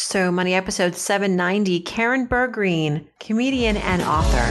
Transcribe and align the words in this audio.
So 0.00 0.30
Money 0.30 0.54
episode 0.54 0.94
790, 0.94 1.80
Karen 1.80 2.28
Bergreen, 2.28 3.06
comedian 3.18 3.76
and 3.78 4.00
author. 4.02 4.46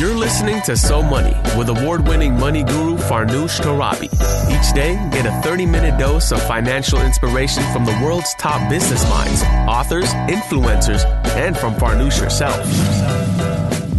You're 0.00 0.16
listening 0.16 0.60
to 0.62 0.76
So 0.76 1.00
Money 1.00 1.32
with 1.56 1.68
award 1.68 2.08
winning 2.08 2.36
money 2.36 2.64
guru 2.64 2.96
Farnoosh 2.96 3.60
Torabi. 3.60 4.10
Each 4.50 4.74
day, 4.74 4.94
get 5.12 5.26
a 5.26 5.42
30 5.42 5.66
minute 5.66 5.96
dose 5.96 6.32
of 6.32 6.42
financial 6.42 7.00
inspiration 7.00 7.62
from 7.72 7.84
the 7.84 7.96
world's 8.02 8.34
top 8.34 8.68
business 8.68 9.08
minds, 9.08 9.44
authors, 9.68 10.12
influencers, 10.26 11.04
and 11.36 11.56
from 11.56 11.74
Farnoosh 11.74 12.18
herself. 12.18 12.58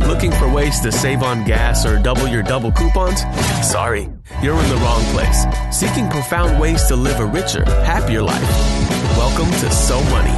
Looking 0.09 0.34
for 0.34 0.52
ways 0.52 0.82
to 0.82 0.91
save 0.91 1.23
on 1.23 1.46
gas 1.46 1.86
or 1.86 2.04
double 2.04 2.27
your 2.27 2.43
double 2.43 2.73
coupons? 2.73 3.21
Sorry, 3.66 4.09
you're 4.43 4.61
in 4.61 4.70
the 4.70 4.82
wrong 4.84 5.04
place. 5.14 5.46
Seeking 5.71 6.09
profound 6.09 6.59
ways 6.59 6.84
to 6.88 6.98
live 6.98 7.21
a 7.21 7.25
richer, 7.25 7.64
happier 7.86 8.21
life. 8.21 8.98
Welcome 9.20 9.52
to 9.52 9.70
So 9.70 10.02
Money. 10.06 10.32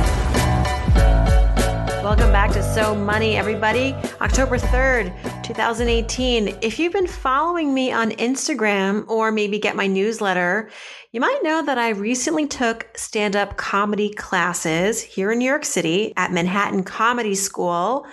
Welcome 2.03 2.31
back 2.31 2.52
to 2.53 2.63
So 2.63 2.95
Money, 2.95 3.35
everybody. 3.35 3.94
October 4.20 4.58
3rd, 4.58 5.44
2018. 5.44 6.58
If 6.63 6.80
you've 6.80 6.91
been 6.91 7.05
following 7.05 7.75
me 7.75 7.91
on 7.91 8.09
Instagram 8.09 9.08
or 9.08 9.31
maybe 9.31 9.59
get 9.59 9.75
my 9.75 9.86
newsletter, 9.86 10.72
you 11.12 11.22
might 11.22 11.41
know 11.44 11.63
that 11.63 11.77
I 11.77 11.89
recently 11.89 12.48
took 12.48 12.89
stand 12.98 13.36
up 13.36 13.55
comedy 13.55 14.09
classes 14.09 15.00
here 15.00 15.31
in 15.31 15.38
New 15.38 15.45
York 15.45 15.63
City 15.63 16.11
at 16.17 16.31
Manhattan 16.31 16.84
Comedy 16.84 17.36
School. 17.36 18.08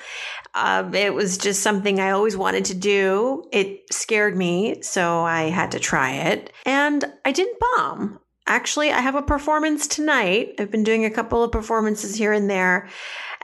Uh, 0.55 0.91
it 0.93 1.15
was 1.15 1.39
just 1.39 1.63
something 1.63 1.99
I 1.99 2.11
always 2.11 2.37
wanted 2.37 2.67
to 2.67 2.75
do. 2.75 3.43
It 3.53 3.91
scared 3.91 4.37
me, 4.37 4.83
so 4.83 5.23
I 5.23 5.45
had 5.45 5.71
to 5.73 5.79
try 5.79 6.11
it. 6.13 6.53
And 6.67 7.11
I 7.25 7.33
didn't 7.33 7.59
bomb. 7.59 8.21
Actually, 8.49 8.91
I 8.91 9.01
have 9.01 9.15
a 9.15 9.21
performance 9.21 9.87
tonight. 9.87 10.55
I've 10.59 10.71
been 10.71 10.83
doing 10.83 11.05
a 11.05 11.11
couple 11.11 11.45
of 11.45 11.53
performances 11.53 12.17
here 12.17 12.33
and 12.33 12.49
there 12.49 12.89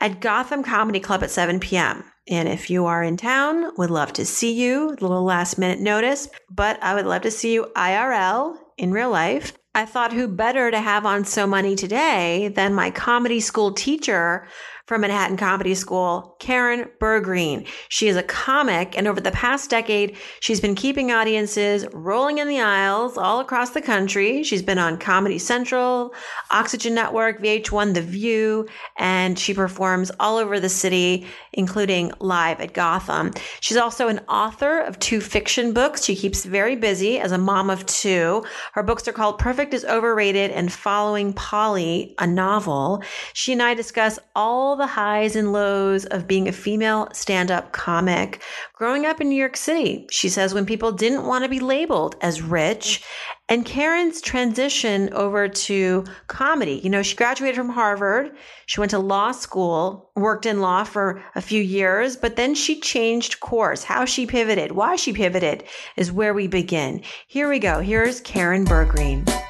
at 0.01 0.21
Gotham 0.21 0.63
Comedy 0.63 0.99
Club 0.99 1.23
at 1.23 1.31
7 1.31 1.61
p.m. 1.61 2.03
And 2.27 2.49
if 2.49 2.71
you 2.71 2.87
are 2.87 3.03
in 3.03 3.19
town, 3.19 3.71
would 3.77 3.91
love 3.91 4.15
to 4.15 4.25
see 4.25 4.53
you. 4.55 4.89
A 4.89 4.97
little 5.03 5.23
last 5.23 5.59
minute 5.59 5.79
notice, 5.79 6.27
but 6.51 6.83
I 6.83 6.95
would 6.95 7.05
love 7.05 7.21
to 7.23 7.31
see 7.31 7.53
you 7.53 7.71
IRL 7.77 8.57
in 8.79 8.93
real 8.93 9.11
life. 9.11 9.53
I 9.75 9.85
thought 9.85 10.15
who 10.15 10.27
better 10.27 10.71
to 10.71 10.81
have 10.81 11.05
on 11.05 11.27
So 11.27 11.47
Money 11.47 11.77
today 11.77 12.49
than 12.49 12.73
my 12.73 12.91
comedy 12.91 13.41
school 13.41 13.73
teacher 13.73 14.49
from 14.87 15.01
Manhattan 15.01 15.39
Comedy 15.39 15.75
School, 15.75 16.37
Karen 16.41 16.91
Bergreen. 17.01 17.67
She 17.89 18.07
is 18.07 18.17
a 18.17 18.23
comic, 18.23 18.99
and 18.99 19.07
over 19.07 19.19
the 19.19 19.31
past 19.31 19.71
decade, 19.71 20.17
she's 20.41 20.61
been 20.61 20.75
keeping 20.75 21.11
audiences 21.11 21.87
rolling 21.95 22.37
in 22.37 22.49
the 22.49 22.61
aisles 22.61 23.17
all 23.17 23.41
across 23.41 23.71
the 23.71 23.81
country. 23.81 24.43
She's 24.43 24.61
been 24.61 24.79
on 24.79 24.99
Comedy 24.99 25.39
Central, 25.39 26.13
Oxygen 26.51 26.95
Network, 26.95 27.43
VH1, 27.43 27.95
The 27.95 28.03
View, 28.03 28.69
and 28.99 29.39
she 29.39 29.55
performs 29.55 30.11
all 30.21 30.37
over 30.37 30.61
the 30.61 30.69
city, 30.69 31.27
including 31.55 32.13
live 32.19 32.61
at 32.61 32.75
Gotham. 32.75 33.33
She's 33.61 33.79
also 33.79 34.09
an 34.09 34.21
author 34.29 34.81
of 34.81 34.99
two 34.99 35.23
fiction 35.23 35.73
books. 35.73 36.05
She 36.05 36.15
keeps 36.15 36.45
very 36.45 36.77
busy 36.77 37.19
as 37.19 37.33
a 37.33 37.39
mom 37.39 37.71
of 37.71 37.87
two. 37.87 38.45
Her 38.73 38.83
books 38.83 39.09
are 39.09 39.13
called 39.13 39.39
Perfect 39.39 39.73
is 39.73 39.87
Overrated 39.87 40.51
and 40.51 40.71
Following 40.71 41.33
Polly, 41.33 42.15
a 42.19 42.27
novel. 42.27 43.03
She 43.33 43.55
and 43.55 43.63
I 43.63 43.73
discuss 43.73 44.19
all 44.37 44.74
the 44.77 44.87
highs 44.87 45.37
and 45.37 45.53
lows 45.53 46.05
of 46.07 46.27
being 46.27 46.49
a 46.49 46.53
female 46.53 47.09
stand 47.13 47.51
up 47.51 47.73
comic 47.73 48.43
growing 48.75 49.07
up 49.07 49.21
in 49.21 49.29
New 49.29 49.37
York 49.37 49.57
City. 49.57 50.07
She 50.11 50.29
says 50.29 50.53
when 50.53 50.67
people 50.67 50.93
didn't 50.93 51.27
want 51.27 51.45
to 51.45 51.49
be 51.49 51.61
labeled 51.61 52.17
as 52.21 52.43
rich, 52.43 53.05
and 53.49 53.65
Karen's 53.65 54.21
transition 54.21 55.13
over 55.13 55.49
to 55.49 56.05
comedy. 56.29 56.81
You 56.83 56.91
know, 56.91 57.03
she 57.03 57.15
graduated 57.17 57.57
from 57.57 57.69
Harvard, 57.69 58.33
she 58.67 58.81
went 58.81 58.91
to 58.91 58.99
law 58.99 59.33
school, 59.33 60.11
worked 60.17 60.47
in 60.47 60.61
law 60.61 60.85
for 60.85 61.23
a 61.35 61.43
few 61.43 61.63
years, 61.63 62.17
but 62.17 62.37
then 62.37 62.55
she 62.55 62.81
changed 62.81 63.41
course. 63.41 63.85
How 63.85 64.05
she 64.05 64.27
pivoted, 64.27 64.73
why 64.73 64.97
she 64.97 65.13
pivoted 65.13 65.65
is 65.97 66.11
where 66.11 66.33
we 66.33 66.47
begin. 66.47 67.03
Here 67.27 67.49
we 67.49 67.59
go. 67.59 67.81
Here's 67.81 68.21
Karen 68.21 68.65
Bergreen. 68.65 69.44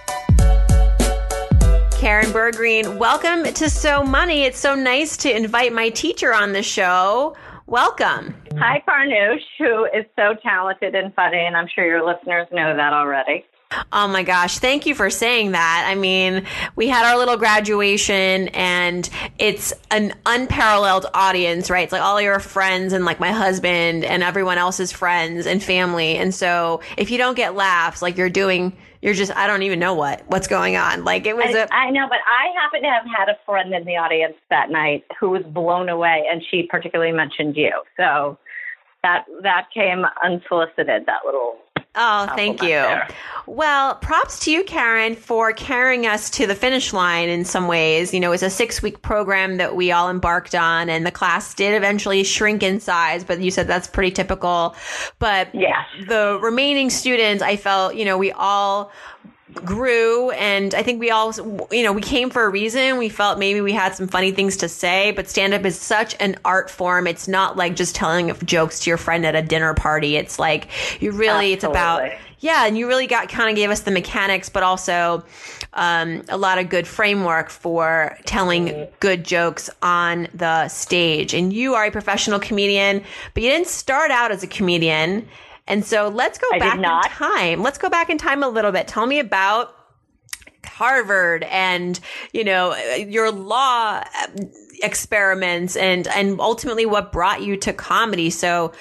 Karen 2.05 2.33
Bergreen. 2.33 2.99
Welcome 2.99 3.45
to 3.45 3.71
So 3.71 4.05
Money. 4.05 4.43
It's 4.43 4.59
so 4.59 4.75
nice 4.75 5.17
to 5.17 5.35
invite 5.35 5.73
my 5.73 5.89
teacher 5.89 6.35
on 6.35 6.53
the 6.53 6.63
show. 6.63 7.35
Welcome. 7.67 8.37
Hi, 8.59 8.83
Farnoosh, 8.87 9.41
who 9.57 9.87
is 9.87 10.05
so 10.15 10.35
talented 10.43 10.95
and 10.95 11.15
funny, 11.15 11.39
and 11.39 11.57
I'm 11.57 11.67
sure 11.67 11.87
your 11.87 12.07
listeners 12.07 12.47
know 12.53 12.77
that 12.77 12.93
already. 12.93 13.47
Oh 13.91 14.07
my 14.07 14.23
gosh, 14.23 14.59
thank 14.59 14.85
you 14.85 14.95
for 14.95 15.09
saying 15.09 15.53
that. 15.53 15.87
I 15.89 15.95
mean, 15.95 16.45
we 16.77 16.89
had 16.89 17.07
our 17.07 17.17
little 17.17 17.39
graduation 17.39 18.49
and 18.49 19.09
it's 19.39 19.73
an 19.91 20.13
unparalleled 20.27 21.07
audience, 21.15 21.71
right? 21.71 21.85
It's 21.85 21.93
like 21.93 22.03
all 22.03 22.21
your 22.21 22.39
friends 22.39 22.93
and 22.93 23.07
like 23.07 23.19
my 23.19 23.33
husband 23.33 24.05
and 24.05 24.23
everyone 24.23 24.59
else's 24.59 24.93
friends 24.93 25.47
and 25.47 25.63
family. 25.63 26.17
And 26.17 26.35
so 26.35 26.83
if 26.99 27.11
you 27.11 27.19
don't 27.19 27.35
get 27.35 27.55
laughs, 27.55 28.03
like 28.03 28.19
you're 28.19 28.29
doing 28.29 28.77
you're 29.05 29.13
just 29.13 29.37
I 29.37 29.47
don't 29.47 29.63
even 29.63 29.79
know 29.79 29.93
what 29.93 30.23
what's 30.29 30.49
going 30.49 30.77
on. 30.77 31.05
Like 31.05 31.27
it 31.27 31.37
was 31.37 31.55
I, 31.55 31.59
a 31.59 31.69
I 31.71 31.91
know, 31.91 32.09
but 32.09 32.21
I 32.27 32.47
happen 32.59 32.81
to 32.81 32.89
have 32.89 33.05
had 33.05 33.29
a 33.29 33.37
friend 33.45 33.75
in 33.75 33.85
the 33.85 33.99
audience 33.99 34.35
that 34.49 34.71
night 34.71 35.05
who 35.21 35.29
was 35.29 35.43
blown 35.43 35.91
away, 35.91 36.25
and 36.29 36.43
she 36.51 36.63
particularly 36.63 37.13
mentioned 37.13 37.55
you. 37.55 37.71
So 37.99 38.39
that 39.03 39.27
that 39.43 39.67
came 39.75 40.07
unsolicited. 40.25 41.05
That 41.05 41.21
little 41.27 41.59
Oh, 41.97 42.27
thank 42.35 42.63
you. 42.63 42.69
There. 42.69 43.09
Well, 43.47 43.97
props 43.97 44.41
to 44.41 44.51
you, 44.51 44.65
Karen, 44.65 45.15
for 45.15 45.53
carrying 45.53 46.07
us 46.07 46.31
to 46.31 46.47
the 46.47 46.55
finish 46.55 46.93
line 46.93 47.29
in 47.29 47.45
some 47.45 47.69
ways. 47.69 48.15
You 48.15 48.21
know, 48.21 48.33
it's 48.33 48.43
a 48.43 48.49
six 48.49 48.83
week 48.83 49.03
program 49.03 49.59
that 49.59 49.77
we 49.77 49.93
all 49.93 50.11
embarked 50.11 50.55
on, 50.55 50.89
and 50.89 51.07
the 51.07 51.11
class 51.11 51.53
did 51.53 51.75
eventually 51.75 52.25
shrink 52.25 52.63
in 52.63 52.81
size, 52.81 53.23
but 53.23 53.41
you 53.41 53.51
said 53.51 53.67
that's 53.67 53.87
pretty 53.87 54.11
typical. 54.11 54.75
But 55.19 55.55
yeah. 55.55 55.85
the 56.09 56.39
remaining 56.43 56.89
students, 56.89 57.43
I 57.43 57.57
felt, 57.57 57.95
you 57.97 58.05
know, 58.07 58.17
we 58.17 58.33
all 58.33 58.91
grew 59.55 60.31
and 60.33 60.75
I 60.75 60.83
think 60.83 61.01
we 61.01 61.11
all 61.11 61.33
you 61.71 61.83
know 61.83 61.93
we 61.93 62.03
came 62.03 62.31
for 62.31 62.45
a 62.45 62.49
reason. 62.49 62.99
We 62.99 63.09
felt 63.09 63.39
maybe 63.39 63.61
we 63.61 63.73
had 63.73 63.95
some 63.95 64.09
funny 64.09 64.33
things 64.33 64.57
to 64.59 64.69
say 64.69 65.13
but 65.13 65.29
stand 65.29 65.55
up 65.55 65.65
is 65.65 65.79
such 65.79 66.17
an 66.21 66.37
art 66.45 66.71
form. 66.71 67.07
It's 67.07 67.29
not 67.29 67.57
like 67.57 67.77
just 67.77 67.95
telling 67.95 68.35
jokes 68.45 68.81
to 68.81 68.91
your 68.91 68.97
friend 68.97 69.25
at 69.27 69.35
a 69.35 69.43
dinner 69.43 69.75
party. 69.75 70.17
It's 70.17 70.39
like 70.39 70.69
you 71.01 71.13
really 71.13 71.53
Absolutely. 71.53 71.53
it's 71.53 71.65
about 71.65 72.13
yeah 72.41 72.67
and 72.67 72.77
you 72.77 72.87
really 72.87 73.07
got 73.07 73.29
kind 73.29 73.49
of 73.51 73.57
gave 73.57 73.71
us 73.71 73.81
the 73.81 73.91
mechanics 73.91 74.49
but 74.49 74.63
also 74.63 75.25
um, 75.73 76.23
a 76.29 76.37
lot 76.37 76.59
of 76.59 76.69
good 76.69 76.87
framework 76.87 77.51
for 77.51 78.17
telling 78.25 78.87
good 79.01 79.25
jokes 79.25 79.69
on 79.83 80.29
the 80.33 80.69
stage. 80.69 81.35
And 81.35 81.53
you 81.53 81.75
are 81.75 81.87
a 81.87 81.91
professional 81.91 82.39
comedian 82.39 83.03
but 83.35 83.43
you 83.43 83.51
didn't 83.51 83.69
start 83.69 84.11
out 84.11 84.31
as 84.31 84.43
a 84.43 84.47
comedian 84.47 85.29
and 85.67 85.85
so 85.85 86.09
let's 86.09 86.39
go 86.39 86.47
I 86.53 86.59
back 86.59 86.77
in 86.77 86.83
time. 87.11 87.63
Let's 87.63 87.79
go 87.79 87.89
back 87.89 88.11
in 88.11 88.19
time 88.19 88.43
a 88.43 88.49
little 88.49 88.73
bit. 88.73 88.87
Tell 88.87 89.07
me 89.07 89.19
about 89.19 89.75
Harvard 90.65 91.45
and, 91.45 91.99
you 92.33 92.45
know, 92.45 92.75
your 92.97 93.31
law 93.31 94.03
um, 94.23 94.51
experiments 94.83 95.77
and 95.77 96.07
and 96.09 96.41
ultimately 96.41 96.85
what 96.85 97.13
brought 97.13 97.43
you 97.43 97.57
to 97.59 97.73
comedy. 97.73 98.29
So 98.29 98.73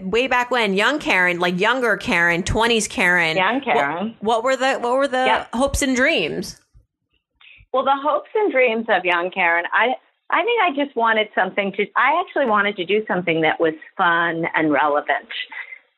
way 0.00 0.26
back 0.26 0.50
when, 0.50 0.74
young 0.74 0.98
Karen, 0.98 1.38
like 1.38 1.58
younger 1.58 1.96
Karen, 1.96 2.42
20s 2.42 2.88
Karen. 2.88 3.36
Young 3.36 3.60
Karen. 3.60 4.16
What, 4.20 4.42
what 4.42 4.44
were 4.44 4.56
the 4.56 4.78
what 4.78 4.96
were 4.96 5.08
the 5.08 5.24
yep. 5.24 5.54
hopes 5.54 5.80
and 5.80 5.96
dreams? 5.96 6.60
Well, 7.72 7.84
the 7.84 7.96
hopes 8.02 8.30
and 8.34 8.50
dreams 8.50 8.86
of 8.88 9.04
young 9.04 9.30
Karen, 9.30 9.64
I 9.72 9.94
I 10.30 10.44
think 10.44 10.60
I 10.62 10.84
just 10.84 10.94
wanted 10.94 11.28
something 11.34 11.72
to 11.72 11.86
I 11.96 12.20
actually 12.20 12.46
wanted 12.46 12.76
to 12.76 12.84
do 12.84 13.04
something 13.06 13.40
that 13.42 13.60
was 13.60 13.74
fun 13.96 14.46
and 14.54 14.70
relevant 14.70 15.28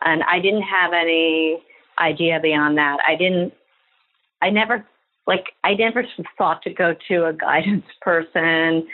and 0.03 0.23
I 0.25 0.41
didn't 0.41 0.63
have 0.63 0.93
any 0.93 1.63
idea 1.99 2.41
beyond 2.43 2.79
that. 2.79 2.99
I 3.07 3.17
didn't, 3.17 3.53
I 4.43 4.51
never, 4.51 4.87
like, 5.27 5.53
I 5.65 5.75
never 5.75 6.05
thought 6.39 6.63
to 6.63 6.71
go 6.73 6.95
to 7.09 7.27
a 7.27 7.33
guidance 7.33 7.85
person 8.01 8.87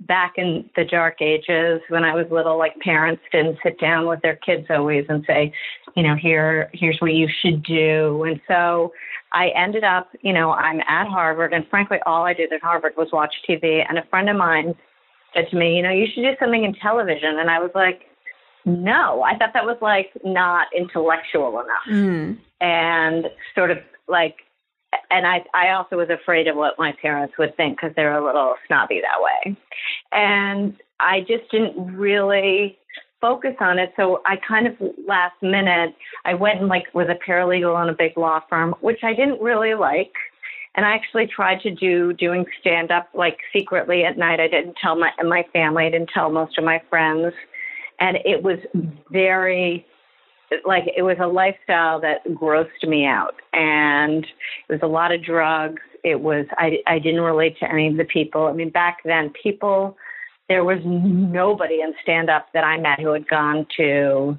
back 0.00 0.34
in 0.36 0.68
the 0.76 0.84
dark 0.84 1.20
ages 1.20 1.80
when 1.88 2.04
I 2.04 2.14
was 2.14 2.26
little, 2.30 2.56
like 2.56 2.76
parents 2.76 3.22
didn't 3.32 3.58
sit 3.64 3.80
down 3.80 4.06
with 4.06 4.20
their 4.22 4.36
kids 4.36 4.66
always 4.70 5.04
and 5.08 5.24
say, 5.26 5.52
you 5.96 6.02
know, 6.02 6.14
here, 6.14 6.70
here's 6.72 6.98
what 7.00 7.12
you 7.14 7.28
should 7.42 7.64
do. 7.64 8.22
And 8.24 8.40
so 8.46 8.92
I 9.32 9.48
ended 9.56 9.82
up, 9.82 10.08
you 10.22 10.32
know, 10.32 10.52
I'm 10.52 10.80
at 10.80 11.08
Harvard 11.08 11.52
and 11.52 11.66
frankly, 11.68 11.98
all 12.06 12.24
I 12.24 12.32
did 12.32 12.52
at 12.52 12.62
Harvard 12.62 12.92
was 12.96 13.08
watch 13.12 13.34
TV. 13.48 13.84
And 13.88 13.98
a 13.98 14.06
friend 14.08 14.30
of 14.30 14.36
mine 14.36 14.74
said 15.34 15.48
to 15.50 15.56
me, 15.56 15.76
you 15.76 15.82
know, 15.82 15.90
you 15.90 16.06
should 16.06 16.22
do 16.22 16.32
something 16.38 16.64
in 16.64 16.74
television. 16.74 17.38
And 17.38 17.50
I 17.50 17.58
was 17.58 17.72
like, 17.74 18.02
no, 18.66 19.22
I 19.22 19.38
thought 19.38 19.54
that 19.54 19.64
was 19.64 19.78
like 19.80 20.10
not 20.24 20.66
intellectual 20.76 21.60
enough. 21.60 21.88
Mm. 21.88 22.38
And 22.60 23.26
sort 23.54 23.70
of 23.70 23.78
like, 24.08 24.36
and 25.10 25.26
I, 25.26 25.44
I 25.54 25.70
also 25.70 25.96
was 25.96 26.10
afraid 26.10 26.48
of 26.48 26.56
what 26.56 26.74
my 26.78 26.92
parents 27.00 27.34
would 27.38 27.56
think 27.56 27.78
because 27.78 27.94
they're 27.94 28.18
a 28.18 28.24
little 28.24 28.54
snobby 28.66 29.00
that 29.00 29.22
way. 29.22 29.56
And 30.12 30.76
I 31.00 31.20
just 31.20 31.50
didn't 31.50 31.96
really 31.96 32.76
focus 33.20 33.54
on 33.60 33.78
it. 33.78 33.92
So 33.96 34.20
I 34.26 34.36
kind 34.36 34.66
of 34.66 34.74
last 35.06 35.40
minute, 35.42 35.94
I 36.24 36.34
went 36.34 36.60
and 36.60 36.68
like 36.68 36.92
was 36.94 37.08
a 37.08 37.30
paralegal 37.30 37.82
in 37.82 37.88
a 37.88 37.96
big 37.96 38.16
law 38.16 38.40
firm, 38.48 38.74
which 38.80 39.00
I 39.02 39.14
didn't 39.14 39.40
really 39.40 39.74
like. 39.74 40.12
and 40.76 40.84
I 40.84 40.92
actually 40.94 41.26
tried 41.26 41.60
to 41.62 41.70
do 41.74 42.12
doing 42.12 42.44
stand 42.60 42.90
up 42.90 43.08
like 43.14 43.38
secretly 43.52 44.04
at 44.04 44.18
night. 44.18 44.40
I 44.40 44.48
didn't 44.48 44.76
tell 44.80 44.94
my 44.96 45.10
my 45.24 45.44
family. 45.52 45.86
I 45.86 45.90
didn't 45.90 46.10
tell 46.12 46.30
most 46.30 46.58
of 46.58 46.64
my 46.64 46.80
friends, 46.90 47.32
and 48.00 48.18
it 48.24 48.42
was 48.42 48.58
very 49.10 49.86
like 50.64 50.84
it 50.96 51.02
was 51.02 51.16
a 51.20 51.26
lifestyle 51.26 52.00
that 52.00 52.24
grossed 52.28 52.86
me 52.86 53.04
out. 53.04 53.34
And 53.52 54.24
it 54.24 54.72
was 54.72 54.80
a 54.82 54.86
lot 54.86 55.12
of 55.12 55.24
drugs. 55.24 55.82
It 56.04 56.20
was 56.20 56.46
i 56.58 56.78
i 56.86 56.98
didn't 56.98 57.20
relate 57.20 57.58
to 57.58 57.70
any 57.70 57.88
of 57.88 57.96
the 57.96 58.04
people. 58.04 58.46
I 58.46 58.52
mean 58.52 58.70
back 58.70 58.98
then 59.04 59.32
people 59.42 59.96
there 60.48 60.64
was 60.64 60.78
nobody 60.84 61.80
in 61.80 61.92
stand 62.02 62.30
up 62.30 62.46
that 62.54 62.62
i 62.62 62.78
met 62.78 63.00
who 63.00 63.12
had 63.12 63.28
gone 63.28 63.66
to 63.76 64.38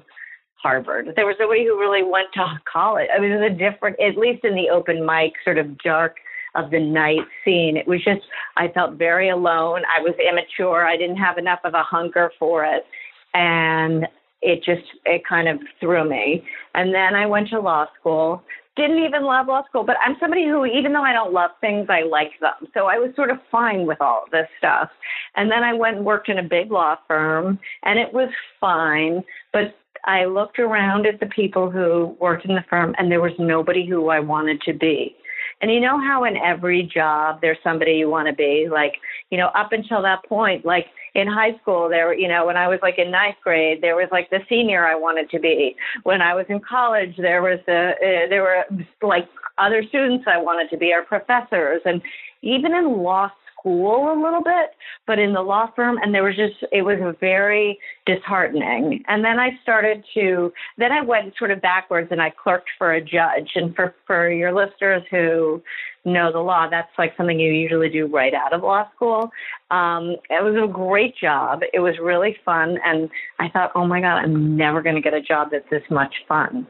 harvard. 0.54 1.12
There 1.14 1.26
was 1.26 1.36
nobody 1.38 1.64
who 1.64 1.78
really 1.78 2.02
went 2.02 2.28
to 2.34 2.58
college. 2.70 3.08
I 3.14 3.20
mean 3.20 3.32
it 3.32 3.40
was 3.40 3.52
a 3.52 3.54
different 3.54 4.00
at 4.00 4.16
least 4.16 4.44
in 4.44 4.54
the 4.54 4.70
open 4.70 5.04
mic 5.04 5.34
sort 5.44 5.58
of 5.58 5.76
dark 5.78 6.16
of 6.54 6.70
the 6.70 6.80
night 6.80 7.26
scene. 7.44 7.76
It 7.76 7.86
was 7.86 8.02
just 8.02 8.22
i 8.56 8.68
felt 8.68 8.94
very 8.94 9.28
alone. 9.28 9.82
I 9.96 10.00
was 10.00 10.14
immature. 10.26 10.86
I 10.86 10.96
didn't 10.96 11.18
have 11.18 11.36
enough 11.36 11.60
of 11.64 11.74
a 11.74 11.82
hunger 11.82 12.32
for 12.38 12.64
it 12.64 12.86
and 13.34 14.06
it 14.42 14.62
just 14.64 14.86
it 15.04 15.22
kind 15.28 15.48
of 15.48 15.58
threw 15.80 16.08
me. 16.08 16.44
And 16.74 16.94
then 16.94 17.14
I 17.14 17.26
went 17.26 17.48
to 17.50 17.60
law 17.60 17.86
school. 17.98 18.42
Didn't 18.76 19.02
even 19.02 19.24
love 19.24 19.48
law 19.48 19.64
school, 19.66 19.82
but 19.82 19.96
I'm 20.04 20.16
somebody 20.20 20.46
who, 20.46 20.64
even 20.64 20.92
though 20.92 21.02
I 21.02 21.12
don't 21.12 21.32
love 21.32 21.50
things, 21.60 21.88
I 21.90 22.02
like 22.02 22.30
them. 22.40 22.68
So 22.74 22.86
I 22.86 22.96
was 22.96 23.10
sort 23.16 23.30
of 23.30 23.38
fine 23.50 23.86
with 23.86 24.00
all 24.00 24.26
this 24.30 24.46
stuff. 24.58 24.88
And 25.34 25.50
then 25.50 25.64
I 25.64 25.72
went 25.72 25.96
and 25.96 26.06
worked 26.06 26.28
in 26.28 26.38
a 26.38 26.44
big 26.44 26.70
law 26.70 26.96
firm, 27.08 27.58
and 27.82 27.98
it 27.98 28.12
was 28.12 28.28
fine. 28.60 29.24
But 29.52 29.74
I 30.04 30.26
looked 30.26 30.60
around 30.60 31.06
at 31.06 31.18
the 31.18 31.26
people 31.26 31.72
who 31.72 32.16
worked 32.20 32.44
in 32.44 32.54
the 32.54 32.64
firm, 32.70 32.94
and 32.98 33.10
there 33.10 33.20
was 33.20 33.32
nobody 33.36 33.84
who 33.84 34.10
I 34.10 34.20
wanted 34.20 34.60
to 34.62 34.72
be. 34.72 35.16
And 35.60 35.72
you 35.72 35.80
know 35.80 35.98
how 35.98 36.22
in 36.22 36.36
every 36.36 36.84
job 36.84 37.40
there's 37.40 37.58
somebody 37.64 37.94
you 37.94 38.08
want 38.08 38.28
to 38.28 38.34
be? 38.34 38.68
Like, 38.70 38.94
you 39.30 39.38
know, 39.38 39.48
up 39.48 39.72
until 39.72 40.02
that 40.02 40.24
point, 40.24 40.64
like 40.64 40.86
in 41.14 41.26
high 41.26 41.56
school 41.60 41.88
there 41.88 42.06
were 42.06 42.14
you 42.14 42.28
know 42.28 42.46
when 42.46 42.56
i 42.56 42.68
was 42.68 42.78
like 42.82 42.98
in 42.98 43.10
ninth 43.10 43.36
grade 43.42 43.82
there 43.82 43.96
was 43.96 44.08
like 44.12 44.28
the 44.30 44.40
senior 44.48 44.86
i 44.86 44.94
wanted 44.94 45.28
to 45.30 45.38
be. 45.38 45.74
When 46.02 46.20
i 46.20 46.34
was 46.34 46.46
in 46.48 46.60
college 46.60 47.16
there 47.16 47.42
was 47.42 47.58
the 47.66 47.92
uh, 47.92 48.28
there 48.28 48.42
were 48.42 48.64
like 49.02 49.28
other 49.56 49.82
students 49.82 50.26
i 50.26 50.38
wanted 50.38 50.70
to 50.70 50.76
be 50.76 50.92
or 50.92 51.02
professors. 51.02 51.82
And 51.84 52.02
even 52.42 52.74
in 52.74 52.98
law 52.98 53.30
school 53.68 54.12
a 54.12 54.16
little 54.22 54.42
bit, 54.42 54.70
but 55.06 55.18
in 55.18 55.32
the 55.32 55.40
law 55.40 55.70
firm, 55.74 55.98
and 56.02 56.14
there 56.14 56.22
was 56.22 56.36
just, 56.36 56.54
it 56.72 56.82
was 56.82 56.98
very 57.20 57.78
disheartening. 58.06 59.02
And 59.08 59.24
then 59.24 59.38
I 59.38 59.50
started 59.62 60.04
to, 60.14 60.52
then 60.76 60.92
I 60.92 61.02
went 61.02 61.34
sort 61.38 61.50
of 61.50 61.60
backwards 61.60 62.08
and 62.10 62.20
I 62.20 62.30
clerked 62.30 62.70
for 62.78 62.92
a 62.92 63.00
judge. 63.00 63.50
And 63.54 63.74
for, 63.74 63.94
for 64.06 64.30
your 64.30 64.54
listeners 64.54 65.02
who 65.10 65.62
know 66.04 66.32
the 66.32 66.38
law, 66.38 66.68
that's 66.70 66.88
like 66.96 67.12
something 67.16 67.38
you 67.38 67.52
usually 67.52 67.90
do 67.90 68.06
right 68.06 68.34
out 68.34 68.52
of 68.52 68.62
law 68.62 68.88
school. 68.94 69.30
Um, 69.70 70.16
it 70.30 70.42
was 70.42 70.56
a 70.62 70.72
great 70.72 71.16
job. 71.16 71.60
It 71.72 71.80
was 71.80 71.94
really 72.02 72.36
fun. 72.44 72.78
And 72.84 73.10
I 73.38 73.48
thought, 73.48 73.72
oh 73.74 73.86
my 73.86 74.00
God, 74.00 74.18
I'm 74.18 74.56
never 74.56 74.82
going 74.82 74.96
to 74.96 75.02
get 75.02 75.14
a 75.14 75.20
job 75.20 75.48
that's 75.52 75.68
this 75.70 75.82
much 75.90 76.14
fun. 76.26 76.66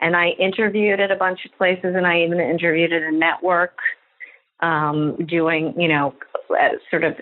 And 0.00 0.16
I 0.16 0.30
interviewed 0.38 1.00
at 1.00 1.10
a 1.10 1.16
bunch 1.16 1.40
of 1.46 1.56
places 1.56 1.94
and 1.96 2.06
I 2.06 2.22
even 2.22 2.38
interviewed 2.38 2.92
at 2.92 3.02
a 3.02 3.12
network 3.12 3.78
um, 4.60 5.16
doing, 5.26 5.74
you 5.78 5.88
know, 5.88 6.14
uh, 6.50 6.76
sort 6.90 7.04
of, 7.04 7.14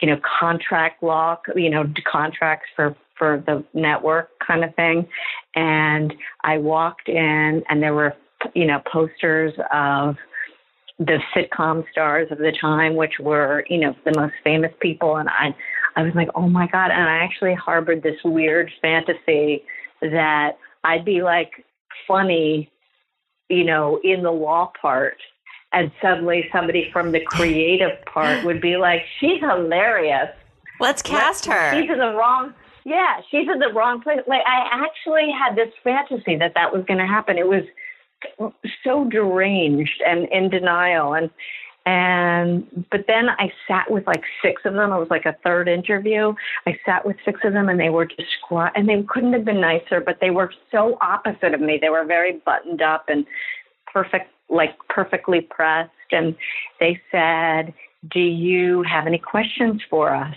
you 0.00 0.08
know, 0.08 0.20
contract 0.40 1.02
law, 1.02 1.38
you 1.54 1.70
know, 1.70 1.84
contracts 2.10 2.68
for 2.74 2.96
for 3.18 3.42
the 3.46 3.62
network 3.74 4.30
kind 4.44 4.64
of 4.64 4.74
thing. 4.74 5.06
And 5.54 6.14
I 6.42 6.56
walked 6.58 7.08
in, 7.08 7.62
and 7.68 7.82
there 7.82 7.94
were, 7.94 8.14
you 8.54 8.66
know, 8.66 8.80
posters 8.90 9.52
of 9.72 10.16
the 10.98 11.18
sitcom 11.34 11.84
stars 11.90 12.28
of 12.30 12.38
the 12.38 12.52
time, 12.60 12.94
which 12.96 13.14
were, 13.20 13.64
you 13.68 13.78
know, 13.78 13.94
the 14.04 14.18
most 14.18 14.34
famous 14.42 14.72
people. 14.80 15.16
And 15.16 15.28
I, 15.28 15.54
I 15.96 16.02
was 16.02 16.12
like, 16.14 16.28
oh 16.34 16.48
my 16.48 16.66
god! 16.66 16.90
And 16.90 17.02
I 17.02 17.24
actually 17.24 17.54
harbored 17.54 18.02
this 18.02 18.18
weird 18.24 18.70
fantasy 18.80 19.64
that 20.00 20.56
I'd 20.84 21.04
be 21.04 21.22
like 21.22 21.50
funny, 22.08 22.70
you 23.48 23.64
know, 23.64 24.00
in 24.02 24.22
the 24.22 24.30
law 24.30 24.72
part 24.80 25.16
and 25.72 25.90
suddenly 26.02 26.48
somebody 26.52 26.90
from 26.92 27.12
the 27.12 27.20
creative 27.20 28.04
part 28.06 28.44
would 28.44 28.60
be 28.60 28.76
like, 28.76 29.04
"She's 29.18 29.40
hilarious. 29.40 30.30
Let's 30.80 31.02
cast 31.02 31.46
her." 31.46 31.72
She's 31.72 31.90
in 31.90 31.98
the 31.98 32.14
wrong. 32.14 32.54
Yeah, 32.84 33.20
she's 33.30 33.48
in 33.48 33.58
the 33.58 33.72
wrong 33.72 34.00
place. 34.00 34.20
Like 34.26 34.42
I 34.46 34.68
actually 34.84 35.30
had 35.30 35.56
this 35.56 35.72
fantasy 35.84 36.36
that 36.36 36.54
that 36.54 36.72
was 36.72 36.84
going 36.86 36.98
to 36.98 37.06
happen. 37.06 37.38
It 37.38 37.46
was 37.46 37.64
so 38.84 39.04
deranged 39.04 40.02
and 40.06 40.28
in 40.28 40.50
denial 40.50 41.14
and 41.14 41.30
and 41.86 42.86
but 42.90 43.06
then 43.06 43.30
I 43.30 43.50
sat 43.66 43.90
with 43.90 44.06
like 44.06 44.22
six 44.42 44.62
of 44.64 44.74
them. 44.74 44.92
It 44.92 44.98
was 44.98 45.08
like 45.10 45.24
a 45.24 45.34
third 45.42 45.66
interview. 45.66 46.34
I 46.66 46.78
sat 46.84 47.06
with 47.06 47.16
six 47.24 47.40
of 47.42 47.54
them, 47.54 47.68
and 47.70 47.80
they 47.80 47.88
were 47.88 48.04
just 48.04 48.28
squat, 48.38 48.72
and 48.74 48.88
they 48.88 49.02
couldn't 49.02 49.32
have 49.32 49.46
been 49.46 49.60
nicer. 49.60 50.00
But 50.00 50.18
they 50.20 50.30
were 50.30 50.52
so 50.70 50.98
opposite 51.00 51.54
of 51.54 51.60
me. 51.60 51.78
They 51.80 51.88
were 51.88 52.04
very 52.04 52.40
buttoned 52.44 52.82
up 52.82 53.06
and 53.08 53.24
perfect 53.90 54.30
like 54.50 54.76
perfectly 54.88 55.40
pressed. 55.40 55.90
And 56.10 56.36
they 56.78 57.00
said, 57.10 57.72
Do 58.10 58.20
you 58.20 58.82
have 58.82 59.06
any 59.06 59.18
questions 59.18 59.80
for 59.88 60.14
us? 60.14 60.36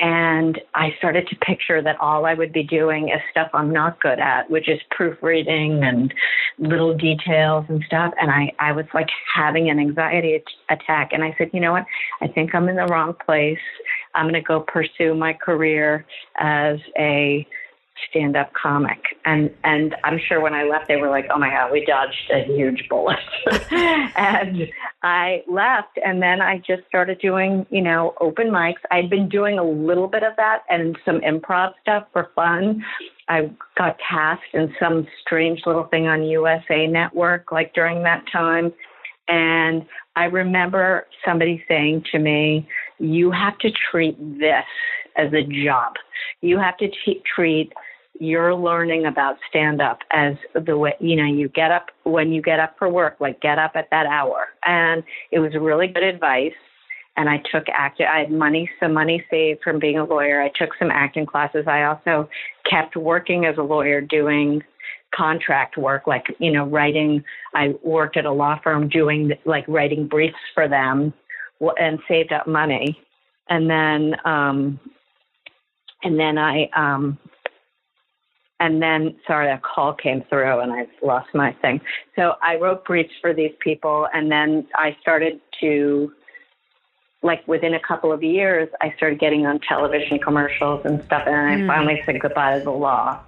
And 0.00 0.60
I 0.74 0.92
started 0.98 1.28
to 1.28 1.36
picture 1.36 1.80
that 1.80 2.00
all 2.00 2.26
I 2.26 2.34
would 2.34 2.52
be 2.52 2.64
doing 2.64 3.10
is 3.10 3.20
stuff 3.30 3.48
I'm 3.54 3.72
not 3.72 4.00
good 4.00 4.18
at, 4.18 4.50
which 4.50 4.68
is 4.68 4.80
proofreading 4.90 5.84
and 5.84 6.12
little 6.58 6.96
details 6.96 7.64
and 7.68 7.82
stuff. 7.86 8.12
And 8.20 8.28
I, 8.28 8.52
I 8.58 8.72
was 8.72 8.86
like 8.92 9.08
having 9.32 9.70
an 9.70 9.78
anxiety 9.78 10.42
attack. 10.68 11.12
And 11.12 11.22
I 11.22 11.32
said, 11.38 11.50
you 11.52 11.60
know 11.60 11.72
what? 11.72 11.84
I 12.20 12.26
think 12.26 12.56
I'm 12.56 12.68
in 12.68 12.74
the 12.74 12.86
wrong 12.86 13.14
place. 13.24 13.58
I'm 14.16 14.24
going 14.24 14.34
to 14.34 14.40
go 14.40 14.60
pursue 14.60 15.14
my 15.14 15.32
career 15.32 16.04
as 16.38 16.78
a 16.98 17.46
stand 18.10 18.36
up 18.36 18.52
comic. 18.54 18.98
And 19.24 19.50
and 19.62 19.94
I'm 20.04 20.18
sure 20.18 20.40
when 20.40 20.54
I 20.54 20.64
left 20.64 20.88
they 20.88 20.96
were 20.96 21.10
like, 21.10 21.26
Oh 21.32 21.38
my 21.38 21.50
god, 21.50 21.72
we 21.72 21.84
dodged 21.84 22.30
a 22.32 22.44
huge 22.44 22.86
bullet 22.88 23.18
and 23.70 24.68
I 25.02 25.42
left 25.48 25.98
and 26.04 26.22
then 26.22 26.40
I 26.40 26.58
just 26.58 26.86
started 26.88 27.18
doing, 27.20 27.66
you 27.70 27.82
know, 27.82 28.14
open 28.20 28.48
mics. 28.48 28.82
I'd 28.90 29.10
been 29.10 29.28
doing 29.28 29.58
a 29.58 29.64
little 29.64 30.08
bit 30.08 30.22
of 30.22 30.34
that 30.36 30.62
and 30.68 30.98
some 31.04 31.20
improv 31.20 31.72
stuff 31.82 32.06
for 32.12 32.30
fun. 32.34 32.84
I 33.28 33.50
got 33.78 33.96
cast 33.98 34.42
in 34.52 34.74
some 34.80 35.06
strange 35.24 35.62
little 35.66 35.84
thing 35.84 36.06
on 36.06 36.24
USA 36.24 36.86
Network 36.86 37.52
like 37.52 37.74
during 37.74 38.02
that 38.02 38.24
time. 38.30 38.72
And 39.28 39.86
I 40.16 40.24
remember 40.24 41.06
somebody 41.24 41.64
saying 41.66 42.04
to 42.12 42.18
me, 42.18 42.68
You 42.98 43.30
have 43.30 43.58
to 43.58 43.70
treat 43.90 44.18
this 44.18 44.64
as 45.16 45.32
a 45.32 45.42
job. 45.64 45.94
You 46.40 46.58
have 46.58 46.76
to 46.78 46.88
t- 46.88 47.22
treat 47.34 47.72
your 48.20 48.54
learning 48.54 49.06
about 49.06 49.36
stand 49.48 49.82
up 49.82 49.98
as 50.12 50.34
the 50.64 50.76
way 50.76 50.94
you 51.00 51.16
know 51.16 51.24
you 51.24 51.48
get 51.48 51.72
up 51.72 51.86
when 52.04 52.32
you 52.32 52.40
get 52.40 52.60
up 52.60 52.76
for 52.78 52.88
work 52.88 53.16
like 53.18 53.40
get 53.40 53.58
up 53.58 53.72
at 53.74 53.88
that 53.90 54.06
hour. 54.06 54.46
And 54.64 55.02
it 55.32 55.40
was 55.40 55.52
really 55.54 55.88
good 55.88 56.04
advice 56.04 56.52
and 57.16 57.28
i 57.28 57.40
took 57.52 57.64
acting 57.72 58.06
i 58.06 58.20
had 58.20 58.30
money 58.30 58.68
some 58.80 58.92
money 58.92 59.24
saved 59.30 59.60
from 59.62 59.78
being 59.78 59.98
a 59.98 60.04
lawyer. 60.04 60.40
I 60.40 60.50
took 60.56 60.70
some 60.78 60.90
acting 60.90 61.26
classes. 61.26 61.64
I 61.66 61.84
also 61.84 62.28
kept 62.68 62.96
working 62.96 63.46
as 63.46 63.56
a 63.58 63.62
lawyer 63.62 64.00
doing 64.00 64.62
contract 65.14 65.76
work 65.76 66.06
like 66.06 66.24
you 66.38 66.52
know 66.52 66.64
writing. 66.66 67.22
I 67.54 67.74
worked 67.82 68.16
at 68.16 68.26
a 68.26 68.32
law 68.32 68.58
firm 68.62 68.88
doing 68.88 69.32
like 69.44 69.64
writing 69.68 70.06
briefs 70.06 70.36
for 70.54 70.68
them 70.68 71.12
and 71.78 71.98
saved 72.08 72.32
up 72.32 72.46
money. 72.46 72.98
And 73.48 73.70
then 73.70 74.16
um 74.24 74.80
and 76.04 76.18
then 76.18 76.38
i 76.38 76.68
um 76.76 77.18
and 78.60 78.80
then, 78.80 79.16
sorry, 79.26 79.50
a 79.50 79.58
call 79.58 79.92
came 79.92 80.22
through 80.28 80.60
and 80.60 80.72
I've 80.72 80.88
lost 81.02 81.28
my 81.34 81.52
thing. 81.60 81.80
So 82.16 82.34
I 82.40 82.56
wrote 82.56 82.84
briefs 82.84 83.12
for 83.20 83.34
these 83.34 83.52
people, 83.60 84.06
and 84.14 84.30
then 84.30 84.66
I 84.74 84.96
started 85.00 85.40
to, 85.60 86.12
like, 87.22 87.46
within 87.48 87.74
a 87.74 87.80
couple 87.80 88.12
of 88.12 88.22
years, 88.22 88.68
I 88.80 88.94
started 88.96 89.18
getting 89.18 89.44
on 89.44 89.58
television 89.68 90.18
commercials 90.18 90.82
and 90.86 91.02
stuff, 91.04 91.24
and 91.26 91.36
I 91.36 91.56
mm. 91.56 91.66
finally 91.66 92.02
said 92.06 92.20
goodbye 92.20 92.58
to 92.58 92.64
the 92.64 92.70
law. 92.70 93.20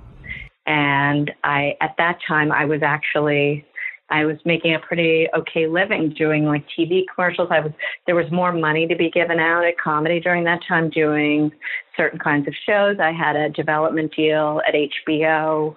And 0.66 1.32
I, 1.44 1.76
at 1.80 1.96
that 1.98 2.18
time, 2.26 2.52
I 2.52 2.64
was 2.64 2.82
actually 2.82 3.66
I 4.08 4.24
was 4.24 4.36
making 4.44 4.74
a 4.74 4.78
pretty 4.78 5.26
okay 5.36 5.66
living 5.66 6.10
doing 6.16 6.44
like 6.44 6.64
TV 6.78 7.04
commercials. 7.12 7.48
I 7.50 7.60
was 7.60 7.72
there 8.06 8.14
was 8.14 8.30
more 8.30 8.52
money 8.52 8.86
to 8.86 8.94
be 8.94 9.10
given 9.10 9.40
out 9.40 9.64
at 9.64 9.78
comedy 9.78 10.20
during 10.20 10.44
that 10.44 10.60
time 10.66 10.90
doing 10.90 11.50
certain 11.96 12.18
kinds 12.18 12.46
of 12.46 12.54
shows. 12.66 12.98
I 13.00 13.12
had 13.12 13.34
a 13.34 13.48
development 13.50 14.14
deal 14.14 14.60
at 14.66 14.74
HBO. 14.74 15.74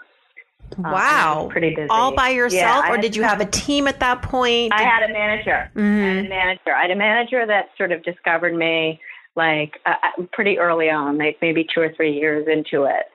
Um, 0.78 0.84
wow. 0.84 1.44
Um, 1.46 1.50
pretty 1.50 1.74
busy. 1.74 1.88
All 1.90 2.14
by 2.14 2.30
yourself 2.30 2.86
yeah, 2.88 2.94
or 2.94 2.98
did 2.98 3.16
you 3.16 3.24
have 3.24 3.42
a 3.42 3.46
team 3.46 3.88
at 3.88 4.00
that 4.02 4.22
point? 4.22 4.74
I 4.74 4.84
had 4.84 5.10
a 5.10 5.12
manager. 5.12 5.72
Mm-hmm. 5.76 6.04
I 6.04 6.08
had 6.08 6.26
a 6.26 6.30
manager. 6.30 6.76
I 6.76 6.82
had 6.84 6.92
a 6.92 6.96
manager 6.96 7.46
that 7.48 7.70
sort 7.78 7.92
of 7.92 8.04
discovered 8.04 8.56
me 8.56 9.00
like 9.36 9.80
uh, 9.88 9.94
uh, 10.04 10.24
pretty 10.34 10.60
early 10.60 10.90
on, 10.90 11.18
like 11.18 11.38
maybe 11.42 11.66
2 11.74 11.82
or 11.82 11.94
3 11.94 12.12
years 12.12 12.48
into 12.48 12.84
it. 12.84 13.06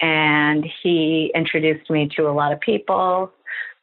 And 0.00 0.64
he 0.82 1.32
introduced 1.34 1.90
me 1.90 2.08
to 2.16 2.28
a 2.28 2.32
lot 2.32 2.52
of 2.52 2.60
people 2.60 3.32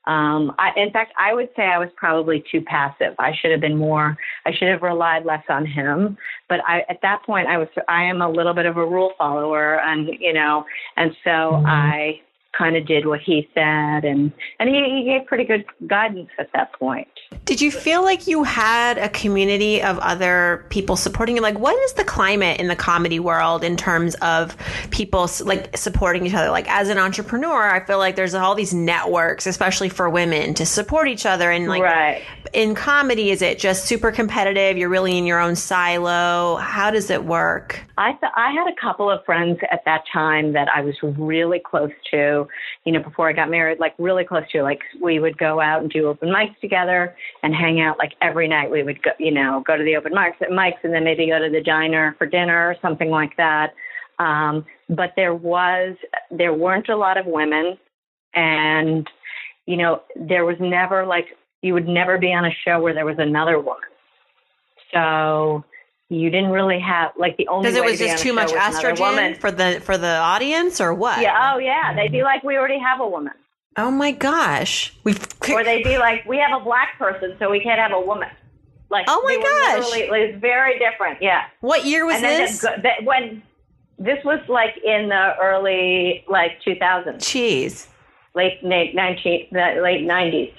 Um, 0.08 0.56
I, 0.58 0.72
in 0.78 0.92
fact, 0.92 1.14
I 1.20 1.34
would 1.34 1.50
say 1.56 1.64
I 1.64 1.78
was 1.78 1.90
probably 1.96 2.44
too 2.52 2.62
passive. 2.62 3.14
I 3.20 3.34
should 3.40 3.52
have 3.52 3.62
been 3.62 3.78
more. 3.78 4.18
I 4.46 4.52
should 4.52 4.68
have 4.68 4.82
relied 4.82 5.26
less 5.26 5.44
on 5.48 5.66
him. 5.66 6.18
But 6.50 6.62
I, 6.68 6.84
at 6.90 7.02
that 7.04 7.24
point, 7.24 7.48
I 7.48 7.58
was. 7.58 7.68
I 7.88 8.04
am 8.04 8.22
a 8.22 8.30
little 8.30 8.54
bit 8.54 8.66
of 8.66 8.78
a 8.78 8.86
rule 8.86 9.14
follower, 9.18 9.80
and 9.82 10.10
you 10.20 10.34
know, 10.34 10.66
and 10.98 11.12
so 11.24 11.30
mm-hmm. 11.30 11.66
I 11.68 12.22
kind 12.58 12.76
of 12.76 12.86
did 12.86 13.06
what 13.06 13.22
he 13.22 13.50
said 13.54 14.04
and 14.04 14.32
and 14.60 14.70
he, 14.70 14.84
he, 14.84 15.04
gave 15.06 15.26
pretty 15.26 15.46
good 15.46 15.66
guidance 15.88 16.30
at 16.38 16.50
that 16.54 16.74
point. 16.74 17.08
Did 17.46 17.62
you 17.62 17.72
feel 17.72 18.04
like 18.04 18.28
you 18.28 18.44
had 18.44 18.98
a 18.98 19.10
community 19.10 19.82
of 19.82 19.98
other 20.00 20.66
people 20.70 20.96
supporting 20.96 21.36
you? 21.36 21.42
Like 21.42 21.58
what 21.58 21.78
is 21.84 21.94
the 21.94 22.04
climate 22.04 22.60
in 22.60 22.68
the 22.68 22.76
comedy 22.76 23.20
world 23.20 23.64
in 23.64 23.78
terms 23.78 24.16
of 24.16 24.56
people 24.92 25.30
like 25.46 25.76
supporting 25.78 26.26
each 26.26 26.34
other? 26.34 26.52
Like 26.52 26.70
as 26.70 26.90
an 26.90 26.98
entrepreneur 26.98 27.70
i 27.70 27.80
feel 27.80 27.98
like 27.98 28.16
there's 28.16 28.34
all 28.34 28.56
these 28.56 28.74
networks 28.74 29.46
especially 29.46 29.90
for 29.90 30.10
women 30.10 30.54
to 30.54 30.66
support 30.66 31.08
each 31.08 31.26
other 31.26 31.52
and 31.52 31.68
like 31.68 31.82
right. 31.82 32.24
In 32.54 32.76
comedy 32.76 33.32
is 33.32 33.42
it 33.42 33.58
just 33.60 33.86
super 33.86 34.12
competitive 34.12 34.78
you're 34.78 34.90
really 34.90 35.18
in 35.18 35.26
your 35.26 35.40
own 35.40 35.56
silo 35.56 36.56
how 36.58 36.92
does 36.92 37.10
it 37.10 37.24
work 37.24 37.82
i 37.98 38.12
th- 38.14 38.32
i 38.36 38.52
had 38.52 38.68
a 38.68 38.76
couple 38.82 39.10
of 39.10 39.24
friends 39.26 39.60
at 39.72 39.84
that 39.86 40.04
time 40.12 40.54
that 40.54 40.68
i 40.76 40.82
was 40.82 40.96
really 41.02 41.60
close 41.60 41.92
to 42.10 42.48
you 42.86 42.92
know, 42.92 43.02
before 43.02 43.30
I 43.30 43.34
got 43.34 43.50
married, 43.50 43.80
like 43.80 43.94
really 44.00 44.24
close 44.24 44.44
to, 44.54 44.64
like 44.64 44.82
we 45.02 45.20
would 45.20 45.38
go 45.38 45.60
out 45.60 45.82
and 45.82 45.92
do 45.92 46.08
open 46.08 46.30
mics 46.30 46.60
together 46.60 47.16
and 47.44 47.54
hang 47.54 47.80
out 47.80 48.00
like 48.00 48.14
every 48.22 48.48
night. 48.48 48.72
We 48.72 48.84
would 48.84 49.02
go, 49.04 49.12
you 49.20 49.32
know, 49.32 49.64
go 49.66 49.78
to 49.78 49.84
the 49.84 49.96
open 49.96 50.14
mics, 50.14 50.42
at 50.42 50.50
mics 50.50 50.84
and 50.84 50.94
then 50.94 51.04
maybe 51.04 51.28
go 51.28 51.40
to 51.40 51.50
the 51.50 51.62
diner 51.62 52.16
for 52.18 52.26
dinner 52.26 52.70
or 52.70 52.76
something 52.82 53.10
like 53.10 53.38
that. 53.38 53.74
Um, 54.18 54.66
but 54.90 55.14
there 55.16 55.36
was, 55.36 55.96
there 56.32 56.54
weren't 56.54 56.90
a 56.90 56.96
lot 56.96 57.18
of 57.18 57.26
women 57.28 57.78
and, 58.34 59.08
you 59.68 59.78
know, 59.78 60.02
there 60.16 60.46
was 60.46 60.58
never 60.60 61.06
like, 61.06 61.26
you 61.62 61.74
would 61.74 61.88
never 61.88 62.18
be 62.18 62.34
on 62.34 62.46
a 62.46 62.52
show 62.66 62.80
where 62.80 62.94
there 62.94 63.06
was 63.06 63.20
another 63.20 63.60
woman. 63.60 63.84
So, 64.94 65.64
you 66.12 66.30
didn't 66.30 66.52
really 66.52 66.80
have 66.80 67.12
like 67.18 67.38
the 67.38 67.48
only 67.48 67.70
because 67.70 67.78
it 67.78 67.86
was 67.86 67.98
just 67.98 68.22
too 68.22 68.34
much 68.34 68.52
estrogen 68.52 69.38
for 69.38 69.50
the 69.50 69.82
for 69.82 69.98
the 69.98 70.18
audience 70.18 70.82
or 70.82 70.94
what? 70.94 71.22
Yeah 71.22 71.54
oh 71.54 71.58
yeah. 71.58 71.94
They'd 71.96 72.12
be 72.12 72.24
like 72.24 72.44
we 72.44 72.58
already 72.58 72.80
have 72.80 73.00
a 73.00 73.08
woman. 73.08 73.34
Oh 73.78 73.92
my 73.92 74.12
gosh. 74.12 74.94
We 75.06 75.14
or 75.50 75.64
they'd 75.64 75.86
be 75.86 75.98
like 75.98 76.26
we 76.26 76.38
have 76.38 76.60
a 76.60 76.64
black 76.64 76.98
person 77.00 77.36
so 77.40 77.50
we 77.50 77.62
can't 77.62 77.80
have 77.80 77.94
a 77.94 78.02
woman. 78.02 78.28
Like 78.90 79.06
oh 79.08 79.22
my 79.24 79.38
gosh. 79.38 79.90
it's 79.96 80.42
very 80.42 80.78
different 80.80 81.22
yeah. 81.22 81.44
What 81.62 81.86
year 81.86 82.06
was 82.06 82.16
and 82.16 82.26
this? 82.26 82.60
the, 82.60 82.76
the, 82.82 83.06
when 83.06 83.42
this 83.98 84.22
was 84.26 84.42
like 84.50 84.76
in 84.84 85.08
the 85.08 85.36
early 85.42 86.26
like 86.28 86.62
2000s 86.68 87.20
jeez. 87.20 87.88
Late 88.36 88.62
19 88.64 89.48
the 89.52 89.80
late 89.82 90.06
90s 90.06 90.54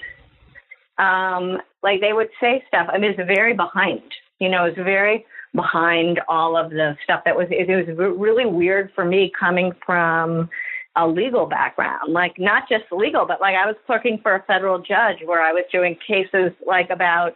um 0.97 1.57
like 1.81 2.01
they 2.01 2.13
would 2.13 2.29
say 2.39 2.63
stuff 2.67 2.87
i 2.91 2.97
mean 2.97 3.11
it's 3.11 3.27
very 3.27 3.53
behind 3.53 4.01
you 4.39 4.49
know 4.49 4.65
it's 4.65 4.77
very 4.77 5.25
behind 5.55 6.19
all 6.27 6.57
of 6.57 6.71
the 6.71 6.95
stuff 7.03 7.21
that 7.25 7.35
was 7.35 7.47
it 7.49 7.67
was 7.69 8.15
really 8.17 8.45
weird 8.45 8.91
for 8.95 9.05
me 9.05 9.31
coming 9.39 9.71
from 9.85 10.49
a 10.95 11.07
legal 11.07 11.45
background 11.45 12.13
like 12.13 12.33
not 12.37 12.63
just 12.69 12.83
legal 12.91 13.25
but 13.25 13.41
like 13.41 13.55
i 13.55 13.65
was 13.65 13.75
clerking 13.85 14.19
for 14.21 14.35
a 14.35 14.43
federal 14.43 14.77
judge 14.77 15.17
where 15.25 15.41
i 15.41 15.51
was 15.51 15.63
doing 15.71 15.97
cases 16.07 16.51
like 16.67 16.89
about 16.89 17.35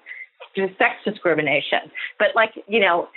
sex 0.77 0.95
discrimination. 1.05 1.91
But 2.17 2.29
like 2.35 2.51
you 2.67 2.79
know 2.79 3.09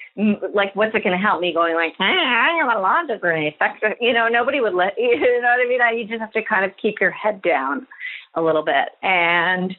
like 0.55 0.75
what's 0.77 0.95
it 0.95 1.05
going 1.05 1.17
to 1.17 1.23
help 1.23 1.41
me 1.41 1.55
going 1.55 1.75
like 1.75 1.95
hey, 1.99 2.05
i 2.05 2.59
have 2.61 2.77
a 2.77 2.81
law 2.81 3.03
degree. 3.07 3.57
Sex 3.59 3.79
you 4.01 4.13
know 4.13 4.29
nobody 4.29 4.61
would 4.61 4.75
let 4.75 4.95
you 4.99 5.19
know 5.41 5.49
what 5.49 5.65
i 5.65 5.69
mean? 5.69 5.81
I, 5.81 5.93
you 5.93 6.07
just 6.07 6.21
have 6.21 6.33
to 6.33 6.43
kind 6.43 6.65
of 6.65 6.77
keep 6.81 7.01
your 7.01 7.11
head 7.11 7.41
down 7.43 7.87
a 8.35 8.43
little 8.43 8.65
bit. 8.65 8.91
And 9.03 9.75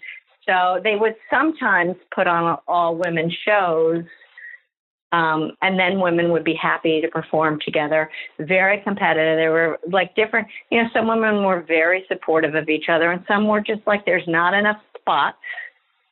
so 0.51 0.81
they 0.83 0.95
would 0.95 1.15
sometimes 1.29 1.95
put 2.13 2.27
on 2.27 2.57
all 2.67 2.95
women 2.95 3.31
shows 3.45 4.03
um, 5.13 5.51
and 5.61 5.77
then 5.77 5.99
women 5.99 6.31
would 6.31 6.43
be 6.43 6.53
happy 6.53 7.01
to 7.01 7.07
perform 7.07 7.59
together. 7.63 8.09
Very 8.39 8.81
competitive. 8.81 9.37
There 9.37 9.51
were 9.51 9.79
like 9.89 10.15
different, 10.15 10.47
you 10.69 10.81
know, 10.81 10.89
some 10.93 11.07
women 11.07 11.43
were 11.43 11.61
very 11.67 12.05
supportive 12.07 12.55
of 12.55 12.69
each 12.69 12.85
other, 12.89 13.11
and 13.11 13.23
some 13.27 13.47
were 13.47 13.61
just 13.61 13.81
like, 13.85 14.05
there's 14.05 14.27
not 14.27 14.53
enough 14.53 14.77
spots 14.97 15.37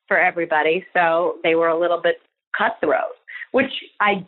for 0.08 0.18
everybody, 0.20 0.86
so 0.94 1.38
they 1.44 1.56
were 1.56 1.70
a 1.70 1.80
little 1.80 2.02
bit 2.02 2.16
cutthroat, 2.58 3.16
which 3.52 3.72
I 4.02 4.26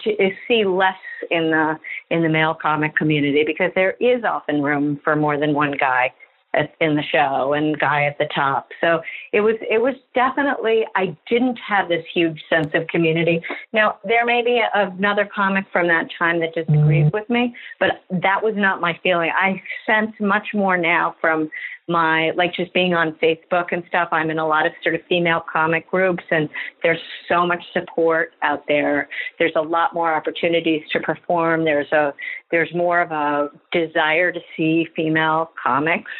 see 0.48 0.64
less 0.64 0.94
in 1.30 1.52
the 1.52 1.78
in 2.10 2.22
the 2.22 2.30
male 2.30 2.56
comic 2.60 2.96
community 2.96 3.44
because 3.46 3.72
there 3.76 3.96
is 4.00 4.24
often 4.24 4.62
room 4.62 5.02
for 5.04 5.16
more 5.16 5.38
than 5.38 5.54
one 5.54 5.74
guy 5.78 6.14
in 6.54 6.96
the 6.96 7.04
show 7.04 7.54
and 7.54 7.80
guy 7.80 8.04
at 8.04 8.18
the 8.18 8.28
top. 8.34 8.70
So 8.82 9.02
it 9.32 9.42
was 9.42 9.56
it 9.62 9.82
was 9.82 9.96
definitely 10.14 10.86
I 10.96 11.16
didn't 11.30 11.58
have 11.66 11.88
this 11.88 12.04
huge 12.14 12.42
sense 12.50 12.68
of 12.74 12.88
community. 12.88 13.42
Now 13.72 14.00
there 14.04 14.26
may 14.26 14.42
be 14.44 14.62
another 14.74 15.30
comic 15.34 15.66
from 15.72 15.88
that 15.88 16.08
time 16.18 16.40
that 16.42 16.54
disagrees 16.54 17.06
mm-hmm. 17.06 17.18
with 17.18 17.30
me, 17.30 17.56
but 17.80 18.04
that 18.10 18.44
was 18.44 18.54
not 18.58 18.82
my 18.82 19.00
feeling. 19.02 19.32
I 19.40 19.62
sense 19.86 20.12
much 20.20 20.48
more 20.54 20.78
now 20.78 21.16
from 21.22 21.50
my 21.88 22.32
like 22.36 22.54
just 22.54 22.74
being 22.74 22.94
on 22.94 23.14
Facebook 23.22 23.68
and 23.72 23.84
stuff. 23.88 24.10
I'm 24.12 24.30
in 24.30 24.40
a 24.40 24.48
lot 24.48 24.66
of 24.66 24.74
sort 24.84 24.96
of 24.96 25.02
female 25.08 25.44
comic 25.52 25.90
groups 25.90 26.24
and 26.32 26.50
there's 26.84 27.00
so 27.28 27.46
much 27.46 27.64
support 27.74 28.34
out 28.42 28.64
there. 28.68 29.10
There's 29.40 29.54
a 29.56 29.62
lot 29.62 29.94
more 29.94 30.14
opportunities 30.14 30.84
to 30.92 31.00
perform. 31.00 31.64
There's 31.66 31.92
a 31.92 32.14
there's 32.52 32.74
more 32.76 33.02
of 33.02 33.12
a 33.12 33.50
desire 33.72 34.32
to 34.32 34.40
see 34.58 34.88
female 34.96 35.52
comics 35.62 36.12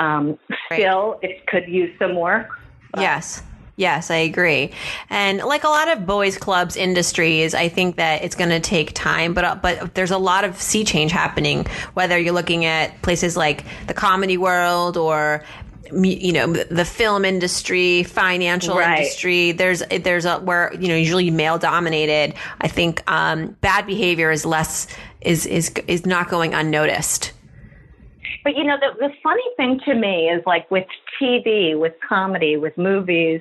um, 0.00 0.38
still, 0.72 1.12
right. 1.12 1.30
it 1.30 1.46
could 1.46 1.68
use 1.68 1.96
some 1.98 2.16
work. 2.16 2.58
Yes. 2.96 3.42
Yes, 3.76 4.10
I 4.10 4.16
agree. 4.16 4.72
And 5.08 5.38
like 5.38 5.64
a 5.64 5.68
lot 5.68 5.88
of 5.88 6.04
boys 6.04 6.36
clubs 6.36 6.76
industries, 6.76 7.54
I 7.54 7.68
think 7.70 7.96
that 7.96 8.22
it's 8.22 8.34
going 8.34 8.50
to 8.50 8.60
take 8.60 8.92
time, 8.92 9.32
but 9.32 9.44
uh, 9.44 9.54
but 9.54 9.94
there's 9.94 10.10
a 10.10 10.18
lot 10.18 10.44
of 10.44 10.60
sea 10.60 10.84
change 10.84 11.12
happening 11.12 11.64
whether 11.94 12.18
you're 12.18 12.34
looking 12.34 12.66
at 12.66 13.00
places 13.00 13.38
like 13.38 13.64
the 13.86 13.94
comedy 13.94 14.36
world 14.36 14.98
or 14.98 15.44
you 15.94 16.32
know 16.32 16.52
the 16.52 16.84
film 16.84 17.24
industry 17.24 18.02
financial 18.02 18.76
right. 18.76 18.98
industry 18.98 19.50
there's 19.50 19.82
there's 20.02 20.24
a 20.24 20.38
where 20.38 20.72
you 20.78 20.86
know 20.86 20.94
usually 20.94 21.30
male 21.30 21.58
dominated 21.58 22.32
i 22.60 22.68
think 22.68 23.02
um, 23.10 23.56
bad 23.60 23.86
behavior 23.86 24.30
is 24.30 24.46
less 24.46 24.86
is 25.20 25.46
is 25.46 25.70
is 25.88 26.06
not 26.06 26.28
going 26.28 26.54
unnoticed 26.54 27.32
but 28.44 28.56
you 28.56 28.64
know, 28.64 28.76
the, 28.80 28.98
the 28.98 29.12
funny 29.22 29.42
thing 29.56 29.80
to 29.86 29.94
me 29.94 30.28
is 30.28 30.42
like 30.46 30.70
with 30.70 30.86
TV, 31.20 31.78
with 31.78 31.92
comedy, 32.06 32.56
with 32.56 32.76
movies, 32.76 33.40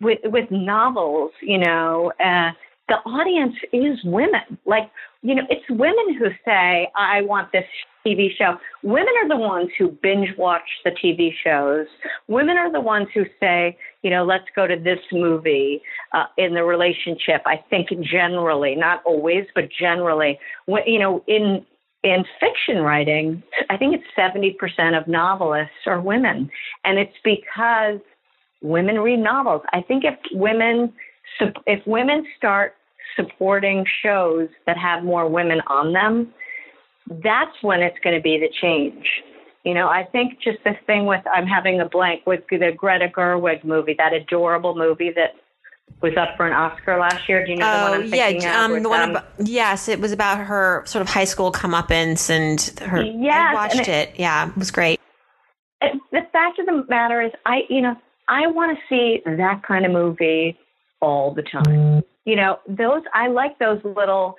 with 0.00 0.18
with 0.24 0.50
novels, 0.50 1.30
you 1.40 1.58
know, 1.58 2.12
uh, 2.24 2.50
the 2.88 2.96
audience 3.08 3.54
is 3.72 3.98
women. 4.04 4.58
Like, 4.66 4.90
you 5.22 5.34
know, 5.34 5.42
it's 5.48 5.64
women 5.70 6.14
who 6.18 6.26
say, 6.44 6.90
"I 6.96 7.22
want 7.22 7.52
this 7.52 7.64
TV 8.04 8.28
show." 8.36 8.56
Women 8.82 9.14
are 9.22 9.28
the 9.28 9.36
ones 9.36 9.70
who 9.78 9.90
binge 10.02 10.28
watch 10.36 10.68
the 10.84 10.90
TV 10.90 11.30
shows. 11.44 11.86
Women 12.28 12.56
are 12.56 12.72
the 12.72 12.80
ones 12.80 13.08
who 13.14 13.24
say, 13.38 13.78
you 14.02 14.10
know, 14.10 14.24
let's 14.24 14.44
go 14.56 14.66
to 14.66 14.76
this 14.76 14.98
movie 15.12 15.80
uh, 16.12 16.24
in 16.36 16.54
the 16.54 16.64
relationship. 16.64 17.42
I 17.46 17.62
think 17.70 17.88
generally, 18.02 18.74
not 18.74 19.02
always, 19.04 19.46
but 19.54 19.64
generally, 19.70 20.38
when, 20.66 20.82
you 20.86 20.98
know, 20.98 21.22
in 21.28 21.64
in 22.02 22.24
fiction 22.40 22.82
writing, 22.82 23.42
I 23.70 23.76
think 23.76 23.94
it's 23.94 24.04
70% 24.16 24.98
of 24.98 25.06
novelists 25.06 25.86
are 25.86 26.00
women. 26.00 26.50
And 26.84 26.98
it's 26.98 27.16
because 27.22 28.00
women 28.60 28.98
read 28.98 29.18
novels. 29.18 29.62
I 29.72 29.82
think 29.82 30.04
if 30.04 30.18
women 30.32 30.92
if 31.66 31.86
women 31.86 32.26
start 32.36 32.74
supporting 33.16 33.86
shows 34.02 34.48
that 34.66 34.76
have 34.76 35.02
more 35.02 35.28
women 35.28 35.60
on 35.66 35.92
them, 35.92 36.32
that's 37.22 37.56
when 37.62 37.80
it's 37.80 37.98
going 38.04 38.16
to 38.16 38.22
be 38.22 38.38
the 38.38 38.50
change. 38.60 39.06
You 39.64 39.74
know, 39.74 39.88
I 39.88 40.04
think 40.10 40.40
just 40.42 40.58
this 40.64 40.76
thing 40.86 41.06
with 41.06 41.22
I'm 41.32 41.46
having 41.46 41.80
a 41.80 41.88
blank 41.88 42.26
with 42.26 42.40
the 42.50 42.72
Greta 42.76 43.08
Gerwig 43.08 43.64
movie, 43.64 43.94
that 43.96 44.12
adorable 44.12 44.74
movie 44.74 45.12
that 45.14 45.34
was 46.00 46.16
up 46.16 46.36
for 46.36 46.46
an 46.46 46.52
Oscar 46.52 46.98
last 46.98 47.28
year. 47.28 47.44
Do 47.44 47.52
you 47.52 47.58
know 47.58 47.70
oh, 47.70 47.84
the 47.84 47.90
one 47.90 48.02
I'm 48.02 48.10
thinking 48.10 48.42
yeah, 48.42 48.64
um, 48.64 48.74
of? 48.74 48.82
the 48.82 48.88
one 48.88 49.02
um, 49.02 49.10
about, 49.10 49.26
yes, 49.38 49.88
it 49.88 50.00
was 50.00 50.12
about 50.12 50.38
her 50.38 50.82
sort 50.86 51.02
of 51.02 51.08
high 51.08 51.24
school 51.24 51.52
comeuppance 51.52 52.30
and 52.30 52.60
her. 52.88 53.02
Yes, 53.02 53.50
I 53.50 53.54
watched 53.54 53.80
it, 53.80 53.88
it, 53.88 54.12
Yeah, 54.18 54.48
it 54.48 54.56
was 54.56 54.70
great. 54.70 55.00
It, 55.80 56.00
the 56.10 56.22
fact 56.32 56.58
of 56.58 56.66
the 56.66 56.84
matter 56.88 57.20
is, 57.20 57.32
I 57.46 57.62
you 57.68 57.80
know 57.80 57.96
I 58.28 58.46
want 58.46 58.78
to 58.78 58.84
see 58.88 59.22
that 59.24 59.62
kind 59.62 59.84
of 59.84 59.92
movie 59.92 60.58
all 61.00 61.34
the 61.34 61.42
time. 61.42 62.02
You 62.24 62.36
know, 62.36 62.58
those 62.68 63.02
I 63.12 63.28
like 63.28 63.58
those 63.58 63.80
little 63.84 64.36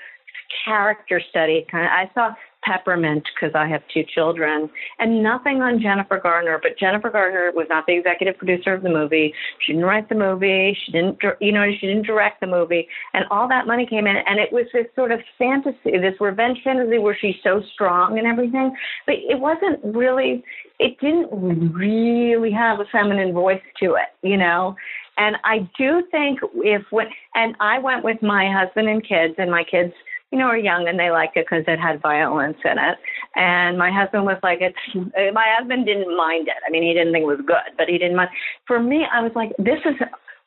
character 0.65 1.21
study 1.29 1.65
kind 1.69 1.85
of. 1.85 1.91
I 1.91 2.11
saw 2.13 2.35
peppermint 2.65 3.23
because 3.33 3.55
I 3.55 3.67
have 3.67 3.81
two 3.93 4.03
children, 4.13 4.69
and 4.99 5.23
nothing 5.23 5.61
on 5.61 5.81
Jennifer 5.81 6.19
Garner. 6.21 6.59
But 6.61 6.77
Jennifer 6.79 7.09
Garner 7.09 7.51
was 7.53 7.67
not 7.69 7.85
the 7.85 7.97
executive 7.97 8.37
producer 8.37 8.73
of 8.73 8.83
the 8.83 8.89
movie. 8.89 9.33
She 9.59 9.73
didn't 9.73 9.85
write 9.85 10.09
the 10.09 10.15
movie. 10.15 10.77
She 10.85 10.91
didn't, 10.91 11.19
you 11.39 11.51
know, 11.51 11.69
she 11.79 11.87
didn't 11.87 12.05
direct 12.05 12.41
the 12.41 12.47
movie. 12.47 12.87
And 13.13 13.25
all 13.31 13.47
that 13.47 13.67
money 13.67 13.85
came 13.85 14.07
in, 14.07 14.15
and 14.15 14.39
it 14.39 14.51
was 14.51 14.65
this 14.73 14.87
sort 14.95 15.11
of 15.11 15.19
fantasy, 15.37 15.97
this 15.97 16.19
revenge 16.19 16.59
fantasy 16.63 16.97
where 16.97 17.17
she's 17.19 17.35
so 17.43 17.61
strong 17.73 18.17
and 18.17 18.27
everything. 18.27 18.75
But 19.05 19.15
it 19.15 19.39
wasn't 19.39 19.79
really. 19.83 20.43
It 20.79 20.99
didn't 20.99 21.29
really 21.31 22.51
have 22.51 22.79
a 22.79 22.85
feminine 22.91 23.31
voice 23.31 23.61
to 23.81 23.93
it, 23.93 24.27
you 24.27 24.37
know. 24.37 24.75
And 25.17 25.37
I 25.43 25.69
do 25.77 26.03
think 26.09 26.39
if 26.55 26.81
when 26.89 27.07
and 27.35 27.55
I 27.59 27.77
went 27.79 28.03
with 28.03 28.21
my 28.21 28.51
husband 28.51 28.89
and 28.89 29.07
kids, 29.07 29.35
and 29.37 29.51
my 29.51 29.63
kids 29.63 29.93
you 30.33 30.39
know, 30.39 30.45
are 30.45 30.57
young 30.57 30.87
and 30.87 30.99
they 30.99 31.11
like 31.11 31.33
it 31.35 31.45
because 31.47 31.63
it 31.67 31.79
had 31.79 32.01
violence 32.01 32.57
in 32.65 32.79
it. 32.79 32.97
And 33.35 33.77
my 33.77 33.91
husband 33.91 34.25
was 34.25 34.39
like, 34.41 34.61
it's, 34.61 34.75
uh, 34.95 35.31
my 35.31 35.45
husband 35.55 35.85
didn't 35.85 36.17
mind 36.17 36.47
it. 36.47 36.57
I 36.67 36.71
mean, 36.71 36.81
he 36.81 36.91
didn't 36.91 37.13
think 37.13 37.21
it 37.21 37.27
was 37.27 37.45
good, 37.45 37.77
but 37.77 37.87
he 37.87 37.99
didn't 37.99 38.17
mind. 38.17 38.31
For 38.65 38.81
me, 38.81 39.05
I 39.13 39.21
was 39.21 39.31
like, 39.35 39.51
this 39.59 39.77
is, 39.85 39.93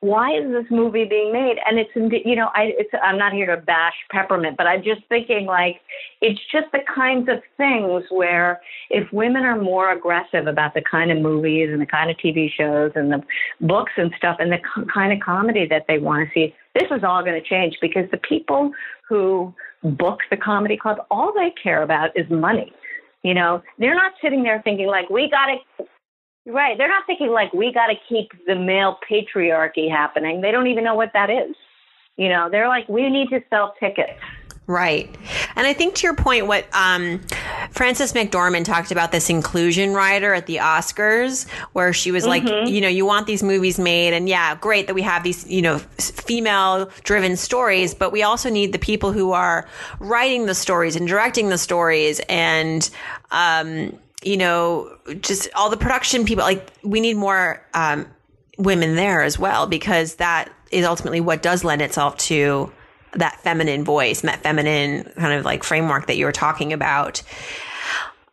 why 0.01 0.37
is 0.37 0.51
this 0.51 0.65
movie 0.73 1.05
being 1.05 1.33
made? 1.33 1.59
And 1.65 1.79
it's, 1.79 1.91
you 1.95 2.35
know, 2.35 2.49
I, 2.53 2.75
it's, 2.77 2.91
I'm 3.01 3.17
not 3.17 3.33
here 3.33 3.47
to 3.47 3.63
bash 3.63 3.95
Peppermint, 4.11 4.57
but 4.57 4.67
I'm 4.67 4.83
just 4.83 5.03
thinking 5.09 5.47
like, 5.47 5.81
it's 6.21 6.41
just 6.51 6.67
the 6.73 6.81
kinds 6.93 7.29
of 7.29 7.39
things 7.57 8.03
where 8.11 8.61
if 8.91 9.07
women 9.13 9.45
are 9.45 9.57
more 9.57 9.93
aggressive 9.93 10.49
about 10.49 10.75
the 10.75 10.83
kind 10.83 11.13
of 11.13 11.19
movies 11.19 11.69
and 11.71 11.81
the 11.81 11.87
kind 11.87 12.11
of 12.11 12.17
TV 12.17 12.51
shows 12.53 12.91
and 12.97 13.13
the 13.13 13.23
books 13.61 13.93
and 13.97 14.13
stuff 14.19 14.39
and 14.41 14.51
the 14.51 14.59
kind 14.93 15.13
of 15.13 15.21
comedy 15.21 15.65
that 15.71 15.85
they 15.87 15.99
want 15.99 16.27
to 16.27 16.35
see, 16.35 16.55
this 16.75 16.91
is 16.91 17.05
all 17.05 17.23
going 17.23 17.41
to 17.41 17.49
change 17.49 17.79
because 17.81 18.11
the 18.11 18.19
people 18.19 18.73
who 19.09 19.55
book 19.83 20.21
the 20.31 20.37
comedy 20.37 20.77
club, 20.77 20.99
all 21.11 21.33
they 21.35 21.53
care 21.63 21.83
about 21.83 22.11
is 22.17 22.29
money. 22.31 22.73
You 23.23 23.35
know, 23.35 23.63
they're 23.79 23.95
not 23.95 24.13
sitting 24.23 24.43
there 24.43 24.61
thinking 24.63 24.87
like 24.87 25.11
we 25.11 25.31
got 25.31 25.47
to 25.47 25.85
Right. 26.47 26.79
They're 26.79 26.89
not 26.89 27.03
thinking 27.07 27.31
like 27.31 27.53
we 27.53 27.73
got 27.73 27.89
to 27.89 27.95
keep 28.09 28.31
the 28.47 28.55
male 28.55 28.99
patriarchy 29.11 29.91
happening. 29.91 30.41
They 30.41 30.53
don't 30.53 30.69
even 30.69 30.85
know 30.85 30.95
what 30.95 31.11
that 31.13 31.29
is. 31.29 31.57
You 32.17 32.29
know, 32.29 32.49
they're 32.49 32.69
like 32.69 32.89
we 32.89 33.11
need 33.11 33.29
to 33.31 33.41
sell 33.51 33.75
tickets. 33.81 34.21
Right. 34.69 35.17
And 35.55 35.65
I 35.65 35.73
think 35.73 35.95
to 35.97 36.03
your 36.03 36.17
point, 36.17 36.49
what 36.49 36.67
um, 36.75 37.21
Frances 37.71 38.13
McDormand 38.15 38.65
talked 38.65 38.91
about 38.91 39.13
this 39.13 39.31
inclusion 39.31 39.95
rider 39.95 40.35
at 40.35 40.47
the 40.47 40.57
Oscars, 40.57 41.49
where 41.73 41.93
she 41.93 42.11
was 42.11 42.27
mm-hmm. 42.27 42.49
like, 42.49 42.69
you 42.69 42.81
know, 42.81 42.89
you 42.89 43.07
want 43.07 43.29
these 43.29 43.45
movies 43.45 43.79
made, 43.79 44.13
and 44.13 44.29
yeah, 44.29 44.57
great 44.57 44.89
that 44.89 44.95
we 44.95 45.03
have 45.03 45.23
these, 45.23 45.47
you 45.47 45.63
know, 45.63 45.79
female 45.79 46.91
driven 47.05 47.37
stories, 47.37 47.95
but 47.95 48.11
we 48.11 48.25
also 48.25 48.51
need 48.51 48.73
the 48.73 48.79
people 48.81 49.13
who 49.13 49.31
are 49.31 49.69
writing 50.01 50.47
the 50.47 50.55
stories 50.55 50.97
and 50.97 51.07
directing 51.07 51.49
the 51.49 51.59
stories 51.59 52.21
and, 52.29 52.91
um, 53.31 53.97
you 54.25 54.37
know, 54.37 54.93
just 55.21 55.49
all 55.55 55.71
the 55.71 55.77
production 55.77 56.25
people. 56.25 56.43
Like, 56.43 56.73
we 56.83 56.99
need 56.99 57.17
more 57.17 57.65
um, 57.73 58.05
women 58.59 58.97
there 58.97 59.23
as 59.23 59.39
well, 59.39 59.69
because 59.69 60.17
that 60.17 60.51
is 60.73 60.85
ultimately 60.85 61.21
what 61.21 61.41
does 61.41 61.63
lend 61.63 61.83
itself 61.83 62.19
to 62.19 62.73
that 63.19 63.41
feminine 63.41 63.85
voice 63.85 64.21
and 64.21 64.29
that 64.29 64.43
feminine 64.43 65.05
kind 65.17 65.33
of 65.39 65.45
like 65.45 65.65
framework 65.65 66.07
that 66.07 66.17
you 66.17 66.25
were 66.25 66.33
talking 66.33 66.73
about. 66.73 67.23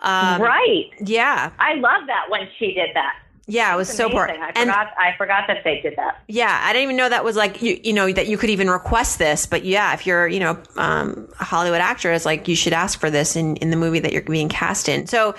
Um, 0.01 0.41
right. 0.41 0.89
Yeah. 0.99 1.51
I 1.59 1.75
love 1.75 2.07
that 2.07 2.25
when 2.29 2.47
she 2.59 2.73
did 2.73 2.89
that. 2.93 3.15
Yeah, 3.45 3.73
it 3.73 3.77
was 3.77 3.89
so 3.89 4.05
important. 4.05 4.39
I 4.39 4.53
forgot. 4.53 4.93
I 4.97 5.17
forgot 5.17 5.47
that 5.47 5.65
they 5.65 5.81
did 5.81 5.97
that. 5.97 6.21
Yeah, 6.29 6.61
I 6.63 6.71
didn't 6.71 6.83
even 6.83 6.95
know 6.95 7.09
that 7.09 7.25
was 7.25 7.35
like 7.35 7.61
you. 7.61 7.77
You 7.83 7.91
know 7.91 8.09
that 8.09 8.27
you 8.27 8.37
could 8.37 8.49
even 8.49 8.69
request 8.69 9.19
this. 9.19 9.45
But 9.45 9.65
yeah, 9.65 9.93
if 9.93 10.07
you're 10.07 10.29
you 10.29 10.39
know 10.39 10.57
um, 10.77 11.27
a 11.41 11.43
Hollywood 11.43 11.81
actress, 11.81 12.25
like 12.25 12.47
you 12.47 12.55
should 12.55 12.71
ask 12.71 12.97
for 13.01 13.09
this 13.09 13.35
in 13.35 13.57
in 13.57 13.69
the 13.69 13.75
movie 13.75 13.99
that 13.99 14.13
you're 14.13 14.21
being 14.21 14.47
cast 14.47 14.87
in. 14.87 15.07
So, 15.07 15.35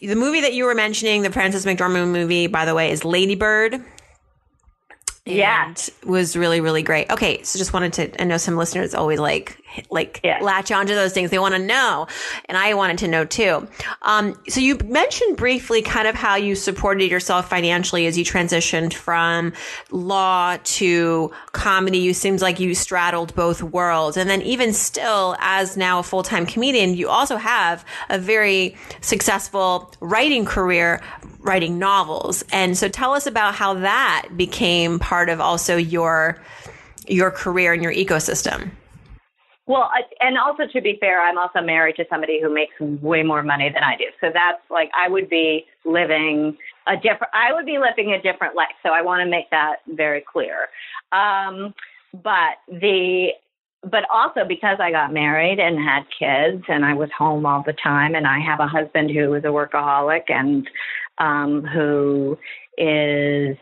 the 0.00 0.14
movie 0.14 0.40
that 0.42 0.54
you 0.54 0.66
were 0.66 0.74
mentioning, 0.74 1.22
the 1.22 1.32
Frances 1.32 1.66
McDormand 1.66 2.12
movie, 2.12 2.46
by 2.46 2.64
the 2.64 2.76
way, 2.76 2.92
is 2.92 3.04
Lady 3.04 3.34
Bird 3.34 3.84
yeah. 5.28 5.74
was 6.04 6.36
really 6.36 6.60
really 6.60 6.82
great. 6.82 7.10
Okay 7.10 7.42
so 7.42 7.58
just 7.58 7.72
wanted 7.72 7.92
to 7.92 8.22
i 8.22 8.24
know 8.24 8.36
some 8.36 8.56
listeners 8.56 8.94
always 8.94 9.18
like 9.18 9.62
like 9.90 10.20
yeah. 10.24 10.38
latch 10.40 10.70
onto 10.70 10.94
those 10.94 11.12
things 11.12 11.30
they 11.30 11.38
want 11.38 11.54
to 11.54 11.60
know 11.60 12.06
and 12.46 12.56
i 12.56 12.74
wanted 12.74 12.98
to 12.98 13.08
know 13.08 13.24
too 13.24 13.66
um, 14.02 14.34
so 14.48 14.60
you 14.60 14.76
mentioned 14.84 15.36
briefly 15.36 15.82
kind 15.82 16.08
of 16.08 16.14
how 16.14 16.36
you 16.36 16.54
supported 16.54 17.10
yourself 17.10 17.48
financially 17.48 18.06
as 18.06 18.16
you 18.16 18.24
transitioned 18.24 18.92
from 18.92 19.52
law 19.90 20.56
to 20.64 21.30
comedy 21.52 21.98
you 21.98 22.14
seems 22.14 22.42
like 22.42 22.58
you 22.60 22.74
straddled 22.74 23.34
both 23.34 23.62
worlds 23.62 24.16
and 24.16 24.28
then 24.28 24.42
even 24.42 24.72
still 24.72 25.36
as 25.40 25.76
now 25.76 25.98
a 25.98 26.02
full-time 26.02 26.46
comedian 26.46 26.94
you 26.94 27.08
also 27.08 27.36
have 27.36 27.84
a 28.08 28.18
very 28.18 28.76
successful 29.00 29.92
writing 30.00 30.44
career 30.44 31.00
writing 31.40 31.78
novels. 31.78 32.44
And 32.52 32.76
so 32.76 32.88
tell 32.88 33.12
us 33.12 33.26
about 33.26 33.54
how 33.54 33.74
that 33.74 34.28
became 34.36 34.98
part 34.98 35.28
of 35.28 35.40
also 35.40 35.76
your 35.76 36.40
your 37.06 37.30
career 37.30 37.72
and 37.72 37.82
your 37.82 37.92
ecosystem. 37.92 38.70
Well, 39.68 39.90
and 40.20 40.38
also 40.38 40.66
to 40.72 40.80
be 40.80 40.96
fair, 40.98 41.22
I'm 41.22 41.36
also 41.36 41.60
married 41.60 41.96
to 41.96 42.06
somebody 42.08 42.40
who 42.40 42.52
makes 42.52 42.72
way 42.80 43.22
more 43.22 43.42
money 43.42 43.68
than 43.68 43.84
I 43.84 43.96
do. 43.96 44.06
So 44.18 44.30
that's 44.32 44.62
like 44.70 44.90
I 44.98 45.10
would 45.10 45.28
be 45.28 45.66
living 45.84 46.56
a 46.88 46.96
different 46.96 47.30
I 47.34 47.52
would 47.52 47.66
be 47.66 47.78
living 47.78 48.14
a 48.14 48.22
different 48.22 48.56
life. 48.56 48.74
So 48.82 48.88
I 48.88 49.02
want 49.02 49.20
to 49.22 49.30
make 49.30 49.50
that 49.50 49.76
very 49.86 50.24
clear. 50.32 50.68
Um, 51.12 51.74
but 52.14 52.56
the 52.66 53.28
but 53.82 54.04
also 54.12 54.40
because 54.48 54.78
I 54.80 54.90
got 54.90 55.12
married 55.12 55.60
and 55.60 55.78
had 55.78 56.04
kids 56.18 56.64
and 56.68 56.84
I 56.84 56.94
was 56.94 57.10
home 57.16 57.44
all 57.44 57.62
the 57.64 57.74
time 57.74 58.14
and 58.14 58.26
I 58.26 58.40
have 58.40 58.60
a 58.60 58.66
husband 58.66 59.10
who 59.10 59.34
is 59.34 59.44
a 59.44 59.48
workaholic 59.48 60.24
and 60.28 60.68
um, 61.18 61.62
who 61.62 62.38
is, 62.78 63.56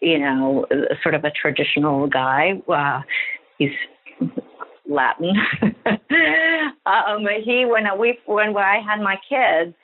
you 0.00 0.18
know, 0.18 0.66
sort 1.02 1.14
of 1.14 1.24
a 1.24 1.30
traditional 1.30 2.08
guy. 2.08 2.60
Uh, 2.68 3.00
he's 3.58 3.70
Latin. 4.92 5.34
um, 6.86 7.26
he 7.44 7.64
when 7.64 7.84
we 7.98 8.18
when 8.26 8.56
I 8.56 8.80
had 8.84 9.00
my 9.00 9.16
kids, 9.28 9.74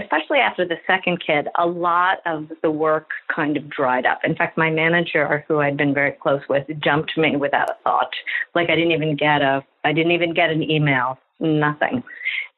especially 0.00 0.38
after 0.38 0.66
the 0.66 0.76
second 0.86 1.22
kid, 1.24 1.48
a 1.58 1.66
lot 1.66 2.18
of 2.26 2.48
the 2.62 2.70
work 2.70 3.10
kind 3.34 3.56
of 3.56 3.68
dried 3.68 4.06
up. 4.06 4.20
In 4.24 4.34
fact, 4.34 4.56
my 4.56 4.70
manager, 4.70 5.44
who 5.48 5.60
I'd 5.60 5.76
been 5.76 5.94
very 5.94 6.12
close 6.12 6.42
with, 6.48 6.66
jumped 6.82 7.16
me 7.16 7.36
without 7.36 7.70
a 7.70 7.76
thought. 7.84 8.10
Like 8.54 8.70
I 8.70 8.76
didn't 8.76 8.92
even 8.92 9.16
get 9.16 9.42
a, 9.42 9.64
I 9.84 9.92
didn't 9.92 10.12
even 10.12 10.34
get 10.34 10.50
an 10.50 10.62
email, 10.62 11.18
nothing. 11.40 12.02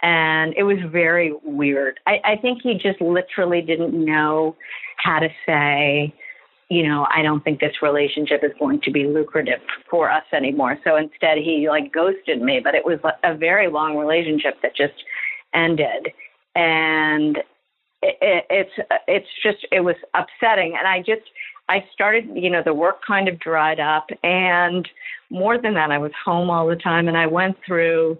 And 0.02 0.54
it 0.56 0.62
was 0.62 0.78
very 0.90 1.32
weird. 1.42 1.98
I, 2.06 2.20
I 2.24 2.36
think 2.36 2.62
he 2.62 2.74
just 2.74 3.00
literally 3.00 3.60
didn't 3.62 3.92
know 3.92 4.56
how 4.98 5.18
to 5.18 5.28
say, 5.46 6.14
you 6.70 6.86
know, 6.86 7.06
I 7.14 7.22
don't 7.22 7.42
think 7.42 7.60
this 7.60 7.80
relationship 7.80 8.44
is 8.44 8.52
going 8.58 8.80
to 8.82 8.90
be 8.90 9.06
lucrative 9.06 9.60
for 9.90 10.10
us 10.10 10.24
anymore. 10.32 10.78
So 10.84 10.96
instead, 10.96 11.38
he 11.38 11.68
like 11.68 11.92
ghosted 11.92 12.42
me. 12.42 12.60
But 12.62 12.74
it 12.74 12.84
was 12.84 12.98
a 13.24 13.34
very 13.34 13.70
long 13.70 13.96
relationship 13.96 14.60
that 14.62 14.76
just 14.76 14.94
ended 15.54 16.12
and 16.54 17.38
it, 18.02 18.16
it, 18.20 18.46
it's 18.50 18.88
it's 19.06 19.28
just 19.42 19.66
it 19.72 19.80
was 19.80 19.96
upsetting 20.14 20.76
and 20.78 20.86
i 20.86 20.98
just 20.98 21.30
i 21.68 21.84
started 21.92 22.28
you 22.34 22.50
know 22.50 22.62
the 22.62 22.74
work 22.74 22.98
kind 23.06 23.28
of 23.28 23.38
dried 23.38 23.80
up 23.80 24.08
and 24.22 24.88
more 25.30 25.60
than 25.60 25.74
that 25.74 25.90
i 25.90 25.98
was 25.98 26.12
home 26.24 26.50
all 26.50 26.66
the 26.66 26.76
time 26.76 27.08
and 27.08 27.16
i 27.16 27.26
went 27.26 27.56
through 27.66 28.18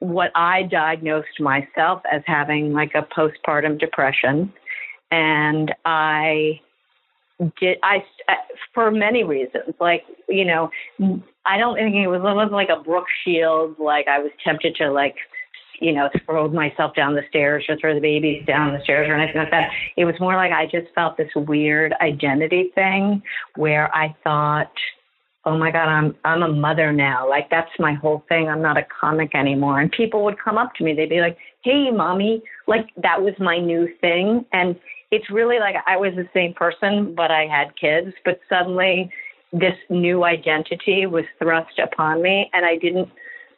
what 0.00 0.30
i 0.34 0.62
diagnosed 0.64 1.40
myself 1.40 2.02
as 2.12 2.22
having 2.26 2.72
like 2.72 2.92
a 2.94 3.06
postpartum 3.16 3.78
depression 3.78 4.52
and 5.10 5.74
i 5.84 6.60
did 7.58 7.78
I 7.82 8.02
for 8.74 8.90
many 8.90 9.24
reasons 9.24 9.74
like 9.80 10.04
you 10.28 10.44
know 10.44 10.70
I 11.46 11.58
don't 11.58 11.76
think 11.76 11.94
it 11.94 12.06
was 12.06 12.20
it 12.20 12.34
wasn't 12.34 12.52
like 12.52 12.68
a 12.68 12.82
Brooke 12.82 13.06
Shields 13.24 13.76
like 13.78 14.08
I 14.08 14.18
was 14.18 14.30
tempted 14.44 14.76
to 14.76 14.90
like 14.92 15.16
you 15.80 15.92
know, 15.92 16.08
throw 16.26 16.48
myself 16.48 16.94
down 16.94 17.14
the 17.14 17.22
stairs 17.28 17.64
or 17.68 17.76
throw 17.78 17.94
the 17.94 18.00
babies 18.00 18.44
down 18.46 18.74
the 18.74 18.82
stairs 18.84 19.08
or 19.08 19.14
anything 19.14 19.40
like 19.40 19.50
that. 19.50 19.70
It 19.96 20.04
was 20.04 20.14
more 20.20 20.36
like 20.36 20.52
I 20.52 20.66
just 20.66 20.92
felt 20.94 21.16
this 21.16 21.30
weird 21.34 21.94
identity 22.02 22.70
thing 22.74 23.22
where 23.56 23.92
I 23.94 24.14
thought, 24.22 24.70
oh 25.44 25.56
my 25.56 25.70
God, 25.70 25.88
I'm 25.88 26.14
I'm 26.24 26.42
a 26.42 26.52
mother 26.52 26.92
now. 26.92 27.28
Like 27.28 27.48
that's 27.50 27.70
my 27.78 27.94
whole 27.94 28.24
thing. 28.28 28.48
I'm 28.48 28.62
not 28.62 28.76
a 28.76 28.86
comic 29.00 29.34
anymore. 29.34 29.80
And 29.80 29.90
people 29.90 30.24
would 30.24 30.38
come 30.38 30.58
up 30.58 30.74
to 30.76 30.84
me. 30.84 30.94
They'd 30.94 31.08
be 31.08 31.20
like, 31.20 31.38
Hey, 31.62 31.90
mommy, 31.90 32.42
like 32.66 32.90
that 33.02 33.22
was 33.22 33.34
my 33.38 33.58
new 33.58 33.88
thing. 34.00 34.44
And 34.52 34.76
it's 35.10 35.30
really 35.30 35.58
like 35.58 35.76
I 35.86 35.96
was 35.96 36.12
the 36.14 36.28
same 36.34 36.54
person, 36.54 37.14
but 37.14 37.30
I 37.30 37.46
had 37.46 37.76
kids. 37.76 38.14
But 38.24 38.40
suddenly 38.48 39.10
this 39.52 39.74
new 39.88 40.24
identity 40.24 41.06
was 41.06 41.24
thrust 41.38 41.78
upon 41.78 42.22
me 42.22 42.50
and 42.52 42.64
I 42.64 42.76
didn't 42.76 43.08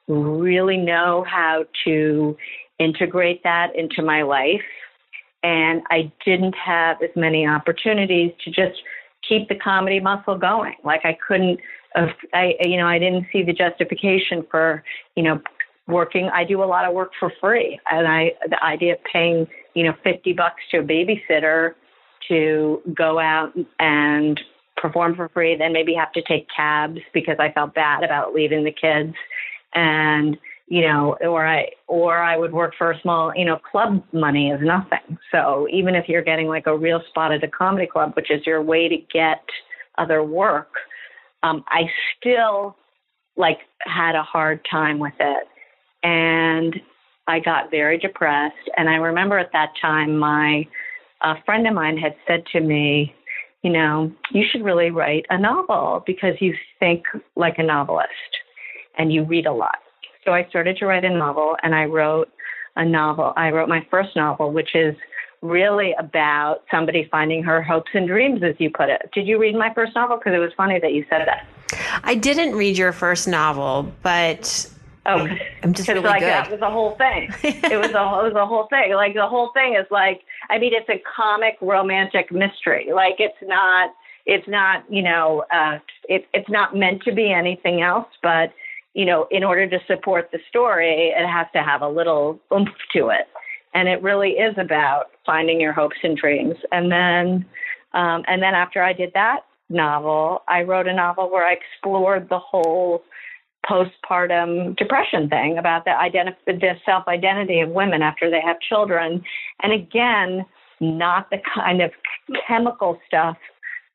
really 0.09 0.79
know 0.79 1.25
how 1.29 1.65
to 1.85 2.37
integrate 2.79 3.43
that 3.45 3.77
into 3.77 4.03
my 4.03 4.23
life. 4.23 4.63
And 5.43 5.83
I 5.91 6.13
didn't 6.25 6.55
have 6.55 7.03
as 7.03 7.11
many 7.17 7.47
opportunities 7.47 8.33
to 8.45 8.51
just 8.51 8.81
keep 9.27 9.49
the 9.49 9.57
comedy 9.57 10.01
muscle 10.01 10.37
going. 10.37 10.75
Like 10.85 11.03
I 11.05 11.17
couldn't, 11.27 11.61
uh, 11.95 12.07
I, 12.33 12.55
you 12.61 12.77
know, 12.77 12.87
I 12.87 12.99
didn't 12.99 13.27
see 13.33 13.43
the 13.43 13.53
justification 13.53 14.47
for, 14.51 14.83
you 15.17 15.23
know, 15.23 15.41
working. 15.87 16.29
I 16.33 16.45
do 16.45 16.63
a 16.63 16.65
lot 16.65 16.85
of 16.85 16.95
work 16.95 17.13
for 17.19 17.33
free, 17.41 17.79
and 17.91 18.07
I 18.07 18.33
the 18.49 18.63
idea 18.65 18.95
of 18.95 18.99
paying 19.11 19.47
you 19.75 19.85
know 19.85 19.95
fifty 20.05 20.33
bucks 20.33 20.63
to 20.71 20.79
a 20.79 20.83
babysitter 20.83 21.75
to 22.29 22.81
go 22.95 23.19
out 23.19 23.53
and 23.79 24.41
perform 24.77 25.15
for 25.15 25.29
free, 25.29 25.57
then 25.57 25.73
maybe 25.73 25.95
have 25.95 26.13
to 26.13 26.23
take 26.23 26.47
cabs 26.55 27.01
because 27.13 27.37
I 27.39 27.53
felt 27.53 27.75
bad 27.75 28.05
about 28.05 28.35
leaving 28.35 28.65
the 28.65 28.73
kids, 28.73 29.15
and 29.75 30.39
you 30.69 30.83
know, 30.83 31.17
or 31.21 31.47
I 31.47 31.71
or 31.87 32.19
I 32.19 32.37
would 32.37 32.53
work 32.53 32.75
for 32.79 32.93
a 32.93 33.01
small, 33.01 33.33
you 33.35 33.45
know, 33.45 33.59
club 33.71 34.03
money 34.13 34.51
is 34.51 34.61
nothing. 34.63 35.19
So 35.31 35.67
even 35.71 35.95
if 35.95 36.09
you're 36.09 36.23
getting 36.23 36.49
like 36.49 36.67
a 36.67 36.77
real 36.77 37.03
spot 37.09 37.33
at 37.33 37.45
a 37.45 37.49
comedy 37.49 37.87
club, 37.87 38.13
which 38.15 38.31
is 38.31 38.47
your 38.47 38.63
way 38.63 38.89
to 38.89 38.97
get 39.13 39.43
other 39.99 40.23
work, 40.23 40.71
um, 41.43 41.65
I 41.69 41.91
still 42.17 42.77
like 43.37 43.59
had 43.81 44.15
a 44.15 44.23
hard 44.23 44.67
time 44.71 44.99
with 44.99 45.15
it. 45.21 45.47
And 46.03 46.81
I 47.29 47.39
got 47.39 47.71
very 47.71 47.99
depressed. 47.99 48.69
And 48.77 48.89
I 48.89 48.95
remember 48.95 49.39
at 49.39 49.53
that 49.53 49.73
time, 49.81 50.19
my 50.19 50.67
a 51.23 51.35
friend 51.45 51.67
of 51.67 51.75
mine 51.75 51.97
had 51.97 52.15
said 52.27 52.45
to 52.53 52.61
me, 52.61 53.15
you 53.63 53.71
know, 53.71 54.13
you 54.33 54.45
should 54.51 54.65
really 54.65 54.91
write 54.91 55.25
a 55.31 55.39
novel 55.39 56.03
because 56.05 56.35
you 56.41 56.55
think 56.81 57.05
like 57.37 57.59
a 57.59 57.63
novelist 57.63 58.11
and 58.99 59.13
you 59.13 59.25
read 59.25 59.47
a 59.47 59.53
lot. 59.53 59.79
So 60.25 60.33
I 60.33 60.45
started 60.49 60.77
to 60.79 60.87
write 60.87 61.05
a 61.05 61.11
novel 61.11 61.57
and 61.63 61.75
I 61.75 61.85
wrote 61.85 62.31
a 62.77 62.85
novel. 62.85 63.33
I 63.37 63.51
wrote 63.51 63.69
my 63.69 63.87
first 63.91 64.15
novel, 64.17 64.53
which 64.53 64.75
is 64.75 64.95
really 65.41 65.95
about 65.99 66.63
somebody 66.71 67.09
finding 67.11 67.43
her 67.43 67.61
hopes 67.63 67.91
and 67.95 68.07
dreams, 68.07 68.43
as 68.45 68.55
you 68.59 68.71
put 68.71 68.89
it. 68.89 69.11
Did 69.13 69.27
you 69.27 69.39
read 69.39 69.57
my 69.57 69.73
first 69.75 69.95
novel? 69.95 70.17
Because 70.17 70.35
it 70.35 70.39
was 70.39 70.53
funny 70.57 70.79
that 70.79 70.93
you 70.93 71.05
said 71.11 71.27
that. 71.27 71.47
I 72.05 72.15
didn't 72.15 72.55
read 72.55 72.79
your 72.79 72.93
first 72.93 73.27
novel, 73.27 73.93
but 74.03 74.69
Oh, 75.05 75.27
I'm 75.65 75.75
just 75.75 75.89
really 75.89 76.01
like 76.01 76.21
good. 76.21 76.29
that 76.29 76.51
was 76.51 76.61
the 76.61 76.71
whole 76.71 76.93
thing. 76.93 77.29
it 77.43 77.77
was 77.77 77.91
a 77.91 78.03
it 78.21 78.33
was 78.33 78.35
a 78.37 78.47
whole 78.47 78.69
thing. 78.69 78.93
Like 78.95 79.15
the 79.15 79.27
whole 79.27 79.51
thing 79.53 79.75
is 79.75 79.87
like 79.91 80.23
I 80.49 80.59
mean 80.59 80.73
it's 80.75 80.89
a 80.89 81.03
comic 81.17 81.57
romantic 81.61 82.31
mystery. 82.31 82.91
Like 82.95 83.17
it's 83.19 83.37
not 83.43 83.91
it's 84.27 84.47
not 84.47 84.85
you 84.89 85.03
know 85.03 85.45
uh, 85.53 85.79
it, 86.09 86.27
it's 86.33 86.49
not 86.49 86.77
meant 86.77 87.03
to 87.03 87.13
be 87.13 87.33
anything 87.33 87.83
else. 87.83 88.07
But 88.23 88.53
you 88.95 89.05
know 89.05 89.27
in 89.31 89.45
order 89.45 89.69
to 89.69 89.79
support 89.87 90.31
the 90.33 90.39
story, 90.49 91.13
it 91.17 91.27
has 91.27 91.47
to 91.55 91.63
have 91.63 91.83
a 91.83 91.89
little 91.89 92.41
oomph 92.53 92.69
to 92.95 93.09
it. 93.09 93.29
And 93.75 93.89
it 93.89 94.03
really 94.03 94.33
is 94.33 94.55
about 94.59 95.07
finding 95.25 95.59
your 95.59 95.73
hopes 95.73 95.97
and 96.03 96.17
dreams. 96.17 96.57
And 96.73 96.93
then 96.93 97.47
um, 97.95 98.25
and 98.27 98.43
then 98.43 98.55
after 98.55 98.83
I 98.83 98.93
did 98.93 99.13
that 99.15 99.41
novel, 99.69 100.43
I 100.49 100.63
wrote 100.63 100.87
a 100.87 100.95
novel 100.95 101.31
where 101.31 101.47
I 101.47 101.55
explored 101.55 102.29
the 102.29 102.39
whole 102.39 103.03
postpartum 103.69 104.77
depression 104.77 105.29
thing 105.29 105.57
about 105.57 105.85
the 105.85 105.93
identity, 105.93 106.37
the 106.47 106.75
self 106.85 107.07
identity 107.09 107.61
of 107.61 107.71
women 107.71 108.03
after 108.03 108.31
they 108.31 108.41
have 108.41 108.57
children. 108.61 109.23
And 109.63 109.73
again, 109.73 110.45
not 110.81 111.31
the 111.31 111.39
kind 111.55 111.81
of 111.81 111.93
chemical 112.47 112.99
stuff 113.07 113.37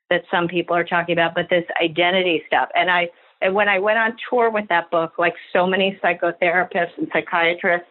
that 0.10 0.24
some 0.32 0.48
people 0.48 0.76
are 0.76 0.86
talking 0.86 1.14
about, 1.14 1.36
but 1.36 1.48
this 1.50 1.66
identity 1.84 2.44
stuff. 2.48 2.70
And 2.76 2.90
I, 2.90 3.10
and 3.42 3.54
when 3.54 3.70
I 3.70 3.80
went 3.80 3.98
on 3.98 4.18
tour 4.30 4.50
with 4.50 4.68
that 4.70 4.90
book, 4.90 5.14
like 5.18 5.36
so 5.54 5.68
many 5.68 6.00
psychotherapists 6.04 6.98
and 6.98 7.08
psychiatrists 7.14 7.88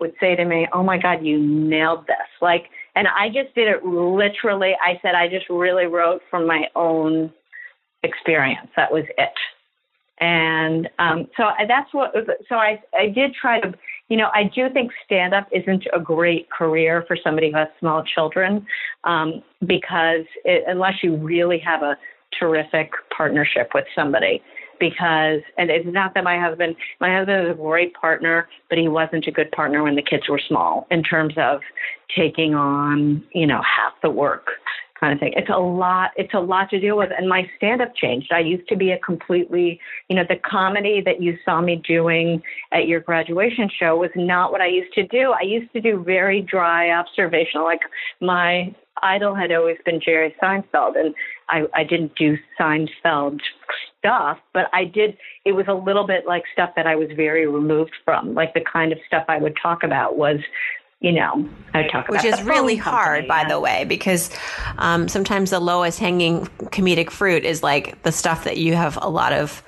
would 0.00 0.14
say 0.18 0.34
to 0.34 0.44
me, 0.44 0.66
"Oh 0.72 0.82
my 0.82 0.98
God, 0.98 1.24
you 1.24 1.38
nailed 1.38 2.06
this!" 2.06 2.16
Like, 2.40 2.70
and 2.94 3.06
I 3.08 3.28
just 3.28 3.54
did 3.54 3.68
it 3.68 3.84
literally. 3.84 4.74
I 4.82 4.98
said 5.02 5.14
I 5.14 5.28
just 5.28 5.48
really 5.50 5.86
wrote 5.86 6.22
from 6.30 6.46
my 6.46 6.68
own 6.74 7.32
experience. 8.02 8.70
That 8.76 8.90
was 8.90 9.04
it. 9.18 9.32
And 10.18 10.88
um, 10.98 11.28
so 11.36 11.44
that's 11.68 11.92
what. 11.92 12.14
So 12.48 12.54
I 12.56 12.80
I 12.98 13.08
did 13.08 13.34
try 13.34 13.60
to. 13.60 13.74
You 14.08 14.16
know, 14.16 14.30
I 14.34 14.44
do 14.52 14.68
think 14.70 14.90
stand 15.04 15.34
up 15.34 15.46
isn't 15.52 15.86
a 15.94 16.00
great 16.00 16.50
career 16.50 17.04
for 17.06 17.16
somebody 17.22 17.52
who 17.52 17.58
has 17.58 17.68
small 17.78 18.02
children 18.02 18.66
um, 19.04 19.40
because 19.66 20.24
it, 20.44 20.64
unless 20.66 20.94
you 21.02 21.16
really 21.16 21.58
have 21.60 21.82
a 21.82 21.96
terrific 22.38 22.90
partnership 23.16 23.70
with 23.74 23.84
somebody 23.94 24.42
because 24.80 25.40
and 25.56 25.70
it's 25.70 25.86
not 25.86 26.14
that 26.14 26.24
my 26.24 26.40
husband 26.40 26.74
my 27.00 27.14
husband 27.14 27.46
is 27.46 27.52
a 27.52 27.54
great 27.54 27.94
partner 27.94 28.48
but 28.68 28.78
he 28.78 28.88
wasn't 28.88 29.26
a 29.26 29.30
good 29.30 29.50
partner 29.52 29.82
when 29.84 29.94
the 29.94 30.02
kids 30.02 30.24
were 30.28 30.40
small 30.48 30.86
in 30.90 31.02
terms 31.02 31.34
of 31.36 31.60
taking 32.16 32.54
on 32.54 33.22
you 33.32 33.46
know 33.46 33.60
half 33.62 33.92
the 34.02 34.10
work 34.10 34.48
kind 35.00 35.14
of 35.14 35.18
thing. 35.18 35.32
It's 35.34 35.48
a 35.48 35.58
lot. 35.58 36.10
It's 36.16 36.34
a 36.34 36.40
lot 36.40 36.68
to 36.70 36.78
deal 36.78 36.96
with. 36.96 37.10
And 37.16 37.28
my 37.28 37.50
stand 37.56 37.80
up 37.80 37.94
changed. 37.96 38.30
I 38.32 38.40
used 38.40 38.68
to 38.68 38.76
be 38.76 38.90
a 38.92 38.98
completely, 38.98 39.80
you 40.08 40.16
know, 40.16 40.24
the 40.28 40.36
comedy 40.36 41.02
that 41.04 41.22
you 41.22 41.38
saw 41.44 41.60
me 41.60 41.82
doing 41.88 42.42
at 42.72 42.86
your 42.86 43.00
graduation 43.00 43.70
show 43.78 43.96
was 43.96 44.10
not 44.14 44.52
what 44.52 44.60
I 44.60 44.66
used 44.66 44.92
to 44.94 45.06
do. 45.06 45.32
I 45.32 45.42
used 45.42 45.72
to 45.72 45.80
do 45.80 46.04
very 46.04 46.42
dry 46.42 46.90
observational. 46.90 47.64
Like 47.64 47.80
my 48.20 48.74
idol 49.02 49.34
had 49.34 49.50
always 49.50 49.78
been 49.84 50.00
Jerry 50.04 50.34
Seinfeld, 50.42 50.98
and 50.98 51.14
I, 51.50 51.66
I 51.74 51.84
didn't 51.84 52.14
do 52.16 52.38
Seinfeld 52.58 53.40
stuff, 53.98 54.38
but 54.54 54.66
I 54.72 54.84
did. 54.84 55.18
It 55.44 55.52
was 55.52 55.66
a 55.68 55.74
little 55.74 56.06
bit 56.06 56.26
like 56.26 56.44
stuff 56.52 56.70
that 56.76 56.86
I 56.86 56.96
was 56.96 57.08
very 57.14 57.46
removed 57.46 57.92
from. 58.04 58.34
Like 58.34 58.54
the 58.54 58.60
kind 58.60 58.92
of 58.92 58.98
stuff 59.06 59.24
I 59.28 59.38
would 59.38 59.56
talk 59.60 59.82
about 59.82 60.16
was 60.16 60.40
you 61.00 61.12
know, 61.12 61.48
I 61.72 61.84
talk 61.84 62.08
about. 62.08 62.22
Which 62.22 62.24
is 62.24 62.42
really 62.42 62.76
hard, 62.76 63.26
by 63.26 63.48
the 63.48 63.58
way, 63.58 63.84
because 63.84 64.30
um, 64.76 65.08
sometimes 65.08 65.48
the 65.48 65.58
lowest 65.58 65.98
hanging 65.98 66.46
comedic 66.66 67.10
fruit 67.10 67.44
is 67.44 67.62
like 67.62 68.02
the 68.02 68.12
stuff 68.12 68.44
that 68.44 68.58
you 68.58 68.74
have 68.74 68.98
a 69.00 69.08
lot 69.08 69.32
of, 69.32 69.62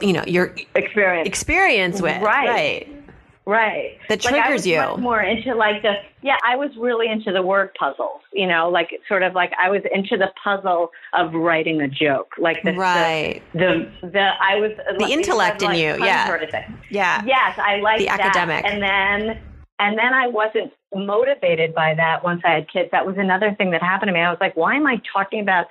you 0.00 0.14
know, 0.14 0.24
your 0.26 0.56
experience 0.74 1.28
experience 1.28 2.00
with, 2.00 2.22
right, 2.22 2.48
right. 2.48 3.01
Right. 3.44 3.98
That 4.08 4.20
triggers 4.20 4.64
like 4.64 4.66
you. 4.66 5.02
more 5.02 5.20
into 5.20 5.54
like 5.54 5.82
the 5.82 5.94
yeah, 6.22 6.36
I 6.46 6.54
was 6.54 6.70
really 6.78 7.10
into 7.10 7.32
the 7.32 7.42
word 7.42 7.70
puzzles, 7.78 8.20
you 8.32 8.46
know, 8.46 8.70
like 8.70 8.90
sort 9.08 9.24
of 9.24 9.34
like 9.34 9.52
I 9.60 9.68
was 9.68 9.82
into 9.92 10.16
the 10.16 10.28
puzzle 10.42 10.90
of 11.12 11.32
writing 11.34 11.80
a 11.80 11.88
joke. 11.88 12.32
Like 12.38 12.62
the 12.62 12.72
right. 12.74 13.42
the 13.52 13.90
the, 14.00 14.08
the 14.10 14.28
I 14.40 14.56
was 14.56 14.70
the 14.96 15.02
like, 15.02 15.10
intellect 15.12 15.62
in 15.62 15.68
like 15.68 15.78
you, 15.78 16.04
yeah. 16.04 16.26
Sort 16.26 16.44
of 16.44 16.50
thing. 16.50 16.78
Yeah. 16.88 17.22
Yes, 17.26 17.58
I 17.58 17.80
like 17.80 17.98
the 17.98 18.06
that. 18.06 18.20
academic. 18.20 18.64
And 18.64 18.80
then 18.80 19.42
and 19.80 19.98
then 19.98 20.14
I 20.14 20.28
wasn't 20.28 20.72
motivated 20.94 21.74
by 21.74 21.94
that 21.94 22.22
once 22.22 22.42
I 22.44 22.52
had 22.52 22.70
kids. 22.70 22.90
That 22.92 23.04
was 23.04 23.16
another 23.18 23.56
thing 23.56 23.72
that 23.72 23.82
happened 23.82 24.10
to 24.10 24.12
me. 24.12 24.20
I 24.20 24.30
was 24.30 24.38
like, 24.40 24.56
why 24.56 24.76
am 24.76 24.86
I 24.86 25.00
talking 25.12 25.40
about 25.40 25.66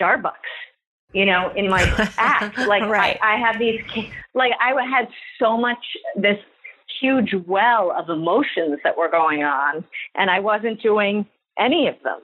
Starbucks? 0.00 0.32
You 1.12 1.26
know, 1.26 1.52
in 1.54 1.68
my 1.68 1.82
act, 2.16 2.56
like 2.56 2.84
right. 2.84 3.18
I, 3.22 3.34
I 3.34 3.38
have 3.38 3.58
these, 3.58 3.82
like 4.32 4.52
I 4.58 4.72
had 4.86 5.08
so 5.38 5.58
much 5.58 5.84
this 6.16 6.38
huge 7.02 7.34
well 7.46 7.92
of 7.92 8.08
emotions 8.08 8.78
that 8.84 8.96
were 8.96 9.10
going 9.10 9.42
on, 9.42 9.84
and 10.14 10.30
I 10.30 10.38
wasn't 10.40 10.80
doing 10.80 11.26
any 11.58 11.88
of 11.88 11.96
them. 12.02 12.20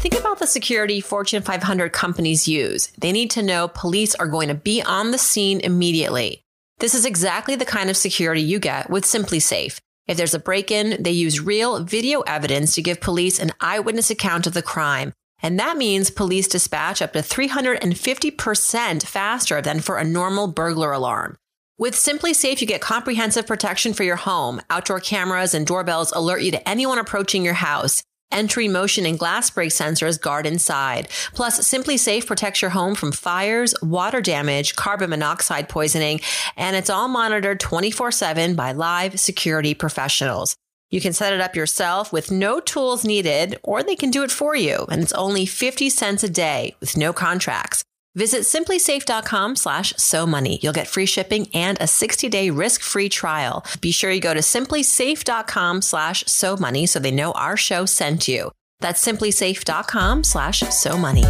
Think 0.00 0.18
about 0.18 0.38
the 0.38 0.46
security 0.46 1.00
Fortune 1.00 1.42
500 1.42 1.92
companies 1.92 2.48
use. 2.48 2.88
They 2.98 3.12
need 3.12 3.30
to 3.32 3.42
know 3.42 3.68
police 3.68 4.14
are 4.14 4.26
going 4.26 4.48
to 4.48 4.54
be 4.54 4.82
on 4.82 5.10
the 5.10 5.18
scene 5.18 5.60
immediately. 5.60 6.42
This 6.78 6.94
is 6.94 7.04
exactly 7.04 7.54
the 7.54 7.64
kind 7.64 7.88
of 7.88 7.96
security 7.96 8.42
you 8.42 8.58
get 8.58 8.90
with 8.90 9.04
SimpliSafe. 9.04 9.78
If 10.06 10.16
there's 10.16 10.34
a 10.34 10.38
break 10.38 10.70
in, 10.70 11.02
they 11.02 11.12
use 11.12 11.40
real 11.40 11.82
video 11.82 12.20
evidence 12.22 12.74
to 12.74 12.82
give 12.82 13.00
police 13.00 13.38
an 13.38 13.52
eyewitness 13.60 14.10
account 14.10 14.46
of 14.46 14.52
the 14.52 14.62
crime. 14.62 15.14
And 15.44 15.60
that 15.60 15.76
means 15.76 16.10
police 16.10 16.48
dispatch 16.48 17.02
up 17.02 17.12
to 17.12 17.18
350% 17.18 19.06
faster 19.06 19.60
than 19.60 19.80
for 19.80 19.98
a 19.98 20.04
normal 20.04 20.48
burglar 20.48 20.90
alarm. 20.90 21.36
With 21.76 21.92
SimpliSafe, 21.92 22.62
you 22.62 22.66
get 22.66 22.80
comprehensive 22.80 23.46
protection 23.46 23.92
for 23.92 24.04
your 24.04 24.16
home. 24.16 24.62
Outdoor 24.70 25.00
cameras 25.00 25.52
and 25.52 25.66
doorbells 25.66 26.12
alert 26.12 26.40
you 26.40 26.50
to 26.52 26.66
anyone 26.66 26.98
approaching 26.98 27.44
your 27.44 27.52
house. 27.54 28.02
Entry, 28.32 28.68
motion, 28.68 29.04
and 29.04 29.18
glass 29.18 29.50
break 29.50 29.68
sensors 29.68 30.18
guard 30.18 30.46
inside. 30.46 31.08
Plus, 31.34 31.60
SimpliSafe 31.60 32.26
protects 32.26 32.62
your 32.62 32.70
home 32.70 32.94
from 32.94 33.12
fires, 33.12 33.74
water 33.82 34.22
damage, 34.22 34.76
carbon 34.76 35.10
monoxide 35.10 35.68
poisoning, 35.68 36.20
and 36.56 36.74
it's 36.74 36.88
all 36.88 37.08
monitored 37.08 37.60
24 37.60 38.12
7 38.12 38.54
by 38.54 38.72
live 38.72 39.20
security 39.20 39.74
professionals. 39.74 40.56
You 40.90 41.00
can 41.00 41.12
set 41.12 41.32
it 41.32 41.40
up 41.40 41.56
yourself 41.56 42.12
with 42.12 42.30
no 42.30 42.60
tools 42.60 43.04
needed, 43.04 43.58
or 43.62 43.82
they 43.82 43.96
can 43.96 44.10
do 44.10 44.22
it 44.22 44.30
for 44.30 44.54
you, 44.54 44.86
and 44.90 45.02
it's 45.02 45.12
only 45.12 45.46
50 45.46 45.90
cents 45.90 46.22
a 46.22 46.28
day 46.28 46.74
with 46.80 46.96
no 46.96 47.12
contracts. 47.12 47.84
Visit 48.14 48.42
simplisafe.com 48.42 49.56
slash 49.56 49.92
so 49.96 50.24
money. 50.24 50.60
You'll 50.62 50.72
get 50.72 50.86
free 50.86 51.06
shipping 51.06 51.48
and 51.52 51.76
a 51.80 51.86
60 51.86 52.28
day 52.28 52.50
risk 52.50 52.80
free 52.80 53.08
trial. 53.08 53.64
Be 53.80 53.90
sure 53.90 54.10
you 54.10 54.20
go 54.20 54.34
to 54.34 54.40
simplisafe.com 54.40 55.82
slash 55.82 56.24
so 56.26 56.56
money 56.56 56.86
so 56.86 57.00
they 57.00 57.10
know 57.10 57.32
our 57.32 57.56
show 57.56 57.86
sent 57.86 58.28
you. 58.28 58.52
That's 58.80 59.04
simplisafe.com 59.04 60.24
slash 60.24 60.60
so 60.60 60.96
money. 60.96 61.24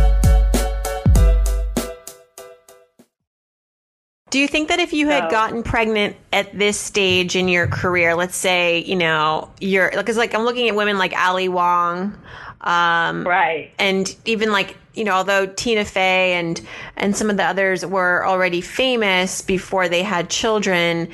Do 4.35 4.40
you 4.40 4.49
think 4.49 4.66
that 4.70 4.81
if 4.81 4.92
you 4.92 5.07
had 5.07 5.31
gotten 5.31 5.62
pregnant 5.62 6.16
at 6.33 6.59
this 6.59 6.77
stage 6.77 7.37
in 7.37 7.47
your 7.47 7.68
career, 7.68 8.16
let's 8.16 8.35
say, 8.35 8.81
you 8.81 8.97
know, 8.97 9.49
you're 9.61 9.92
because 9.92 10.16
like 10.16 10.35
I'm 10.35 10.42
looking 10.42 10.68
at 10.68 10.75
women 10.75 10.99
like 10.99 11.12
Ali 11.16 11.49
Wong, 11.49 12.18
um, 12.61 13.25
right, 13.25 13.70
and 13.79 14.12
even 14.25 14.51
like 14.51 14.77
you 14.92 15.05
know, 15.05 15.12
although 15.12 15.47
Tina 15.47 15.85
Fey 15.85 16.33
and 16.33 16.61
and 16.97 17.16
some 17.16 17.31
of 17.31 17.37
the 17.37 17.44
others 17.44 17.87
were 17.87 18.27
already 18.27 18.61
famous 18.61 19.40
before 19.40 19.88
they 19.88 20.03
had 20.03 20.31
children, 20.31 21.11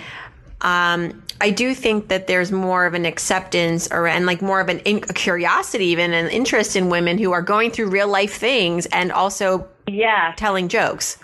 um, 0.62 1.22
I 1.42 1.50
do 1.50 1.74
think 1.74 2.09
that 2.09 2.26
there's 2.26 2.50
more 2.50 2.87
of 2.87 2.94
an 2.94 3.04
acceptance 3.04 3.87
or 3.92 4.06
and 4.06 4.24
like 4.24 4.40
more 4.40 4.62
of 4.62 4.70
an 4.70 4.78
in, 4.78 5.04
a 5.11 5.12
curiosity, 5.12 5.88
even 5.88 6.14
an 6.14 6.30
interest 6.30 6.74
in 6.74 6.88
women 6.88 7.18
who 7.18 7.33
are 7.33 7.42
going 7.42 7.70
through 7.70 7.90
real 7.90 8.09
life 8.09 8.33
things 8.33 8.87
and 8.87 9.12
also 9.12 9.68
yeah. 9.87 10.33
telling 10.38 10.68
jokes. 10.68 11.18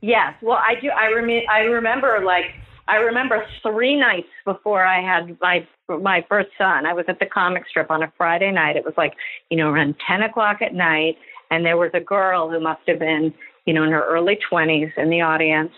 Yes. 0.00 0.34
Well, 0.42 0.56
I 0.56 0.74
do. 0.80 0.88
I 0.88 1.12
rem- 1.12 1.46
I 1.50 1.60
remember 1.60 2.20
like 2.24 2.46
I 2.88 2.96
remember 2.96 3.44
three 3.62 3.96
nights 3.96 4.28
before 4.44 4.84
I 4.84 5.02
had 5.02 5.36
my 5.40 5.66
my 5.88 6.24
first 6.28 6.50
son. 6.56 6.86
I 6.86 6.92
was 6.92 7.04
at 7.08 7.18
the 7.20 7.26
comic 7.26 7.64
strip 7.68 7.90
on 7.90 8.02
a 8.02 8.12
Friday 8.16 8.50
night. 8.50 8.76
It 8.76 8.84
was 8.84 8.94
like 8.96 9.14
you 9.50 9.56
know 9.56 9.68
around 9.70 9.96
ten 10.06 10.22
o'clock 10.22 10.62
at 10.62 10.74
night, 10.74 11.16
and 11.50 11.64
there 11.64 11.76
was 11.76 11.90
a 11.94 12.00
girl 12.00 12.50
who 12.50 12.60
must 12.60 12.80
have 12.88 12.98
been 12.98 13.34
you 13.66 13.74
know 13.74 13.84
in 13.84 13.90
her 13.90 14.04
early 14.06 14.38
twenties 14.48 14.90
in 14.96 15.10
the 15.10 15.20
audience, 15.20 15.72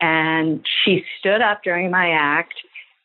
and 0.00 0.64
she 0.84 1.04
stood 1.18 1.40
up 1.40 1.62
during 1.62 1.90
my 1.90 2.10
act 2.10 2.54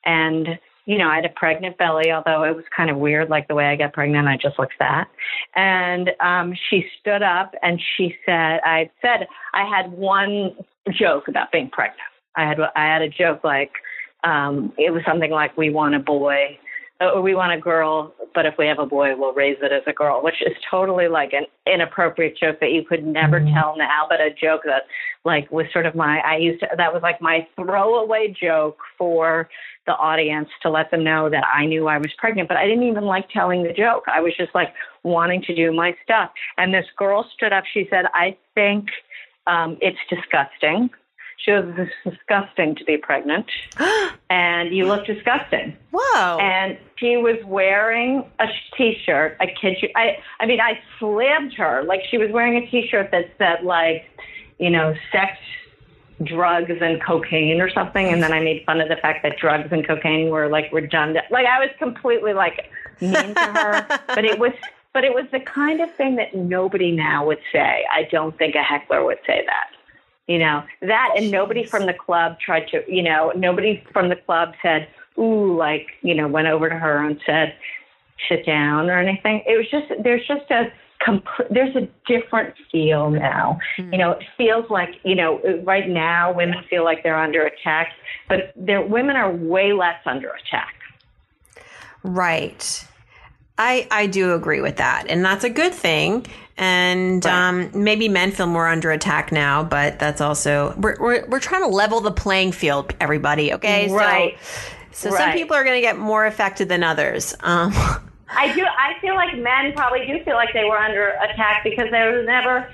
and 0.06 0.60
you 0.88 0.98
know, 0.98 1.10
I 1.10 1.16
had 1.18 1.26
a 1.26 1.30
pregnant 1.30 1.78
belly, 1.78 2.12
although 2.12 2.44
it 2.44 2.56
was 2.56 2.64
kind 2.76 2.90
of 2.90 2.96
weird, 2.96 3.30
like 3.30 3.50
the 3.50 3.56
way 3.56 3.66
I 3.66 3.76
got 3.76 3.92
pregnant, 3.92 4.26
I 4.28 4.38
just 4.38 4.58
looked 4.58 4.74
fat. 4.80 5.08
And 5.54 6.12
um, 6.22 6.54
she 6.70 6.86
stood 7.00 7.22
up 7.22 7.54
and 7.62 7.80
she 7.98 8.16
said, 8.26 8.62
I 8.64 8.90
said 9.02 9.28
I 9.54 9.66
had 9.66 9.92
one 9.92 10.56
joke 10.90 11.28
about 11.28 11.52
being 11.52 11.70
pregnant. 11.70 12.00
I 12.38 12.48
had 12.48 12.60
I 12.60 12.86
had 12.86 13.02
a 13.02 13.10
joke 13.10 13.44
like 13.44 13.72
um, 14.24 14.72
it 14.78 14.92
was 14.92 15.04
something 15.06 15.30
like 15.30 15.58
we 15.58 15.70
want 15.70 15.96
a 15.96 16.00
boy 16.00 16.58
or 17.00 17.22
we 17.22 17.36
want 17.36 17.54
a 17.54 17.60
girl, 17.60 18.14
but 18.34 18.46
if 18.46 18.56
we 18.58 18.66
have 18.66 18.80
a 18.80 18.86
boy, 18.86 19.16
we'll 19.16 19.34
raise 19.34 19.58
it 19.62 19.72
as 19.72 19.84
a 19.86 19.94
girl, 19.94 20.24
which 20.24 20.42
is 20.42 20.54
totally 20.70 21.08
like 21.08 21.34
an 21.34 21.46
inappropriate 21.72 22.38
joke 22.38 22.60
that 22.60 22.72
you 22.72 22.84
could 22.84 23.06
never 23.06 23.40
mm-hmm. 23.40 23.54
tell 23.54 23.76
now, 23.78 24.06
but 24.10 24.20
a 24.20 24.32
joke 24.32 24.62
that 24.66 24.84
like 25.24 25.52
was 25.52 25.66
sort 25.72 25.86
of 25.86 25.96
my 25.96 26.20
I 26.20 26.38
used 26.38 26.62
to 26.62 26.68
that 26.76 26.94
was 26.94 27.04
like 27.04 27.22
my 27.22 27.48
throwaway 27.56 28.36
joke 28.40 28.80
for 28.98 29.50
the 29.86 29.94
audience 29.94 30.50
to 30.62 30.70
let 30.70 30.92
them 30.92 31.04
know 31.04 31.30
that 31.30 31.44
I 31.54 31.66
knew 31.66 31.88
I 31.88 31.98
was 31.98 32.12
pregnant, 32.18 32.48
but 32.48 32.58
I 32.58 32.66
didn't 32.68 32.84
even 32.84 33.06
like 33.06 33.30
telling 33.30 33.64
the 33.64 33.74
joke. 33.74 34.04
I 34.08 34.20
was 34.20 34.34
just 34.38 34.54
like 34.54 34.74
wanting 35.04 35.42
to 35.44 35.56
do 35.56 35.72
my 35.72 35.96
stuff. 36.04 36.32
And 36.58 36.74
this 36.74 36.86
girl 36.98 37.26
stood 37.34 37.54
up. 37.54 37.64
She 37.74 37.88
said, 37.90 38.06
I 38.14 38.38
think 38.54 38.90
um, 39.48 39.78
it's 39.82 39.98
disgusting. 40.10 40.90
She 41.38 41.52
goes, 41.52 41.74
It's 41.78 41.92
disgusting 42.04 42.76
to 42.76 42.84
be 42.84 42.98
pregnant. 42.98 43.46
and 44.30 44.76
you 44.76 44.86
look 44.86 45.06
disgusting. 45.06 45.78
Whoa. 45.92 46.38
And 46.40 46.78
she 46.98 47.18
was 47.18 47.38
wearing 47.46 48.26
a 48.40 48.48
t 48.76 48.98
shirt. 49.06 49.38
I 49.40 49.48
kid 49.60 49.78
you. 49.82 49.90
I, 49.96 50.18
I 50.40 50.46
mean, 50.46 50.60
I 50.60 50.80
slammed 51.00 51.54
her. 51.54 51.84
Like 51.84 52.02
she 52.10 52.18
was 52.18 52.32
wearing 52.32 52.58
a 52.58 52.70
t 52.70 52.88
shirt 52.90 53.12
that 53.12 53.32
said, 53.38 53.64
like, 53.64 54.06
you 54.60 54.70
know, 54.70 54.94
sex 55.12 55.38
drugs 56.24 56.72
and 56.82 57.02
cocaine 57.04 57.62
or 57.62 57.70
something 57.70 58.08
and 58.08 58.24
then 58.24 58.34
I 58.34 58.40
made 58.40 58.64
fun 58.66 58.82
of 58.82 58.90
the 58.90 58.96
fact 58.96 59.22
that 59.22 59.38
drugs 59.38 59.68
and 59.72 59.86
cocaine 59.86 60.30
were 60.30 60.50
like 60.50 60.72
redundant. 60.74 61.26
Like 61.30 61.46
I 61.46 61.60
was 61.60 61.70
completely 61.78 62.34
like 62.34 62.72
mean 63.00 63.36
to 63.36 63.40
her, 63.40 63.86
but 64.08 64.26
it 64.26 64.40
was 64.40 64.54
but 64.94 65.04
it 65.04 65.14
was 65.14 65.26
the 65.32 65.40
kind 65.42 65.80
of 65.80 65.94
thing 65.94 66.16
that 66.16 66.34
nobody 66.34 66.92
now 66.92 67.24
would 67.28 67.38
say. 67.52 67.86
I 67.92 68.08
don't 68.12 68.36
think 68.40 68.56
a 68.56 68.64
heckler 68.64 69.06
would 69.06 69.20
say 69.28 69.44
that. 69.46 69.77
You 70.28 70.40
know, 70.40 70.64
that 70.82 71.14
and 71.16 71.32
nobody 71.32 71.66
from 71.66 71.86
the 71.86 71.94
club 71.94 72.40
tried 72.40 72.68
to, 72.70 72.84
you 72.88 73.02
know, 73.02 73.32
nobody 73.36 73.84
from 73.94 74.10
the 74.10 74.16
club 74.16 74.54
said, 74.62 74.88
"Ooh, 75.18 75.56
like, 75.56 75.88
you 76.02 76.14
know, 76.14 76.28
went 76.28 76.48
over 76.48 76.70
to 76.70 76.76
her 76.76 77.06
and 77.06 77.20
said, 77.26 77.56
sit 78.28 78.46
down 78.46 78.90
or 78.90 79.00
anything." 79.00 79.44
It 79.48 79.58
was 79.58 79.70
just 79.70 80.04
there's 80.04 80.26
just 80.28 80.52
a 80.52 80.72
Comp- 81.06 81.28
there's 81.52 81.76
a 81.76 81.88
different 82.08 82.56
feel 82.72 83.12
now. 83.12 83.60
Mm-hmm. 83.78 83.94
You 83.94 84.00
know, 84.00 84.12
it 84.12 84.24
feels 84.36 84.66
like 84.70 84.96
you 85.04 85.16
know 85.16 85.40
right 85.64 85.88
now 85.88 86.34
women 86.34 86.58
feel 86.70 86.84
like 86.84 87.04
they're 87.04 87.20
under 87.20 87.46
attack, 87.46 87.94
but 88.28 88.52
their 88.56 88.82
women 88.82 89.16
are 89.16 89.32
way 89.32 89.74
less 89.74 90.00
under 90.06 90.30
attack. 90.30 90.74
Right. 92.04 92.86
I 93.58 93.88
I 93.90 94.08
do 94.08 94.34
agree 94.34 94.62
with 94.62 94.78
that, 94.78 95.06
and 95.10 95.24
that's 95.24 95.44
a 95.44 95.50
good 95.50 95.74
thing. 95.74 96.26
And 96.60 97.24
right. 97.24 97.50
um, 97.50 97.72
maybe 97.74 98.10
men 98.10 98.32
feel 98.32 98.48
more 98.48 98.68
under 98.68 98.92
attack 98.92 99.32
now, 99.32 99.64
but 99.64 100.00
that's 100.00 100.22
also 100.22 100.74
we're 100.78 100.98
we're, 101.00 101.26
we're 101.28 101.40
trying 101.40 101.62
to 101.62 101.68
level 101.68 102.02
the 102.02 102.12
playing 102.12 102.52
field, 102.52 102.94
everybody. 103.00 103.54
Okay, 103.54 103.90
right. 103.92 104.38
So, 104.92 105.10
so 105.10 105.16
right. 105.16 105.20
some 105.20 105.32
people 105.34 105.56
are 105.56 105.64
going 105.64 105.78
to 105.78 105.82
get 105.82 105.98
more 105.98 106.26
affected 106.26 106.70
than 106.70 106.84
others. 106.84 107.36
Um, 107.42 107.72
I 108.30 108.54
do. 108.54 108.66
I 108.66 109.00
feel 109.02 109.16
like 109.16 109.38
men 109.38 109.74
probably 109.74 110.06
do 110.06 110.24
feel 110.24 110.36
like 110.36 110.54
they 110.54 110.66
were 110.66 110.78
under 110.78 111.10
attack 111.10 111.64
because 111.64 111.90
there 111.92 112.18
was 112.18 112.26
never 112.26 112.72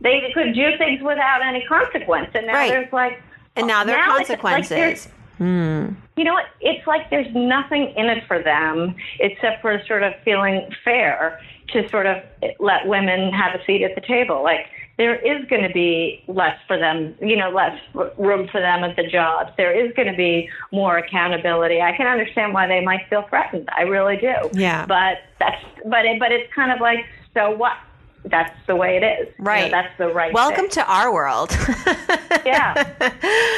they 0.00 0.30
could 0.34 0.54
do 0.54 0.76
things 0.78 1.02
without 1.02 1.42
any 1.42 1.64
consequence, 1.66 2.30
and 2.34 2.46
now 2.46 2.54
right. 2.54 2.70
there's 2.70 2.92
like 2.92 3.22
and 3.56 3.66
now 3.66 3.84
there 3.84 3.98
are 3.98 4.06
consequences. 4.06 5.06
Like 5.06 5.14
hmm. 5.42 5.94
You 6.16 6.24
know? 6.24 6.38
It's 6.60 6.86
like 6.86 7.10
there's 7.10 7.32
nothing 7.34 7.92
in 7.96 8.06
it 8.06 8.24
for 8.26 8.42
them 8.42 8.94
except 9.20 9.62
for 9.62 9.82
sort 9.86 10.02
of 10.02 10.14
feeling 10.24 10.68
fair 10.84 11.40
to 11.68 11.88
sort 11.88 12.06
of 12.06 12.22
let 12.58 12.86
women 12.86 13.32
have 13.32 13.58
a 13.58 13.64
seat 13.64 13.82
at 13.82 13.94
the 13.94 14.00
table. 14.00 14.42
Like 14.42 14.66
there 14.98 15.16
is 15.16 15.44
going 15.48 15.62
to 15.62 15.72
be 15.72 16.22
less 16.28 16.56
for 16.66 16.78
them, 16.78 17.14
you 17.20 17.36
know, 17.36 17.50
less 17.50 17.78
room 18.18 18.46
for 18.48 18.60
them 18.60 18.84
at 18.84 18.96
the 18.96 19.06
jobs. 19.08 19.50
There 19.56 19.72
is 19.72 19.92
going 19.94 20.08
to 20.08 20.16
be 20.16 20.48
more 20.70 20.98
accountability. 20.98 21.80
I 21.80 21.96
can 21.96 22.06
understand 22.06 22.52
why 22.52 22.66
they 22.66 22.80
might 22.80 23.08
feel 23.08 23.22
threatened. 23.28 23.68
I 23.76 23.82
really 23.82 24.16
do. 24.16 24.34
Yeah. 24.52 24.86
But 24.86 25.18
that's 25.38 25.64
but 25.86 26.04
it, 26.04 26.18
but 26.18 26.30
it's 26.30 26.52
kind 26.52 26.70
of 26.70 26.80
like 26.80 27.06
so 27.34 27.50
what? 27.50 27.76
That's 28.24 28.54
the 28.66 28.76
way 28.76 28.96
it 28.96 29.04
is. 29.04 29.34
Right. 29.38 29.66
You 29.66 29.72
know, 29.72 29.82
that's 29.82 29.98
the 29.98 30.08
right. 30.08 30.32
Welcome 30.32 30.62
thing. 30.62 30.70
to 30.70 30.86
our 30.86 31.12
world. 31.12 31.50
yeah. 32.44 32.74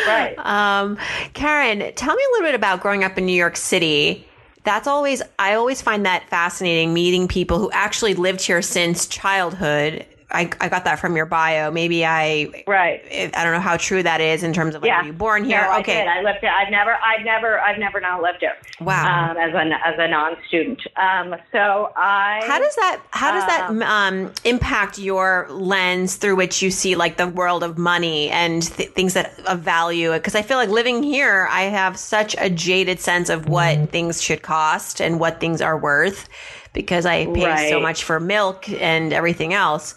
Right. 0.07 0.35
Um, 0.45 0.99
Karen, 1.33 1.93
tell 1.95 2.15
me 2.15 2.23
a 2.23 2.33
little 2.33 2.49
bit 2.49 2.55
about 2.55 2.81
growing 2.81 3.03
up 3.03 3.17
in 3.19 3.27
New 3.27 3.33
York 3.33 3.57
City 3.57 4.27
that's 4.65 4.87
always 4.87 5.23
I 5.39 5.55
always 5.55 5.81
find 5.83 6.05
that 6.07 6.29
fascinating 6.29 6.93
meeting 6.93 7.29
people 7.29 7.59
who 7.59 7.71
actually 7.71 8.15
lived 8.15 8.41
here 8.41 8.63
since 8.63 9.07
childhood 9.07 10.07
I, 10.35 10.51
I 10.61 10.69
got 10.69 10.85
that 10.85 10.99
from 10.99 11.17
your 11.17 11.27
bio. 11.27 11.71
Maybe 11.71 12.05
I 12.05 12.65
right. 12.67 13.03
I 13.35 13.45
don't 13.45 13.53
know 13.53 13.61
how 13.61 13.77
true 13.77 14.03
that 14.03 14.21
is 14.21 14.43
in 14.43 14.53
terms 14.53 14.75
of 14.75 14.83
like, 14.83 14.89
yeah. 14.89 15.01
were 15.01 15.07
you 15.07 15.13
born 15.13 15.45
here? 15.45 15.63
No, 15.63 15.79
okay, 15.79 16.07
I. 16.07 16.19
I 16.19 16.23
lived 16.23 16.41
here. 16.41 16.51
I've 16.51 16.71
never, 16.71 16.95
I've 16.95 17.25
never, 17.25 17.61
I've 17.61 17.79
never 17.79 18.01
not 18.01 18.21
lived 18.21 18.39
here. 18.41 18.55
Wow. 18.81 19.31
Um, 19.31 19.37
as 19.37 19.55
a 19.55 19.87
as 19.87 19.95
a 19.99 20.09
non-student. 20.09 20.81
Um, 20.97 21.37
so 21.53 21.93
I. 21.97 22.43
How 22.47 22.59
does 22.59 22.75
that 22.77 23.01
How 23.11 23.33
does 23.33 23.47
that 23.47 23.71
um, 23.71 23.83
um, 23.83 24.33
impact 24.45 24.99
your 24.99 25.47
lens 25.51 26.17
through 26.17 26.37
which 26.37 26.61
you 26.63 26.71
see 26.71 26.97
like 26.97 27.17
the 27.17 27.29
world 27.29 27.63
of 27.63 27.79
money 27.79 28.29
and 28.31 28.63
th- 28.63 28.91
things 28.91 29.15
that 29.15 29.39
of 29.47 29.61
value? 29.61 30.13
Because 30.13 30.35
I 30.35 30.43
feel 30.43 30.57
like 30.57 30.69
living 30.69 31.03
here, 31.03 31.47
I 31.51 31.63
have 31.63 31.97
such 31.97 32.35
a 32.39 32.51
jaded 32.51 32.99
sense 32.99 33.29
of 33.31 33.49
what 33.49 33.77
mm-hmm. 33.77 33.87
things 33.87 34.23
should 34.23 34.43
cost 34.43 35.01
and 35.01 35.21
what 35.21 35.39
things 35.39 35.61
are 35.61 35.79
worth 35.79 36.29
because 36.75 37.07
I 37.07 37.25
pay 37.27 37.47
right. 37.47 37.71
so 37.71 37.81
much 37.81 38.05
for 38.05 38.21
milk 38.21 38.69
and 38.69 39.15
everything 39.15 39.55
else. 39.55 39.95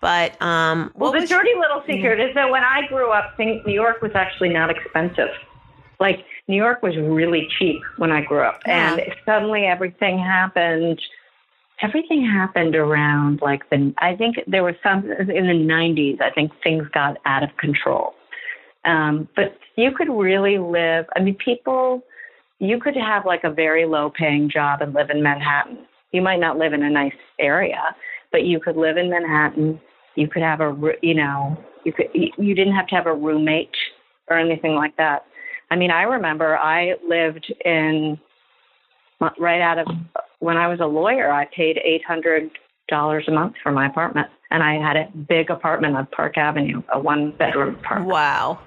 But 0.00 0.40
um, 0.42 0.92
well, 0.94 1.12
the 1.12 1.26
dirty 1.26 1.52
little 1.58 1.82
secret 1.86 2.20
is 2.20 2.34
that 2.34 2.50
when 2.50 2.62
I 2.62 2.86
grew 2.88 3.10
up, 3.10 3.38
New 3.38 3.62
York 3.66 4.02
was 4.02 4.12
actually 4.14 4.50
not 4.50 4.68
expensive. 4.68 5.30
Like 5.98 6.24
New 6.48 6.56
York 6.56 6.82
was 6.82 6.96
really 6.96 7.48
cheap 7.58 7.80
when 7.96 8.10
I 8.10 8.22
grew 8.22 8.40
up, 8.40 8.62
yeah. 8.66 8.94
and 8.94 9.14
suddenly 9.24 9.64
everything 9.64 10.18
happened. 10.18 11.00
Everything 11.80 12.24
happened 12.24 12.74
around 12.74 13.40
like 13.42 13.68
the. 13.70 13.94
I 13.98 14.16
think 14.16 14.36
there 14.48 14.64
was 14.64 14.74
some 14.82 15.08
in 15.08 15.46
the 15.46 15.72
'90s. 15.72 16.20
I 16.20 16.30
think 16.30 16.50
things 16.64 16.86
got 16.92 17.18
out 17.24 17.44
of 17.44 17.56
control. 17.56 18.14
Um, 18.84 19.28
but 19.36 19.56
you 19.76 19.92
could 19.92 20.08
really 20.08 20.58
live. 20.58 21.06
I 21.16 21.20
mean, 21.20 21.36
people. 21.36 22.02
You 22.58 22.78
could 22.78 22.96
have 22.96 23.24
like 23.24 23.42
a 23.42 23.50
very 23.50 23.86
low 23.86 24.10
paying 24.10 24.48
job 24.48 24.82
and 24.82 24.94
live 24.94 25.10
in 25.10 25.22
Manhattan. 25.22 25.78
You 26.12 26.22
might 26.22 26.40
not 26.40 26.58
live 26.58 26.72
in 26.72 26.82
a 26.82 26.90
nice 26.90 27.12
area, 27.38 27.82
but 28.30 28.44
you 28.44 28.60
could 28.60 28.76
live 28.76 28.96
in 28.96 29.10
Manhattan 29.10 29.80
you 30.14 30.28
could 30.28 30.42
have 30.42 30.60
a, 30.60 30.74
you 31.02 31.14
know, 31.14 31.56
you 31.84 31.92
could, 31.92 32.08
you 32.14 32.54
didn't 32.54 32.74
have 32.74 32.86
to 32.88 32.94
have 32.94 33.06
a 33.06 33.14
roommate 33.14 33.74
or 34.28 34.38
anything 34.38 34.74
like 34.74 34.96
that. 34.96 35.24
I 35.70 35.76
mean, 35.76 35.90
I 35.90 36.02
remember 36.02 36.56
I 36.56 36.94
lived 37.08 37.52
in 37.64 38.18
uh, 39.20 39.30
right 39.38 39.60
out 39.60 39.78
of 39.78 39.86
when 40.40 40.56
I 40.56 40.68
was 40.68 40.80
a 40.80 40.86
lawyer. 40.86 41.32
I 41.32 41.46
paid 41.46 41.78
eight 41.78 42.04
hundred 42.04 42.50
dollars 42.88 43.24
a 43.26 43.30
month 43.30 43.54
for 43.62 43.72
my 43.72 43.86
apartment, 43.86 44.28
and 44.50 44.62
I 44.62 44.74
had 44.74 44.96
a 44.96 45.08
big 45.16 45.48
apartment 45.50 45.96
on 45.96 46.06
Park 46.06 46.36
Avenue, 46.36 46.82
a 46.92 47.00
one 47.00 47.32
bedroom 47.38 47.76
apartment. 47.76 48.10
Wow. 48.10 48.58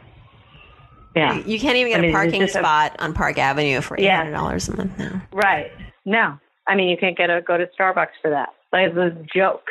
Yeah. 1.16 1.46
You 1.46 1.60
can't 1.60 1.78
even 1.78 1.92
get 1.92 2.00
I 2.00 2.02
mean, 2.02 2.10
a 2.10 2.14
parking 2.14 2.48
spot 2.48 2.96
a, 2.98 3.04
on 3.04 3.14
Park 3.14 3.38
Avenue 3.38 3.82
for 3.82 3.98
eight 4.00 4.10
hundred 4.10 4.32
dollars 4.32 4.68
a 4.68 4.76
month 4.76 4.98
now. 4.98 5.22
Right. 5.32 5.72
No. 6.06 6.40
I 6.68 6.76
mean, 6.76 6.90
you 6.90 6.98
can't 6.98 7.18
get 7.18 7.30
a 7.30 7.42
go 7.42 7.58
to 7.58 7.68
Starbucks 7.80 8.18
for 8.22 8.32
that. 8.32 8.50
Like 8.72 8.92
it's 8.92 8.98
a 8.98 9.38
joke. 9.38 9.66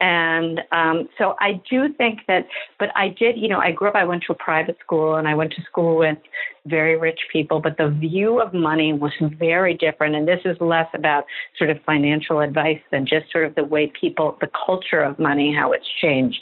And 0.00 0.62
um, 0.72 1.10
so 1.18 1.34
I 1.40 1.60
do 1.70 1.92
think 1.92 2.20
that, 2.26 2.46
but 2.78 2.88
I 2.96 3.08
did, 3.08 3.36
you 3.36 3.48
know, 3.48 3.58
I 3.58 3.70
grew 3.70 3.88
up, 3.88 3.94
I 3.94 4.04
went 4.04 4.22
to 4.26 4.32
a 4.32 4.36
private 4.36 4.78
school 4.82 5.16
and 5.16 5.28
I 5.28 5.34
went 5.34 5.52
to 5.52 5.62
school 5.62 5.98
with 5.98 6.16
very 6.64 6.98
rich 6.98 7.20
people, 7.30 7.60
but 7.60 7.76
the 7.76 7.90
view 7.90 8.40
of 8.40 8.54
money 8.54 8.94
was 8.94 9.12
very 9.38 9.74
different. 9.74 10.14
And 10.14 10.26
this 10.26 10.40
is 10.46 10.56
less 10.58 10.88
about 10.94 11.24
sort 11.58 11.68
of 11.68 11.78
financial 11.84 12.40
advice 12.40 12.80
than 12.90 13.06
just 13.06 13.30
sort 13.30 13.44
of 13.44 13.54
the 13.56 13.64
way 13.64 13.92
people, 14.00 14.38
the 14.40 14.48
culture 14.66 15.02
of 15.02 15.18
money, 15.18 15.54
how 15.54 15.72
it's 15.72 15.88
changed. 16.00 16.40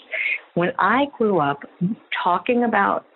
When 0.55 0.71
I 0.79 1.07
grew 1.19 1.41
up 1.41 1.63
talking 2.23 2.63
about, 2.63 3.07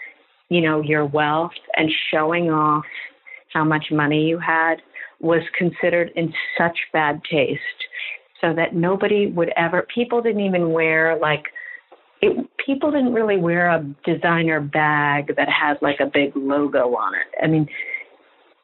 you 0.48 0.60
know, 0.60 0.82
your 0.82 1.06
wealth 1.06 1.52
and 1.76 1.88
showing 2.10 2.50
off 2.50 2.84
how 3.52 3.62
much 3.62 3.92
money 3.92 4.26
you 4.26 4.38
had 4.38 4.82
was 5.22 5.42
considered 5.56 6.10
in 6.16 6.34
such 6.58 6.78
bad 6.92 7.22
taste 7.24 7.60
so 8.40 8.52
that 8.52 8.74
nobody 8.74 9.28
would 9.28 9.52
ever 9.56 9.86
people 9.94 10.20
didn't 10.20 10.44
even 10.44 10.72
wear 10.72 11.16
like 11.16 11.44
it, 12.20 12.48
people 12.64 12.90
didn't 12.90 13.12
really 13.12 13.36
wear 13.36 13.68
a 13.68 13.84
designer 14.04 14.60
bag 14.60 15.34
that 15.36 15.48
had 15.48 15.80
like 15.80 16.00
a 16.00 16.06
big 16.06 16.36
logo 16.36 16.94
on 16.94 17.14
it. 17.14 17.26
I 17.42 17.48
mean, 17.48 17.68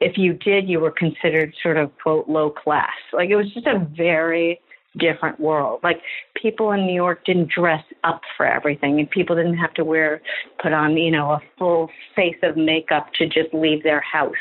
if 0.00 0.16
you 0.16 0.34
did, 0.34 0.68
you 0.68 0.78
were 0.78 0.92
considered 0.92 1.54
sort 1.62 1.76
of 1.76 1.90
quote 2.02 2.28
low 2.28 2.50
class. 2.50 2.90
Like 3.12 3.30
it 3.30 3.36
was 3.36 3.52
just 3.52 3.66
a 3.66 3.86
very 3.96 4.60
different 4.96 5.38
world. 5.40 5.80
Like 5.82 6.00
people 6.40 6.72
in 6.72 6.86
New 6.86 6.94
York 6.94 7.24
didn't 7.24 7.50
dress 7.50 7.84
up 8.04 8.20
for 8.36 8.46
everything, 8.46 9.00
and 9.00 9.10
people 9.10 9.34
didn't 9.36 9.58
have 9.58 9.74
to 9.74 9.84
wear 9.84 10.22
put 10.62 10.72
on 10.72 10.96
you 10.96 11.10
know 11.10 11.32
a 11.32 11.40
full 11.58 11.90
face 12.14 12.38
of 12.42 12.56
makeup 12.56 13.12
to 13.14 13.26
just 13.26 13.52
leave 13.52 13.82
their 13.82 14.00
house 14.00 14.34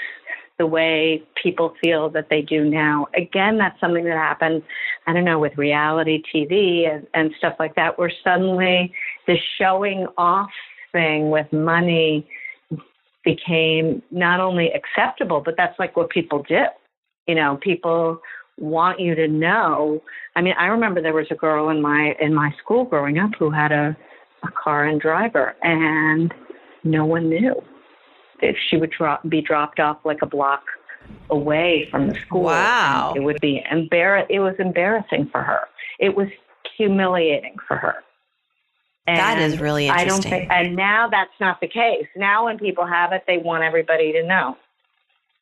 the 0.57 0.65
way 0.65 1.23
people 1.41 1.73
feel 1.81 2.09
that 2.09 2.27
they 2.29 2.41
do 2.41 2.65
now. 2.65 3.07
Again, 3.15 3.57
that's 3.57 3.79
something 3.79 4.03
that 4.05 4.17
happened, 4.17 4.63
I 5.05 5.13
don't 5.13 5.23
know, 5.23 5.39
with 5.39 5.57
reality 5.57 6.21
TV 6.33 6.91
and, 6.91 7.05
and 7.13 7.31
stuff 7.37 7.55
like 7.59 7.75
that, 7.75 7.97
where 7.99 8.11
suddenly 8.23 8.93
the 9.27 9.37
showing 9.59 10.07
off 10.17 10.49
thing 10.91 11.29
with 11.29 11.51
money 11.53 12.27
became 13.23 14.01
not 14.09 14.39
only 14.39 14.71
acceptable, 14.71 15.41
but 15.43 15.55
that's 15.57 15.77
like 15.77 15.95
what 15.95 16.09
people 16.09 16.43
do. 16.47 16.63
You 17.27 17.35
know, 17.35 17.59
people 17.61 18.19
want 18.57 18.99
you 18.99 19.13
to 19.15 19.27
know. 19.27 20.01
I 20.35 20.41
mean, 20.41 20.55
I 20.57 20.67
remember 20.67 21.01
there 21.01 21.13
was 21.13 21.27
a 21.29 21.35
girl 21.35 21.69
in 21.69 21.81
my 21.81 22.15
in 22.19 22.33
my 22.33 22.51
school 22.63 22.85
growing 22.85 23.19
up 23.19 23.31
who 23.37 23.51
had 23.51 23.71
a 23.71 23.95
a 24.43 24.51
car 24.51 24.85
and 24.85 25.01
driver 25.01 25.55
and 25.63 26.33
no 26.83 27.05
one 27.05 27.29
knew 27.29 27.55
if 28.41 28.55
she 28.69 28.77
would 28.77 28.91
drop, 28.91 29.27
be 29.27 29.41
dropped 29.41 29.79
off 29.79 29.97
like 30.03 30.21
a 30.21 30.25
block 30.25 30.63
away 31.29 31.87
from 31.89 32.09
the 32.09 32.15
school. 32.15 32.43
Wow. 32.43 33.13
It 33.15 33.21
would 33.21 33.39
be 33.41 33.63
embar- 33.71 34.25
it 34.29 34.39
was 34.39 34.55
embarrassing 34.59 35.29
for 35.31 35.41
her. 35.41 35.61
It 35.99 36.15
was 36.15 36.27
humiliating 36.77 37.55
for 37.67 37.77
her. 37.77 38.03
And 39.07 39.17
that 39.17 39.39
is 39.39 39.59
really 39.59 39.87
interesting. 39.87 40.09
I 40.09 40.09
don't 40.09 40.21
think, 40.21 40.51
and 40.51 40.75
now 40.75 41.07
that's 41.07 41.31
not 41.39 41.61
the 41.61 41.67
case. 41.67 42.07
Now, 42.17 42.45
when 42.45 42.59
people 42.59 42.85
have 42.85 43.13
it, 43.13 43.23
they 43.25 43.37
want 43.37 43.63
everybody 43.63 44.11
to 44.11 44.23
know. 44.23 44.57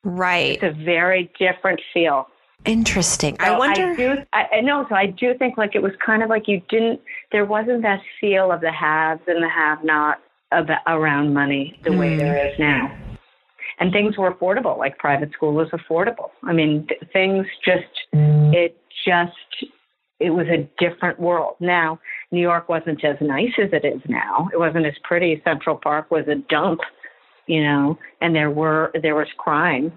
Right. 0.04 0.62
It's 0.62 0.64
a 0.64 0.84
very 0.84 1.32
different 1.40 1.82
feel. 1.92 2.28
Interesting. 2.64 3.38
So 3.40 3.46
I 3.46 3.58
wonder. 3.58 3.92
I 3.92 3.96
do. 3.96 4.16
I 4.34 4.62
know. 4.62 4.86
So 4.88 4.96
I 4.96 5.08
do 5.08 5.34
think 5.38 5.58
like 5.58 5.76
it 5.76 5.82
was 5.82 5.94
kind 6.04 6.22
of 6.24 6.30
like 6.30 6.48
you 6.48 6.62
didn't. 6.70 7.02
There 7.32 7.46
wasn't 7.46 7.82
that 7.82 8.02
feel 8.22 8.52
of 8.52 8.62
the 8.62 8.72
haves 8.72 9.22
and 9.28 9.44
the 9.44 9.50
have-not 9.50 10.20
about, 10.56 10.82
around 10.88 11.34
money 11.34 11.80
the 11.84 11.92
mm. 11.92 12.00
way 12.00 12.18
there 12.18 12.54
hmm. 12.56 12.62
now. 12.62 12.98
And 13.80 13.92
things 13.92 14.18
were 14.18 14.34
affordable, 14.34 14.78
like 14.78 14.98
private 14.98 15.32
school 15.34 15.54
was 15.54 15.68
affordable. 15.70 16.30
I 16.44 16.54
mean, 16.54 16.88
th- 16.88 17.02
things 17.12 17.46
just, 17.64 17.84
mm. 18.14 18.54
it 18.54 18.78
just, 19.06 19.34
it 20.20 20.30
was 20.30 20.48
a 20.48 20.68
different 20.80 21.20
world. 21.20 21.56
Now, 21.60 22.00
New 22.32 22.42
York 22.42 22.70
wasn't 22.70 23.04
as 23.04 23.18
nice 23.20 23.52
as 23.62 23.70
it 23.74 23.86
is 23.86 24.02
now. 24.08 24.48
It 24.54 24.58
wasn't 24.58 24.86
as 24.86 24.94
pretty. 25.04 25.42
Central 25.44 25.76
Park 25.76 26.10
was 26.10 26.26
a 26.30 26.36
dump, 26.50 26.80
you 27.48 27.62
know, 27.62 27.98
and 28.22 28.34
there 28.34 28.50
were, 28.50 28.92
there 29.02 29.16
was 29.16 29.28
crime. 29.38 29.92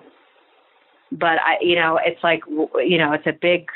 But 1.13 1.39
I, 1.39 1.59
you 1.61 1.77
know, 1.77 2.01
it's 2.05 2.23
like, 2.23 2.41
you 2.49 2.99
know, 2.99 3.13
it's 3.13 3.27
a 3.27 3.33
big, 3.41 3.67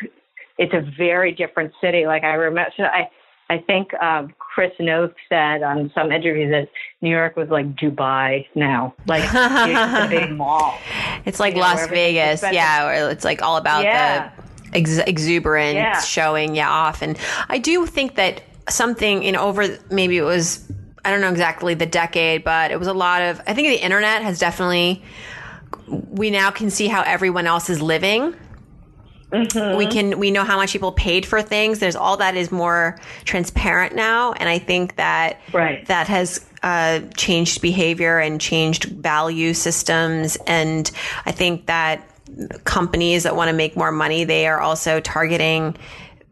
it's 0.59 0.75
a 0.75 0.83
very 0.99 1.33
different 1.33 1.73
city. 1.81 2.07
Like 2.07 2.25
I 2.25 2.35
remember, 2.35 2.73
so 2.77 2.83
I, 2.83 3.09
I 3.51 3.59
think 3.59 3.93
um, 3.95 4.33
Chris 4.39 4.73
Noth 4.81 5.13
said 5.29 5.63
on 5.63 5.91
some 5.95 6.11
interview 6.13 6.51
that 6.51 6.69
New 7.01 7.11
York 7.11 7.37
was 7.37 7.49
like 7.49 7.75
Dubai 7.77 8.47
now, 8.55 8.95
like 9.07 9.25
it's 9.27 9.35
a 9.35 10.09
big 10.09 10.33
mall. 10.33 10.79
It's 11.25 11.41
like 11.41 11.55
Las 11.55 11.87
Vegas, 11.89 12.43
yeah, 12.43 12.85
where 12.85 13.11
it's 13.11 13.25
like 13.25 13.43
all 13.43 13.57
about 13.57 13.85
yeah. 13.85 14.31
the 14.73 14.77
ex- 14.77 14.99
exuberance 14.99 15.75
yeah. 15.75 16.01
showing 16.01 16.55
yeah 16.55 16.71
off. 16.71 17.03
And 17.03 17.19
I 17.49 17.59
do 17.59 17.87
think 17.87 18.15
that 18.17 18.43
something 18.69 19.23
in 19.23 19.37
over 19.37 19.79
maybe 19.91 20.17
it 20.17 20.23
was 20.23 20.71
I 21.05 21.11
don't 21.11 21.21
know 21.21 21.31
exactly 21.31 21.75
the 21.75 21.87
decade, 21.87 22.45
but 22.45 22.71
it 22.71 22.79
was 22.79 22.89
a 22.89 22.95
lot 22.95 23.23
of 23.23 23.41
I 23.47 23.55
think 23.55 23.69
the 23.69 23.85
internet 23.85 24.23
has 24.23 24.39
definitely 24.39 25.03
we 25.89 26.31
now 26.31 26.51
can 26.51 26.71
see 26.71 26.89
how 26.89 27.03
everyone 27.03 27.47
else 27.47 27.69
is 27.69 27.83
living 27.83 28.35
Mm-hmm. 29.33 29.77
We 29.77 29.87
can 29.87 30.19
we 30.19 30.31
know 30.31 30.45
how 30.45 30.57
much 30.57 30.73
people 30.73 30.93
paid 30.93 31.25
for 31.25 31.41
things. 31.41 31.79
There's 31.79 31.97
all 31.97 32.19
that 32.19 32.37
is 32.37 32.53
more 32.53 32.99
transparent 33.25 33.95
now, 33.95 34.33
and 34.33 34.49
I 34.49 34.59
think 34.59 34.97
that 34.97 35.41
right. 35.53 35.87
that 35.87 36.07
has 36.09 36.45
uh, 36.63 37.01
changed 37.17 37.63
behavior 37.63 38.19
and 38.19 38.41
changed 38.41 38.85
value 38.85 39.55
systems. 39.55 40.37
And 40.47 40.91
I 41.25 41.33
think 41.33 41.67
that 41.67 42.09
companies 42.65 43.23
that 43.25 43.35
want 43.35 43.49
to 43.49 43.57
make 43.57 43.77
more 43.77 43.93
money, 43.93 44.25
they 44.25 44.47
are 44.47 44.61
also 44.61 45.01
targeting 45.01 45.77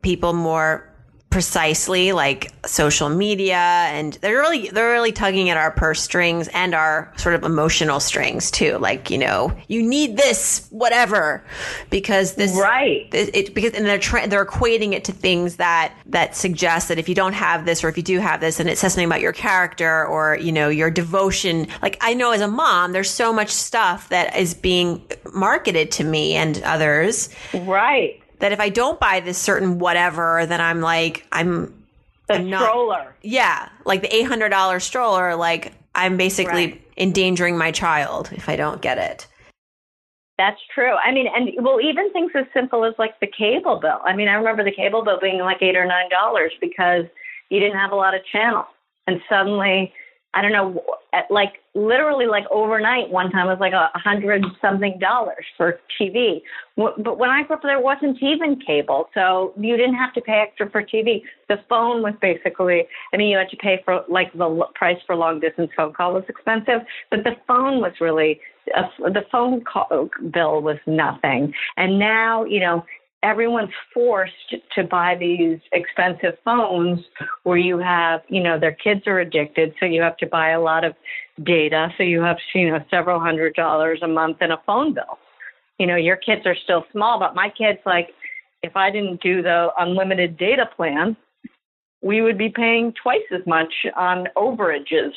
people 0.03 0.33
more 0.33 0.90
precisely 1.31 2.11
like 2.11 2.53
social 2.67 3.09
media 3.09 3.55
and 3.55 4.15
they're 4.15 4.41
really 4.41 4.69
they're 4.71 4.91
really 4.91 5.13
tugging 5.13 5.49
at 5.49 5.57
our 5.57 5.71
purse 5.71 6.01
strings 6.01 6.49
and 6.49 6.75
our 6.75 7.13
sort 7.17 7.37
of 7.37 7.45
emotional 7.45 8.01
strings 8.01 8.51
too. 8.51 8.77
Like 8.79 9.11
you 9.11 9.19
know 9.19 9.57
you 9.69 9.81
need 9.81 10.17
this 10.17 10.67
whatever 10.71 11.43
because 11.89 12.35
this 12.35 12.53
right. 12.53 13.09
it, 13.15 13.35
it 13.35 13.55
because 13.55 13.75
and 13.75 13.87
they're 13.87 13.99
tra- 13.99 14.27
they're 14.27 14.45
equating 14.45 14.93
it 14.93 15.05
to 15.05 15.13
things 15.13 15.57
that 15.57 15.95
that 16.07 16.35
suggest 16.35 16.89
that 16.89 16.99
if 16.99 17.09
you 17.09 17.15
don't 17.15 17.33
have 17.33 17.65
this 17.65 17.85
or 17.85 17.89
if 17.89 17.97
you 17.97 18.03
do 18.03 18.19
have 18.19 18.41
this 18.41 18.59
and 18.59 18.69
it 18.69 18.77
says 18.77 18.93
something 18.93 19.07
about 19.07 19.21
your 19.21 19.33
character 19.33 20.05
or 20.07 20.37
you 20.37 20.51
know 20.51 20.69
your 20.69 20.91
devotion. 20.91 21.69
Like 21.81 21.97
I 22.01 22.13
know 22.13 22.33
as 22.33 22.41
a 22.41 22.49
mom 22.49 22.91
there's 22.91 23.11
so 23.11 23.33
much 23.33 23.51
stuff 23.51 24.09
that 24.09 24.37
is 24.37 24.53
being 24.53 25.01
marketed 25.33 25.93
to 25.93 26.05
me 26.05 26.35
and 26.35 26.61
others. 26.65 27.29
Right 27.55 28.20
that 28.41 28.53
if 28.53 28.61
I 28.61 28.69
don't 28.69 28.99
buy 28.99 29.21
this 29.21 29.39
certain 29.39 29.79
whatever, 29.79 30.45
then 30.47 30.61
I'm 30.61 30.81
like, 30.81 31.27
I'm 31.33 31.85
the 32.27 32.35
I'm 32.35 32.47
stroller. 32.49 33.05
Not, 33.05 33.13
yeah, 33.23 33.69
like 33.85 34.03
the 34.03 34.15
eight 34.15 34.27
hundred 34.27 34.51
dollar 34.51 34.81
stroller. 34.81 35.37
Like 35.37 35.73
I'm 35.95 36.17
basically 36.17 36.67
right. 36.67 36.89
endangering 36.97 37.57
my 37.57 37.71
child 37.71 38.31
if 38.33 38.49
I 38.49 38.57
don't 38.57 38.81
get 38.81 38.99
it. 38.99 39.27
That's 40.39 40.61
true. 40.75 40.95
I 40.95 41.13
mean, 41.13 41.27
and 41.35 41.51
well, 41.65 41.81
even 41.81 42.13
things 42.13 42.33
as 42.35 42.47
simple 42.55 42.85
as 42.85 42.95
like 42.99 43.21
the 43.21 43.27
cable 43.27 43.79
bill. 43.79 44.01
I 44.05 44.17
mean, 44.17 44.29
I 44.29 44.33
remember 44.33 44.65
the 44.65 44.73
cable 44.73 45.05
bill 45.05 45.19
being 45.21 45.39
like 45.41 45.61
eight 45.61 45.77
or 45.77 45.85
nine 45.85 46.09
dollars 46.09 46.53
because 46.61 47.05
you 47.51 47.61
didn't 47.61 47.77
have 47.77 47.93
a 47.93 47.97
lot 47.97 48.15
of 48.15 48.23
channels, 48.25 48.67
and 49.07 49.21
suddenly 49.29 49.93
I 50.33 50.43
don't 50.43 50.53
know, 50.53 50.83
like 51.29 51.60
literally 51.75 52.27
like 52.27 52.45
overnight. 52.51 53.11
One 53.11 53.31
time 53.31 53.47
it 53.47 53.51
was 53.51 53.61
like 53.61 53.73
a 53.73 53.91
hundred 53.95 54.45
something 54.61 54.99
dollars 54.99 55.45
for 55.57 55.81
TV. 56.01 56.43
But 56.77 57.19
when 57.19 57.31
I 57.31 57.43
grew 57.43 57.57
up, 57.57 57.63
there 57.63 57.81
wasn't 57.81 58.19
even 58.23 58.61
cable, 58.61 59.09
so 59.15 59.53
you 59.57 59.77
didn't 59.77 59.95
have 59.95 60.13
to 60.15 60.21
pay 60.21 60.45
extra 60.47 60.71
for 60.71 60.83
TV. 60.83 61.23
The 61.49 61.57
phone 61.69 62.03
was 62.03 62.15
basically, 62.21 62.87
I 63.13 63.17
mean, 63.17 63.29
you 63.29 63.39
had 63.39 63.51
to 63.51 63.57
pay 63.57 63.81
for 63.85 64.05
like 64.09 64.33
the 64.33 64.65
price 64.75 64.99
for 65.07 65.15
long 65.15 65.41
distance 65.41 65.71
phone 65.77 65.93
call 65.93 66.15
was 66.15 66.25
expensive, 66.29 66.81
but 67.11 67.25
the 67.25 67.37
phone 67.47 67.81
was 67.81 67.93
really 68.01 68.41
uh, 68.77 68.83
the 68.99 69.23
phone 69.31 69.63
call 69.65 70.09
bill 70.33 70.63
was 70.63 70.79
nothing. 70.87 71.53
And 71.77 71.99
now, 71.99 72.45
you 72.45 72.61
know, 72.61 72.85
everyone's 73.23 73.73
forced 73.93 74.55
to 74.75 74.85
buy 74.85 75.17
these 75.19 75.59
expensive 75.73 76.39
phones 76.45 77.01
where 77.43 77.59
you 77.59 77.79
have, 77.79 78.21
you 78.29 78.43
know, 78.43 78.59
their 78.59 78.73
kids 78.73 79.03
are 79.07 79.21
addicted, 79.21 79.75
so 79.79 79.87
you 79.87 80.01
have 80.01 80.17
to 80.19 80.27
buy 80.27 80.51
a 80.51 80.61
lot 80.61 80.85
of 80.85 80.95
data, 81.45 81.89
so 81.97 82.03
you 82.03 82.21
have, 82.23 82.37
you 82.55 82.71
know, 82.71 82.79
several 82.91 83.21
hundred 83.21 83.55
dollars 83.55 84.01
a 84.03 84.09
month 84.09 84.39
in 84.41 84.51
a 84.51 84.61
phone 84.67 84.95
bill. 84.95 85.19
You 85.79 85.87
know, 85.87 85.97
your 85.97 86.17
kids 86.17 86.43
are 86.45 86.57
still 86.65 86.85
small, 86.93 87.19
but 87.19 87.35
my 87.35 87.49
kids 87.51 87.79
like 87.87 88.11
if 88.63 88.77
I 88.77 88.91
didn't 88.91 89.23
do 89.23 89.43
the 89.43 89.69
unlimited 89.79 90.37
data 90.37 90.69
plan, 90.77 91.17
we 92.03 92.21
would 92.21 92.39
be 92.39 92.51
paying 92.51 92.93
twice 93.03 93.29
as 93.33 93.47
much 93.47 93.73
on 93.97 94.27
overages 94.37 95.13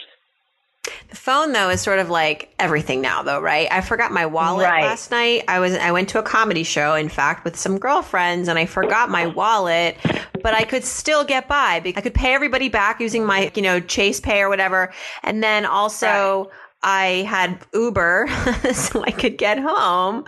the 1.10 1.16
phone 1.16 1.54
though 1.54 1.70
is 1.70 1.82
sort 1.82 2.00
of 2.00 2.10
like 2.10 2.54
everything 2.60 3.02
now 3.02 3.24
though, 3.24 3.40
right? 3.40 3.68
I 3.72 3.82
forgot 3.82 4.12
my 4.12 4.26
wallet 4.26 4.66
right. 4.66 4.84
last 4.84 5.12
night. 5.12 5.46
I 5.48 5.60
was 5.60 5.76
I 5.76 5.92
went 5.92 6.10
to 6.10 6.20
a 6.20 6.24
comedy 6.24 6.64
show 6.64 6.96
in 6.96 7.10
fact 7.10 7.46
with 7.46 7.56
some 7.56 7.80
girlfriends 7.80 8.48
and 8.48 8.60
I 8.60 8.66
forgot 8.66 9.10
my 9.10 9.28
wallet, 9.28 9.98
but 10.42 10.54
I 10.54 10.64
could 10.64 10.84
still 10.84 11.24
get 11.24 11.48
by. 11.48 11.82
I 11.86 12.02
could 12.02 12.14
pay 12.14 12.34
everybody 12.34 12.70
back 12.70 13.00
using 13.00 13.26
my, 13.26 13.52
you 13.56 13.62
know, 13.62 13.80
Chase 13.80 14.20
Pay 14.20 14.42
or 14.42 14.50
whatever. 14.50 14.92
And 15.24 15.42
then 15.42 15.66
also 15.66 16.46
right. 16.46 16.48
I 16.84 17.06
had 17.30 17.60
Uber 17.74 18.28
so 18.74 19.04
I 19.04 19.12
could 19.12 19.38
get 19.38 19.60
home. 19.60 20.26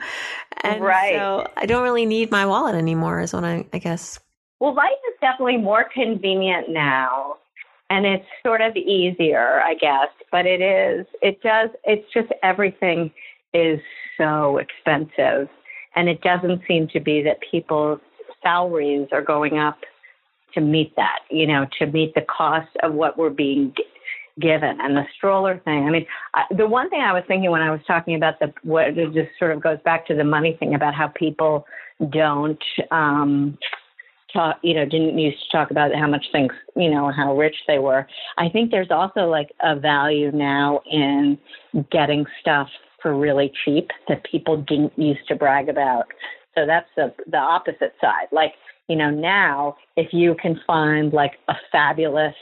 And 0.63 0.81
right. 0.81 1.15
so 1.15 1.47
I 1.57 1.65
don't 1.65 1.83
really 1.83 2.05
need 2.05 2.31
my 2.31 2.45
wallet 2.45 2.75
anymore 2.75 3.19
is 3.19 3.33
what 3.33 3.43
I 3.43 3.65
I 3.73 3.79
guess 3.79 4.19
Well, 4.61 4.73
life 4.73 4.91
is 5.09 5.15
definitely 5.19 5.57
more 5.57 5.85
convenient 5.93 6.69
now 6.69 7.37
and 7.89 8.05
it's 8.05 8.25
sort 8.43 8.61
of 8.61 8.75
easier, 8.75 9.61
I 9.61 9.75
guess, 9.75 10.09
but 10.31 10.45
it 10.45 10.61
is, 10.61 11.05
it 11.21 11.41
does, 11.41 11.69
it's 11.83 12.11
just 12.13 12.29
everything 12.43 13.11
is 13.53 13.79
so 14.17 14.57
expensive. 14.57 15.47
And 15.95 16.09
it 16.09 16.21
doesn't 16.21 16.61
seem 16.67 16.87
to 16.89 16.99
be 16.99 17.21
that 17.23 17.37
people's 17.49 17.99
salaries 18.43 19.07
are 19.11 19.21
going 19.21 19.57
up 19.57 19.77
to 20.53 20.61
meet 20.61 20.95
that, 20.95 21.19
you 21.29 21.47
know, 21.47 21.65
to 21.79 21.85
meet 21.85 22.15
the 22.15 22.21
cost 22.21 22.69
of 22.83 22.93
what 22.93 23.17
we're 23.17 23.29
being 23.29 23.73
given 24.39 24.77
and 24.81 24.97
the 24.97 25.05
stroller 25.15 25.59
thing. 25.63 25.85
I 25.85 25.89
mean, 25.89 26.05
I, 26.33 26.43
the 26.55 26.67
one 26.67 26.89
thing 26.89 27.01
I 27.01 27.13
was 27.13 27.23
thinking 27.27 27.51
when 27.51 27.61
I 27.61 27.71
was 27.71 27.79
talking 27.87 28.15
about 28.15 28.39
the 28.39 28.53
what 28.63 28.97
it 28.97 29.13
just 29.13 29.29
sort 29.39 29.51
of 29.51 29.61
goes 29.61 29.77
back 29.85 30.05
to 30.07 30.15
the 30.15 30.23
money 30.23 30.57
thing 30.59 30.75
about 30.75 30.93
how 30.93 31.07
people 31.07 31.65
don't 32.09 32.61
um 32.91 33.57
talk, 34.35 34.57
you 34.61 34.73
know, 34.73 34.85
didn't 34.85 35.17
used 35.17 35.37
to 35.43 35.57
talk 35.57 35.71
about 35.71 35.95
how 35.95 36.07
much 36.07 36.25
things, 36.31 36.53
you 36.75 36.89
know, 36.89 37.11
how 37.11 37.35
rich 37.35 37.55
they 37.67 37.79
were. 37.79 38.07
I 38.37 38.49
think 38.49 38.71
there's 38.71 38.91
also 38.91 39.21
like 39.21 39.49
a 39.63 39.75
value 39.75 40.31
now 40.31 40.81
in 40.91 41.37
getting 41.91 42.25
stuff 42.41 42.67
for 43.01 43.15
really 43.15 43.51
cheap 43.63 43.89
that 44.07 44.23
people 44.29 44.57
didn't 44.57 44.97
used 44.97 45.27
to 45.27 45.35
brag 45.35 45.69
about. 45.69 46.05
So 46.55 46.65
that's 46.65 46.89
the 46.95 47.13
the 47.29 47.37
opposite 47.37 47.93
side. 48.01 48.27
Like, 48.31 48.53
you 48.87 48.95
know, 48.95 49.09
now 49.09 49.75
if 49.95 50.13
you 50.13 50.35
can 50.41 50.59
find 50.65 51.13
like 51.13 51.33
a 51.47 51.55
fabulous 51.71 52.35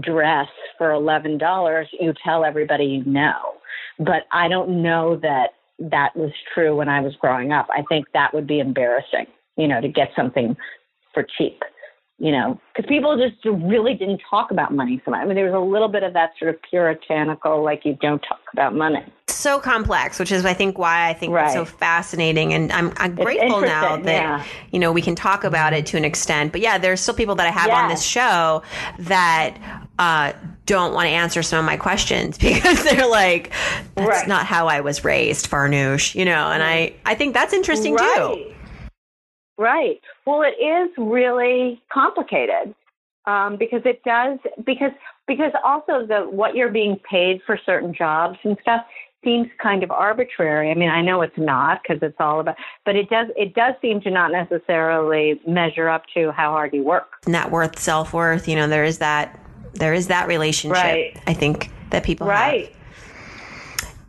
dress 0.00 0.48
for 0.76 0.90
$11, 0.90 1.86
you 1.98 2.12
tell 2.24 2.44
everybody 2.44 2.84
you 2.84 3.04
know. 3.04 3.54
But 3.98 4.24
I 4.32 4.48
don't 4.48 4.82
know 4.82 5.16
that 5.22 5.50
that 5.78 6.16
was 6.16 6.32
true 6.54 6.76
when 6.76 6.88
I 6.88 7.00
was 7.00 7.14
growing 7.20 7.52
up. 7.52 7.68
I 7.70 7.82
think 7.88 8.06
that 8.12 8.34
would 8.34 8.46
be 8.46 8.60
embarrassing, 8.60 9.26
you 9.56 9.68
know, 9.68 9.80
to 9.80 9.88
get 9.88 10.10
something 10.16 10.56
for 11.18 11.26
cheap, 11.36 11.62
you 12.18 12.30
know, 12.30 12.60
because 12.74 12.88
people 12.88 13.16
just 13.16 13.44
really 13.44 13.94
didn't 13.94 14.20
talk 14.30 14.52
about 14.52 14.72
money 14.72 15.02
so 15.04 15.10
much. 15.10 15.20
I 15.20 15.24
mean, 15.24 15.34
there 15.34 15.50
was 15.50 15.54
a 15.54 15.58
little 15.58 15.88
bit 15.88 16.04
of 16.04 16.12
that 16.12 16.30
sort 16.38 16.54
of 16.54 16.62
puritanical, 16.62 17.64
like 17.64 17.84
you 17.84 17.98
don't 18.00 18.20
talk 18.20 18.40
about 18.52 18.74
money. 18.74 19.04
So 19.26 19.58
complex, 19.58 20.18
which 20.18 20.30
is 20.30 20.44
I 20.44 20.54
think 20.54 20.78
why 20.78 21.08
I 21.08 21.12
think 21.12 21.32
right. 21.32 21.46
it's 21.46 21.54
so 21.54 21.64
fascinating, 21.64 22.52
and 22.54 22.72
I'm 22.72 22.92
I'm 22.96 23.14
grateful 23.14 23.60
now 23.60 23.96
that 23.96 24.06
yeah. 24.06 24.44
you 24.72 24.78
know 24.78 24.90
we 24.90 25.02
can 25.02 25.14
talk 25.14 25.44
about 25.44 25.72
it 25.72 25.86
to 25.86 25.96
an 25.96 26.04
extent. 26.04 26.50
But 26.50 26.60
yeah, 26.60 26.78
there's 26.78 27.00
still 27.00 27.14
people 27.14 27.34
that 27.36 27.46
I 27.46 27.50
have 27.50 27.66
yes. 27.68 27.76
on 27.76 27.88
this 27.88 28.02
show 28.02 28.62
that 29.00 29.58
uh, 29.98 30.32
don't 30.66 30.94
want 30.94 31.06
to 31.06 31.10
answer 31.10 31.42
some 31.42 31.58
of 31.60 31.64
my 31.64 31.76
questions 31.76 32.38
because 32.38 32.82
they're 32.84 33.08
like, 33.08 33.52
that's 33.94 34.08
right. 34.08 34.28
not 34.28 34.46
how 34.46 34.66
I 34.66 34.80
was 34.80 35.04
raised, 35.04 35.48
Farnoosh, 35.48 36.14
you 36.14 36.24
know, 36.24 36.50
and 36.50 36.62
I, 36.62 36.94
I 37.04 37.14
think 37.14 37.34
that's 37.34 37.52
interesting 37.52 37.94
right. 37.94 38.34
too. 38.34 38.54
Right. 39.58 40.00
Well, 40.24 40.42
it 40.42 40.62
is 40.62 40.90
really 40.96 41.82
complicated 41.92 42.74
um, 43.26 43.56
because 43.58 43.82
it 43.84 44.02
does 44.04 44.38
because 44.64 44.92
because 45.26 45.52
also 45.64 46.06
the 46.06 46.26
what 46.30 46.54
you're 46.54 46.70
being 46.70 46.98
paid 47.10 47.40
for 47.44 47.58
certain 47.66 47.92
jobs 47.92 48.38
and 48.44 48.56
stuff 48.62 48.84
seems 49.24 49.48
kind 49.60 49.82
of 49.82 49.90
arbitrary. 49.90 50.70
I 50.70 50.74
mean, 50.74 50.88
I 50.88 51.02
know 51.02 51.22
it's 51.22 51.36
not 51.36 51.82
because 51.82 52.00
it's 52.02 52.16
all 52.20 52.40
about, 52.40 52.56
but 52.84 52.96
it 52.96 53.10
does 53.10 53.26
it 53.36 53.54
does 53.54 53.74
seem 53.82 54.00
to 54.02 54.10
not 54.10 54.30
necessarily 54.30 55.40
measure 55.46 55.88
up 55.88 56.04
to 56.14 56.30
how 56.30 56.52
hard 56.52 56.72
you 56.72 56.84
work. 56.84 57.08
Net 57.26 57.50
worth, 57.50 57.78
self 57.78 58.14
worth. 58.14 58.48
You 58.48 58.56
know, 58.56 58.68
there 58.68 58.84
is 58.84 58.98
that 58.98 59.38
there 59.74 59.92
is 59.92 60.06
that 60.06 60.28
relationship. 60.28 60.82
Right. 60.82 61.20
I 61.26 61.34
think 61.34 61.70
that 61.90 62.04
people 62.04 62.26
right. 62.26 62.68
Have. 62.68 62.77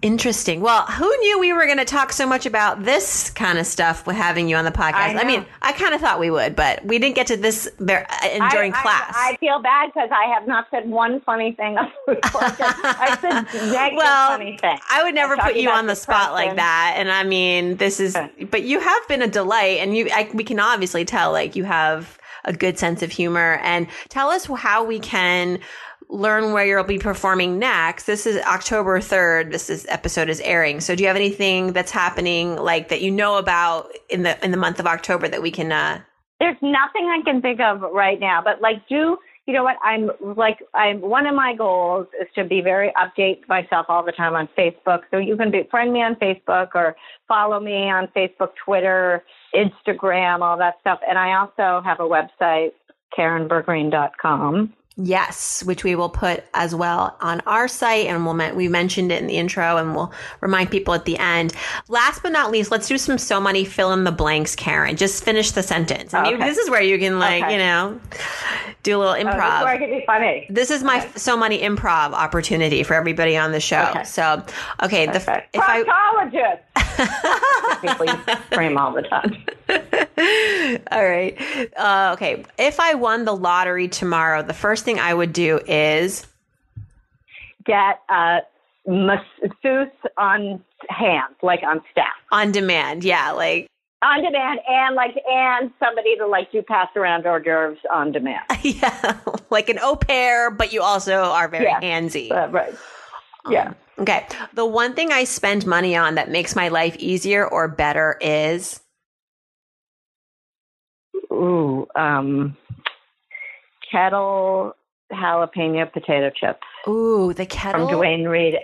Interesting. 0.01 0.61
Well, 0.61 0.85
who 0.85 1.13
knew 1.17 1.39
we 1.39 1.51
were 1.51 1.65
going 1.65 1.77
to 1.77 1.85
talk 1.85 2.13
so 2.13 2.25
much 2.25 2.45
about 2.45 2.83
this 2.83 3.29
kind 3.31 3.59
of 3.59 3.65
stuff 3.65 4.07
with 4.07 4.15
having 4.15 4.47
you 4.47 4.55
on 4.55 4.63
the 4.63 4.71
podcast? 4.71 4.93
I, 4.93 5.19
I 5.19 5.23
mean, 5.25 5.45
I 5.61 5.73
kind 5.73 5.93
of 5.93 5.99
thought 5.99 6.21
we 6.21 6.31
would, 6.31 6.55
but 6.55 6.85
we 6.85 6.99
didn't 6.99 7.15
get 7.15 7.27
to 7.27 7.35
this 7.35 7.69
there, 7.79 8.07
uh, 8.09 8.49
during 8.49 8.73
I, 8.73 8.81
class. 8.81 9.13
I, 9.17 9.35
feel 9.41 9.61
bad 9.61 9.91
because 9.93 10.09
I 10.13 10.33
have 10.33 10.47
not 10.47 10.67
said 10.71 10.89
one 10.89 11.19
funny 11.21 11.51
thing. 11.51 11.77
I 12.07 13.17
said 13.19 13.43
negative 13.71 13.97
well, 13.97 14.29
funny 14.29 14.57
thing. 14.57 14.79
I 14.89 15.03
would 15.03 15.15
never 15.15 15.35
put 15.35 15.57
you 15.57 15.69
on 15.69 15.87
the 15.87 15.95
spot 15.95 16.31
like 16.31 16.55
that. 16.55 16.93
And 16.95 17.11
I 17.11 17.23
mean, 17.23 17.75
this 17.75 17.99
is, 17.99 18.17
but 18.49 18.63
you 18.63 18.79
have 18.79 19.07
been 19.09 19.21
a 19.21 19.27
delight, 19.27 19.79
and 19.79 19.97
you, 19.97 20.09
we 20.33 20.45
can 20.45 20.61
obviously 20.61 21.03
tell 21.03 21.33
like 21.33 21.57
you 21.57 21.65
have 21.65 22.17
a 22.45 22.53
good 22.53 22.79
sense 22.79 23.01
of 23.01 23.11
humor. 23.11 23.59
And 23.63 23.87
tell 24.07 24.29
us 24.29 24.45
how 24.45 24.85
we 24.85 24.99
can 24.99 25.59
learn 26.09 26.53
where 26.53 26.65
you'll 26.65 26.83
be 26.83 26.97
performing 26.97 27.59
next. 27.59 28.05
This 28.05 28.25
is 28.25 28.37
October 28.45 28.99
3rd. 28.99 29.51
This 29.51 29.69
is 29.69 29.85
episode 29.89 30.27
is 30.27 30.41
airing. 30.41 30.81
So 30.81 30.95
do 30.95 31.03
you 31.03 31.07
have 31.07 31.15
anything 31.15 31.71
that's 31.73 31.91
happening 31.91 32.55
like 32.55 32.89
that 32.89 33.01
you 33.01 33.11
know 33.11 33.37
about 33.37 33.91
in 34.09 34.23
the 34.23 34.43
in 34.43 34.51
the 34.51 34.57
month 34.57 34.79
of 34.79 34.87
October 34.87 35.27
that 35.27 35.41
we 35.41 35.51
can 35.51 35.71
uh 35.71 36.01
There's 36.39 36.57
nothing 36.61 37.07
I 37.07 37.21
can 37.23 37.41
think 37.41 37.59
of 37.59 37.81
right 37.81 38.19
now, 38.19 38.41
but 38.43 38.59
like 38.59 38.87
do 38.87 39.17
you 39.45 39.53
know 39.53 39.63
what 39.63 39.77
I'm 39.83 40.09
like 40.35 40.59
I'm 40.73 40.99
one 40.99 41.27
of 41.27 41.35
my 41.35 41.53
goals 41.55 42.07
is 42.19 42.27
to 42.35 42.43
be 42.43 42.61
very 42.61 42.91
update 42.97 43.47
myself 43.47 43.85
all 43.87 44.03
the 44.03 44.11
time 44.11 44.33
on 44.33 44.49
Facebook. 44.57 45.01
So 45.11 45.17
you 45.17 45.37
can 45.37 45.51
be 45.51 45.59
me 45.59 46.01
on 46.01 46.15
Facebook 46.15 46.69
or 46.73 46.95
follow 47.27 47.59
me 47.59 47.87
on 47.89 48.07
Facebook, 48.15 48.49
Twitter, 48.65 49.23
Instagram, 49.53 50.41
all 50.41 50.57
that 50.57 50.75
stuff. 50.81 50.99
And 51.07 51.19
I 51.19 51.33
also 51.33 51.83
have 51.85 51.99
a 51.99 52.03
website, 52.03 52.71
karenbergreen.com. 53.15 54.73
Yes, 55.01 55.63
which 55.63 55.85
we 55.85 55.95
will 55.95 56.09
put 56.09 56.43
as 56.53 56.75
well 56.75 57.15
on 57.21 57.39
our 57.41 57.69
site, 57.69 58.07
and 58.07 58.25
we'll 58.25 58.53
we 58.53 58.67
mentioned 58.67 59.13
it 59.13 59.21
in 59.21 59.27
the 59.27 59.37
intro, 59.37 59.77
and 59.77 59.95
we'll 59.95 60.11
remind 60.41 60.71
people 60.71 60.93
at 60.93 61.05
the 61.05 61.17
end. 61.17 61.53
Last 61.87 62.21
but 62.21 62.33
not 62.33 62.51
least, 62.51 62.69
let's 62.69 62.87
do 62.87 62.97
some 62.97 63.17
so 63.17 63.39
money 63.39 63.63
fill 63.63 63.93
in 63.93 64.03
the 64.03 64.11
blanks, 64.11 64.57
Karen. 64.57 64.97
Just 64.97 65.23
finish 65.23 65.51
the 65.51 65.63
sentence. 65.63 66.13
I 66.13 66.23
mean, 66.23 66.35
okay. 66.35 66.49
this 66.49 66.57
is 66.57 66.69
where 66.69 66.81
you 66.81 66.99
can 66.99 67.17
like 67.17 67.43
okay. 67.43 67.53
you 67.53 67.59
know 67.59 67.99
do 68.83 68.97
a 68.97 68.99
little 68.99 69.13
improv. 69.13 69.61
Oh, 69.61 69.65
this 69.65 69.75
is 69.75 69.79
where 69.79 69.99
be 69.99 70.03
funny. 70.05 70.47
This 70.49 70.71
is 70.71 70.83
my 70.83 70.99
okay. 70.99 71.11
so 71.15 71.37
money 71.37 71.59
improv 71.59 72.13
opportunity 72.13 72.83
for 72.83 72.93
everybody 72.93 73.37
on 73.37 73.51
the 73.51 73.59
show. 73.59 74.01
So, 74.05 74.43
okay, 74.83 75.05
the 75.05 75.15
if 75.15 75.25
Proctologist. 75.25 76.59
I 76.75 77.77
people 77.81 78.35
frame 78.51 78.77
all 78.77 78.93
the 78.93 79.01
time. 79.03 79.45
all 80.91 81.05
right. 81.05 81.37
Uh, 81.77 82.11
okay, 82.13 82.43
if 82.57 82.79
I 82.79 82.93
won 82.95 83.25
the 83.25 83.35
lottery 83.35 83.87
tomorrow, 83.87 84.41
the 84.41 84.53
first 84.53 84.85
thing 84.89 84.99
I 84.99 85.13
would 85.13 85.33
do 85.33 85.59
is 85.67 86.25
get 87.63 88.01
a 88.09 88.39
masseuse 88.87 89.93
on 90.17 90.63
hand, 90.89 91.35
like 91.43 91.61
on 91.63 91.81
staff. 91.91 92.07
On 92.31 92.51
demand, 92.51 93.03
yeah, 93.03 93.31
like 93.31 93.67
on 94.01 94.23
demand 94.23 94.59
and 94.67 94.95
like 94.95 95.15
and 95.29 95.71
somebody 95.77 96.17
to 96.17 96.25
like 96.25 96.51
do 96.51 96.63
pass 96.63 96.87
around 96.95 97.27
hors 97.27 97.39
d'oeuvres 97.39 97.77
on 97.93 98.11
demand. 98.11 98.41
yeah, 98.63 99.19
like 99.51 99.69
an 99.69 99.77
au 99.79 99.95
pair, 99.95 100.49
but 100.49 100.73
you 100.73 100.81
also 100.81 101.21
are 101.21 101.47
very 101.47 101.65
yeah. 101.65 101.79
handsy. 101.81 102.31
Uh, 102.31 102.47
right. 102.49 102.73
Um, 103.45 103.53
yeah. 103.53 103.73
Okay. 103.99 104.25
The 104.53 104.65
one 104.65 104.95
thing 104.95 105.11
I 105.11 105.25
spend 105.25 105.67
money 105.67 105.95
on 105.95 106.15
that 106.15 106.31
makes 106.31 106.55
my 106.55 106.69
life 106.69 106.95
easier 106.97 107.45
or 107.45 107.67
better 107.67 108.17
is. 108.21 108.79
Ooh, 111.31 111.85
um, 111.95 112.57
kettle 113.91 114.73
jalapeno 115.11 115.91
potato 115.91 116.29
chips. 116.29 116.59
Ooh, 116.87 117.33
the 117.33 117.45
kettle 117.45 117.87
from 117.87 117.95
Duane 117.95 118.25
Reade. 118.25 118.59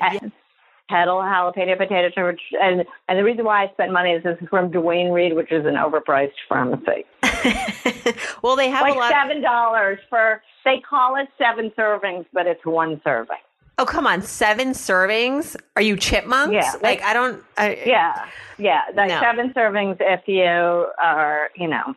Kettle 0.89 1.17
jalapeno 1.17 1.77
potato 1.77 2.09
chips, 2.09 2.41
and 2.61 2.85
and 3.09 3.17
the 3.19 3.23
reason 3.23 3.45
why 3.45 3.63
I 3.63 3.71
spent 3.73 3.91
money 3.91 4.11
is 4.11 4.23
this 4.23 4.37
is 4.41 4.47
from 4.49 4.71
Duane 4.71 5.11
Reade, 5.11 5.35
which 5.35 5.51
is 5.51 5.65
an 5.65 5.75
overpriced 5.75 6.33
pharmacy. 6.47 7.05
well, 8.41 8.55
they 8.55 8.69
have 8.69 8.81
like 8.81 8.95
a 8.95 8.97
lot 8.97 9.11
seven 9.11 9.41
dollars 9.41 9.99
for. 10.09 10.41
They 10.63 10.79
call 10.79 11.15
it 11.15 11.27
seven 11.37 11.71
servings, 11.77 12.25
but 12.33 12.47
it's 12.47 12.65
one 12.65 12.99
serving. 13.03 13.37
Oh 13.77 13.85
come 13.85 14.07
on, 14.07 14.21
seven 14.21 14.69
servings? 14.69 15.55
Are 15.75 15.81
you 15.81 15.97
chipmunks? 15.97 16.53
Yeah, 16.53 16.73
like 16.81 17.01
I 17.01 17.13
don't. 17.13 17.43
I, 17.57 17.81
yeah, 17.85 18.29
yeah, 18.57 18.81
like 18.95 19.09
no. 19.09 19.19
seven 19.19 19.53
servings 19.53 19.97
if 19.99 20.21
you 20.27 20.43
are, 20.43 21.49
you 21.57 21.67
know, 21.67 21.93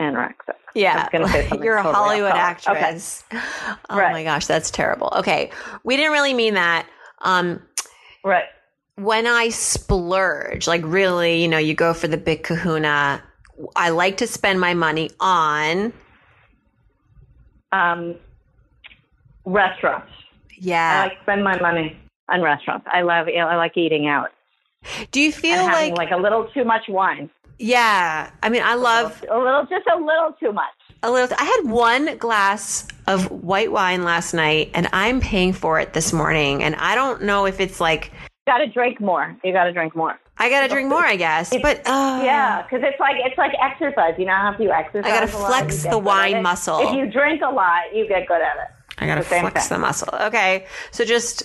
anorexic. 0.00 0.54
Yeah, 0.74 1.08
you're 1.62 1.76
a 1.76 1.82
Hollywood 1.82 2.32
actress. 2.32 3.24
Okay. 3.32 3.40
Oh 3.88 3.96
right. 3.96 4.12
my 4.12 4.24
gosh, 4.24 4.46
that's 4.46 4.70
terrible. 4.70 5.12
Okay, 5.16 5.50
we 5.84 5.96
didn't 5.96 6.12
really 6.12 6.34
mean 6.34 6.54
that. 6.54 6.86
Um, 7.22 7.62
right. 8.24 8.44
When 8.96 9.26
I 9.26 9.48
splurge, 9.50 10.66
like 10.66 10.82
really, 10.84 11.42
you 11.42 11.48
know, 11.48 11.58
you 11.58 11.74
go 11.74 11.94
for 11.94 12.08
the 12.08 12.16
big 12.16 12.42
kahuna. 12.42 13.22
I 13.74 13.88
like 13.88 14.18
to 14.18 14.26
spend 14.26 14.60
my 14.60 14.74
money 14.74 15.10
on 15.18 15.94
um, 17.72 18.14
restaurants. 19.44 20.12
Yeah, 20.58 21.04
I 21.04 21.08
like 21.08 21.18
spend 21.22 21.42
my 21.42 21.58
money 21.60 21.96
on 22.28 22.42
restaurants. 22.42 22.86
I 22.92 23.02
love. 23.02 23.28
I 23.28 23.56
like 23.56 23.76
eating 23.76 24.08
out. 24.08 24.30
Do 25.10 25.20
you 25.20 25.32
feel 25.32 25.64
like 25.64 25.96
like 25.96 26.10
a 26.10 26.16
little 26.16 26.48
too 26.52 26.64
much 26.64 26.82
wine? 26.88 27.30
Yeah, 27.58 28.30
I 28.42 28.48
mean, 28.48 28.62
I 28.62 28.74
love 28.74 29.24
a 29.30 29.38
little, 29.38 29.66
just 29.66 29.86
a 29.86 29.98
little 29.98 30.32
too 30.38 30.52
much. 30.52 30.64
A 31.02 31.10
little. 31.10 31.34
I 31.38 31.44
had 31.44 31.70
one 31.70 32.16
glass 32.18 32.86
of 33.06 33.30
white 33.30 33.72
wine 33.72 34.04
last 34.04 34.34
night, 34.34 34.70
and 34.74 34.88
I'm 34.92 35.20
paying 35.20 35.52
for 35.52 35.78
it 35.80 35.92
this 35.92 36.12
morning. 36.12 36.62
And 36.62 36.74
I 36.76 36.94
don't 36.94 37.22
know 37.22 37.46
if 37.46 37.60
it's 37.60 37.80
like 37.80 38.12
got 38.46 38.58
to 38.58 38.66
drink 38.66 39.00
more. 39.00 39.36
You 39.44 39.52
got 39.52 39.64
to 39.64 39.72
drink 39.72 39.94
more. 39.96 40.18
I 40.38 40.50
gotta 40.50 40.68
drink 40.68 40.88
more, 40.90 41.04
I 41.04 41.16
guess. 41.16 41.50
But 41.50 41.78
uh, 41.86 42.20
Yeah, 42.22 42.62
because 42.62 42.82
it's 42.84 43.00
like 43.00 43.16
it's 43.18 43.38
like 43.38 43.52
exercise. 43.60 44.14
You 44.18 44.26
know 44.26 44.32
how 44.32 44.54
you 44.58 44.70
exercise, 44.70 45.10
I 45.10 45.20
gotta 45.20 45.34
a 45.34 45.38
lot, 45.38 45.48
flex 45.48 45.82
the 45.84 45.98
wine 45.98 46.42
muscle. 46.42 46.80
If 46.80 46.94
you 46.94 47.10
drink 47.10 47.40
a 47.42 47.50
lot, 47.50 47.94
you 47.94 48.06
get 48.06 48.28
good 48.28 48.42
at 48.42 48.56
it. 48.56 48.75
I 48.98 49.06
gotta 49.06 49.20
The 49.20 49.26
flex 49.26 49.68
thing. 49.68 49.76
the 49.76 49.80
muscle. 49.80 50.08
Okay, 50.22 50.66
so 50.90 51.04
just 51.04 51.42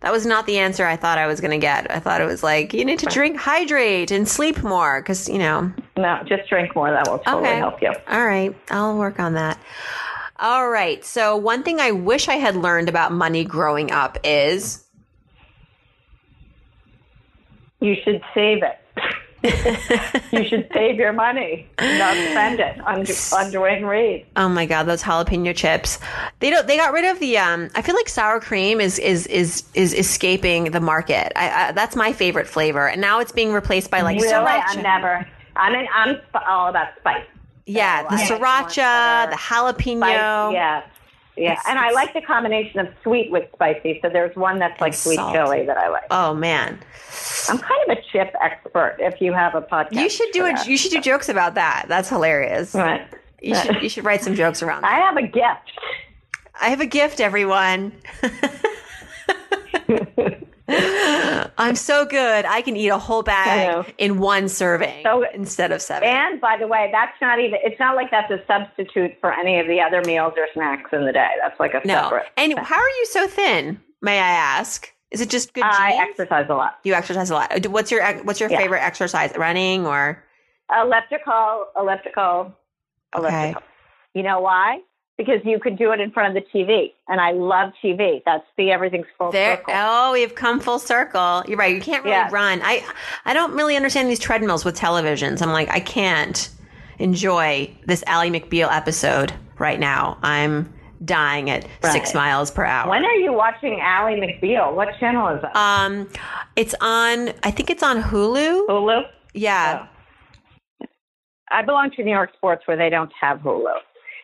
that 0.00 0.12
was 0.12 0.26
not 0.26 0.46
the 0.46 0.58
answer 0.58 0.84
I 0.84 0.96
thought 0.96 1.16
I 1.16 1.26
was 1.26 1.40
gonna 1.40 1.56
get. 1.58 1.90
I 1.90 1.98
thought 1.98 2.20
it 2.20 2.26
was 2.26 2.42
like 2.42 2.74
you 2.74 2.84
need 2.84 2.98
to 2.98 3.06
drink, 3.06 3.38
hydrate, 3.38 4.10
and 4.10 4.28
sleep 4.28 4.62
more 4.62 5.00
because 5.00 5.28
you 5.28 5.38
know. 5.38 5.72
No, 5.96 6.20
just 6.26 6.48
drink 6.48 6.74
more. 6.76 6.90
That 6.90 7.08
will 7.10 7.18
totally 7.20 7.48
Okay. 7.48 7.56
help 7.58 7.80
you. 7.82 7.92
All 8.08 8.26
right, 8.26 8.54
I'll 8.70 8.98
work 8.98 9.18
on 9.18 9.34
that. 9.34 9.58
All 10.38 10.68
right. 10.70 11.04
So 11.04 11.36
one 11.36 11.62
thing 11.62 11.80
I 11.80 11.90
wish 11.92 12.28
I 12.28 12.36
had 12.36 12.56
learned 12.56 12.88
about 12.88 13.12
money 13.12 13.44
growing 13.44 13.90
up 13.92 14.16
is 14.24 14.84
You 17.80 17.94
should 18.04 18.22
save 18.34 18.62
it. 18.62 18.78
You 19.42 20.44
should 20.44 20.68
save 20.72 20.96
your 20.96 21.12
money, 21.12 21.66
and 21.78 21.98
not 21.98 22.14
spend 22.14 22.60
it 22.60 22.80
on, 22.80 23.06
on 23.44 23.50
Duane 23.50 23.84
Reade. 23.84 24.26
Oh 24.36 24.48
my 24.48 24.66
god, 24.66 24.84
those 24.84 25.02
jalapeno 25.02 25.54
chips. 25.56 25.98
They 26.40 26.50
don't. 26.50 26.66
They 26.66 26.76
got 26.76 26.92
rid 26.92 27.04
of 27.04 27.18
the. 27.20 27.38
Um, 27.38 27.68
I 27.74 27.82
feel 27.82 27.94
like 27.94 28.08
sour 28.08 28.40
cream 28.40 28.80
is 28.80 28.98
is 28.98 29.26
is 29.28 29.64
is 29.74 29.94
escaping 29.94 30.72
the 30.72 30.80
market. 30.80 31.32
I, 31.36 31.68
I, 31.68 31.72
that's 31.72 31.96
my 31.96 32.12
favorite 32.12 32.46
flavor, 32.46 32.86
and 32.88 33.00
now 33.00 33.20
it's 33.20 33.32
being 33.32 33.52
replaced 33.52 33.90
by 33.90 34.02
like 34.02 34.20
really, 34.20 34.32
sriracha. 34.32 34.76
I'm 34.76 34.82
never. 34.82 35.26
I 35.56 35.72
mean, 35.72 35.86
I'm 35.94 36.16
all 36.48 36.68
about 36.68 36.88
spice. 37.00 37.24
yeah, 37.66 38.02
the 38.04 38.14
I 38.14 38.22
sriracha, 38.24 39.30
the 39.30 39.36
jalapeno. 39.36 39.98
Spice, 39.98 40.52
yeah. 40.54 40.82
Yeah, 41.40 41.52
It's- 41.52 41.64
and 41.68 41.78
I 41.78 41.90
like 41.92 42.12
the 42.12 42.20
combination 42.20 42.80
of 42.80 42.88
sweet 43.02 43.30
with 43.30 43.48
spicy. 43.54 43.98
So 44.02 44.10
there's 44.10 44.36
one 44.36 44.58
that's 44.58 44.78
like 44.80 44.92
sweet 44.94 45.16
salt. 45.16 45.32
chili 45.34 45.64
that 45.64 45.78
I 45.78 45.88
like. 45.88 46.04
Oh 46.10 46.34
man, 46.34 46.78
I'm 47.48 47.56
kind 47.58 47.90
of 47.90 47.96
a 47.98 48.02
chip 48.12 48.34
expert. 48.42 48.96
If 48.98 49.20
you 49.22 49.32
have 49.32 49.54
a 49.54 49.62
podcast, 49.62 49.92
you 49.92 50.10
should 50.10 50.30
do 50.32 50.44
it. 50.46 50.56
that. 50.56 50.66
You 50.66 50.76
should 50.76 50.90
do 50.92 51.00
jokes 51.00 51.28
about 51.30 51.54
that. 51.54 51.86
That's 51.88 52.08
hilarious. 52.10 52.74
Right. 52.74 53.06
You 53.40 53.54
should. 53.54 53.82
You 53.82 53.88
should 53.88 54.04
write 54.04 54.22
some 54.22 54.34
jokes 54.34 54.62
around. 54.62 54.82
That. 54.82 54.92
I 54.92 54.96
have 54.96 55.16
a 55.16 55.22
gift. 55.22 55.72
I 56.60 56.68
have 56.68 56.80
a 56.82 56.86
gift, 56.86 57.20
everyone. 57.20 57.92
I'm 61.60 61.76
so 61.76 62.04
good. 62.06 62.44
I 62.46 62.62
can 62.62 62.74
eat 62.76 62.88
a 62.88 62.98
whole 62.98 63.22
bag 63.22 63.94
in 63.98 64.18
one 64.18 64.48
serving 64.48 65.02
So- 65.04 65.24
instead 65.34 65.70
of 65.72 65.80
seven. 65.82 66.08
And 66.08 66.40
by 66.40 66.56
the 66.58 66.66
way, 66.66 66.88
that's 66.90 67.12
not 67.20 67.38
even. 67.38 67.58
It's 67.62 67.78
not 67.78 67.94
like 67.96 68.10
that's 68.10 68.30
a 68.30 68.40
substitute 68.46 69.12
for 69.20 69.32
any 69.32 69.60
of 69.60 69.66
the 69.68 69.80
other 69.80 70.02
meals 70.06 70.32
or 70.36 70.46
snacks 70.54 70.90
in 70.92 71.04
the 71.04 71.12
day. 71.12 71.28
That's 71.42 71.58
like 71.60 71.74
a 71.74 71.82
no. 71.86 72.02
separate. 72.04 72.26
And 72.36 72.58
how 72.58 72.76
are 72.76 72.88
you 72.88 73.06
so 73.06 73.26
thin? 73.26 73.80
May 74.02 74.18
I 74.18 74.30
ask? 74.30 74.90
Is 75.10 75.20
it 75.20 75.28
just 75.28 75.52
good 75.54 75.64
I 75.64 75.98
exercise 76.08 76.46
a 76.48 76.54
lot. 76.54 76.78
you 76.84 76.94
exercise 76.94 77.30
a 77.30 77.34
lot. 77.34 77.52
Uh, 77.66 77.68
What's 77.70 77.90
your 77.90 78.02
What's 78.22 78.40
your 78.40 78.48
Yeah. 78.50 78.58
favorite 78.58 78.80
exercise? 78.82 79.36
Running 79.36 79.86
or 79.86 80.24
Elliptical, 80.72 81.66
elliptical, 81.76 82.52
elliptical. 83.14 83.62
You 84.14 84.22
know 84.22 84.40
why? 84.40 84.80
Because 85.20 85.40
you 85.44 85.60
could 85.60 85.76
do 85.76 85.92
it 85.92 86.00
in 86.00 86.10
front 86.10 86.34
of 86.34 86.42
the 86.42 86.48
TV, 86.58 86.92
and 87.08 87.20
I 87.20 87.32
love 87.32 87.72
TV. 87.84 88.22
That's 88.24 88.46
the 88.56 88.70
everything's 88.70 89.04
full 89.18 89.30
there? 89.30 89.56
circle. 89.58 89.74
Oh, 89.76 90.12
we've 90.12 90.34
come 90.34 90.60
full 90.60 90.78
circle. 90.78 91.42
You're 91.46 91.58
right. 91.58 91.74
You 91.74 91.80
can't 91.82 92.02
really 92.04 92.16
Yes. 92.16 92.32
run. 92.32 92.60
I 92.64 92.82
I 93.26 93.34
don't 93.34 93.52
really 93.52 93.76
understand 93.76 94.08
these 94.08 94.18
treadmills 94.18 94.64
with 94.64 94.78
televisions. 94.78 95.42
I'm 95.42 95.52
like 95.52 95.68
I 95.68 95.80
can't 95.80 96.48
enjoy 96.98 97.70
this 97.84 98.02
Ally 98.06 98.30
McBeal 98.30 98.74
episode 98.74 99.34
right 99.58 99.78
now. 99.78 100.16
I'm 100.22 100.72
dying 101.04 101.50
at 101.50 101.66
six 101.82 102.14
miles 102.14 102.50
per 102.50 102.64
hour. 102.64 102.88
When 102.88 103.04
are 103.04 103.14
you 103.16 103.32
watching 103.34 103.78
Ally 103.80 104.14
McBeal? 104.14 104.74
What 104.74 104.88
channel 104.98 105.28
is 105.28 105.42
that? 105.42 105.54
um, 105.54 106.08
it's 106.56 106.74
on. 106.80 107.30
I 107.42 107.50
think 107.50 107.68
it's 107.68 107.82
on 107.82 108.02
Hulu. 108.02 108.66
Hulu. 108.68 109.02
Yeah. 109.34 109.86
I 111.50 111.62
belong 111.62 111.90
to 111.96 112.04
New 112.04 112.10
York 112.12 112.32
Sports 112.36 112.62
where 112.66 112.76
they 112.76 112.88
don't 112.90 113.12
have 113.20 113.40
Hulu. 113.40 113.74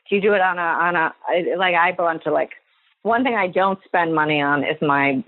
Do 0.09 0.17
you 0.17 0.23
do 0.23 0.35
it 0.35 0.41
on 0.41 0.59
a 0.59 0.63
on 0.63 0.97
a 0.97 1.13
like 1.57 1.75
I 1.75 1.93
belong 1.93 2.21
to 2.21 2.31
like 2.31 2.51
one 3.03 3.23
thing 3.25 3.35
I 3.35 3.47
don't 3.49 3.79
spend 3.85 4.15
money 4.15 4.41
on 4.41 4.65
is 4.65 4.77
my 4.81 5.23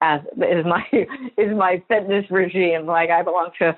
as 0.00 0.20
is 0.36 0.64
my 0.64 0.86
is 1.38 1.56
my 1.56 1.82
fitness 1.88 2.30
regime. 2.30 2.86
Like 2.86 3.10
I 3.10 3.22
belong 3.22 3.50
to 3.58 3.76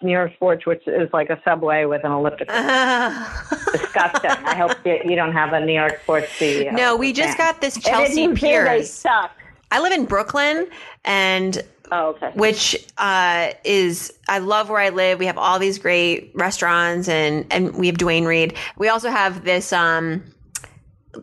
New 0.00 0.12
York 0.12 0.32
Sports, 0.34 0.66
which 0.66 0.86
is 0.86 1.08
like 1.12 1.30
a 1.30 1.40
subway 1.44 1.84
with 1.86 2.04
an 2.04 2.12
elliptical. 2.12 2.54
Disgusting. 3.72 4.30
I 4.30 4.54
hope 4.56 4.76
you, 4.84 5.00
you 5.04 5.16
don't 5.16 5.32
have 5.32 5.52
a 5.52 5.64
New 5.64 5.72
York 5.72 6.00
Sports 6.02 6.28
CEO. 6.38 6.72
no, 6.72 6.94
uh, 6.94 6.96
we 6.96 7.12
just 7.12 7.36
fan. 7.36 7.52
got 7.52 7.60
this 7.60 7.78
Chelsea 7.78 8.28
Piers. 8.34 8.90
suck. 8.90 9.32
I 9.72 9.80
live 9.80 9.92
in 9.92 10.04
Brooklyn, 10.04 10.68
and 11.04 11.62
Oh, 11.92 12.08
okay. 12.10 12.30
which 12.34 12.76
uh, 12.98 13.50
is 13.64 14.12
I 14.28 14.38
love 14.38 14.68
where 14.70 14.80
I 14.80 14.88
live. 14.88 15.18
We 15.18 15.26
have 15.26 15.38
all 15.38 15.58
these 15.58 15.78
great 15.78 16.32
restaurants, 16.34 17.08
and 17.08 17.46
and 17.52 17.74
we 17.76 17.86
have 17.86 17.98
Duane 17.98 18.24
Reade. 18.24 18.54
We 18.76 18.88
also 18.88 19.10
have 19.10 19.44
this 19.44 19.72
um, 19.72 20.22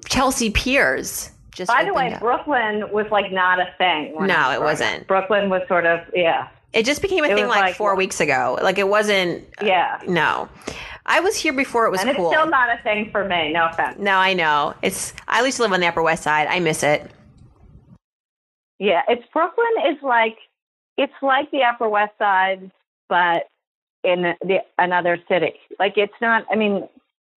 Chelsea 0.06 0.50
Piers. 0.50 1.30
Just 1.56 1.70
By 1.70 1.84
the 1.84 1.94
way, 1.94 2.14
up. 2.14 2.20
Brooklyn 2.20 2.90
was 2.92 3.06
like 3.12 3.32
not 3.32 3.60
a 3.60 3.68
thing. 3.78 4.16
No, 4.20 4.52
it 4.52 4.60
wasn't. 4.62 5.06
Brooklyn 5.08 5.50
was 5.50 5.62
sort 5.68 5.86
of 5.86 6.00
yeah, 6.16 6.48
it 6.74 6.84
just 6.86 7.02
became 7.02 7.24
a 7.24 7.28
it 7.28 7.36
thing 7.36 7.48
like, 7.48 7.62
like- 7.62 7.76
four 7.76 7.96
weeks 7.96 8.20
ago. 8.20 8.58
Like 8.62 8.80
it 8.80 8.88
wasn't. 8.88 9.46
yeah. 9.62 10.02
No, 10.08 10.50
I 11.06 11.20
was 11.20 11.36
here 11.36 11.54
before 11.54 11.86
it 11.86 11.92
was 11.92 12.00
And 12.02 12.10
it's 12.10 12.18
cool. 12.18 12.32
still 12.32 12.48
not 12.48 12.70
a 12.70 12.82
thing 12.82 13.12
for 13.12 13.24
me. 13.26 13.52
No 13.54 13.68
offense. 13.68 14.00
no, 14.00 14.14
I 14.18 14.34
know. 14.34 14.74
It's. 14.82 15.14
I 15.28 15.44
used 15.46 15.58
to 15.58 15.64
live 15.64 15.74
on 15.74 15.80
the 15.80 15.88
Upper 15.88 16.02
West 16.02 16.24
Side. 16.24 16.48
I 16.48 16.60
miss 16.60 16.82
it. 16.82 17.12
Yeah, 18.80 19.02
it's 19.08 19.24
Brooklyn 19.32 19.66
is 19.92 20.02
like 20.02 20.38
it's 20.98 21.14
like 21.22 21.50
the 21.52 21.64
Upper 21.64 21.90
West 21.90 22.14
Side, 22.18 22.72
but 23.10 23.48
in 24.04 24.34
the 24.42 24.58
another 24.78 25.18
city. 25.28 25.54
Like 25.80 25.94
it's 25.98 26.14
not. 26.22 26.46
I 26.52 26.56
mean, 26.56 26.88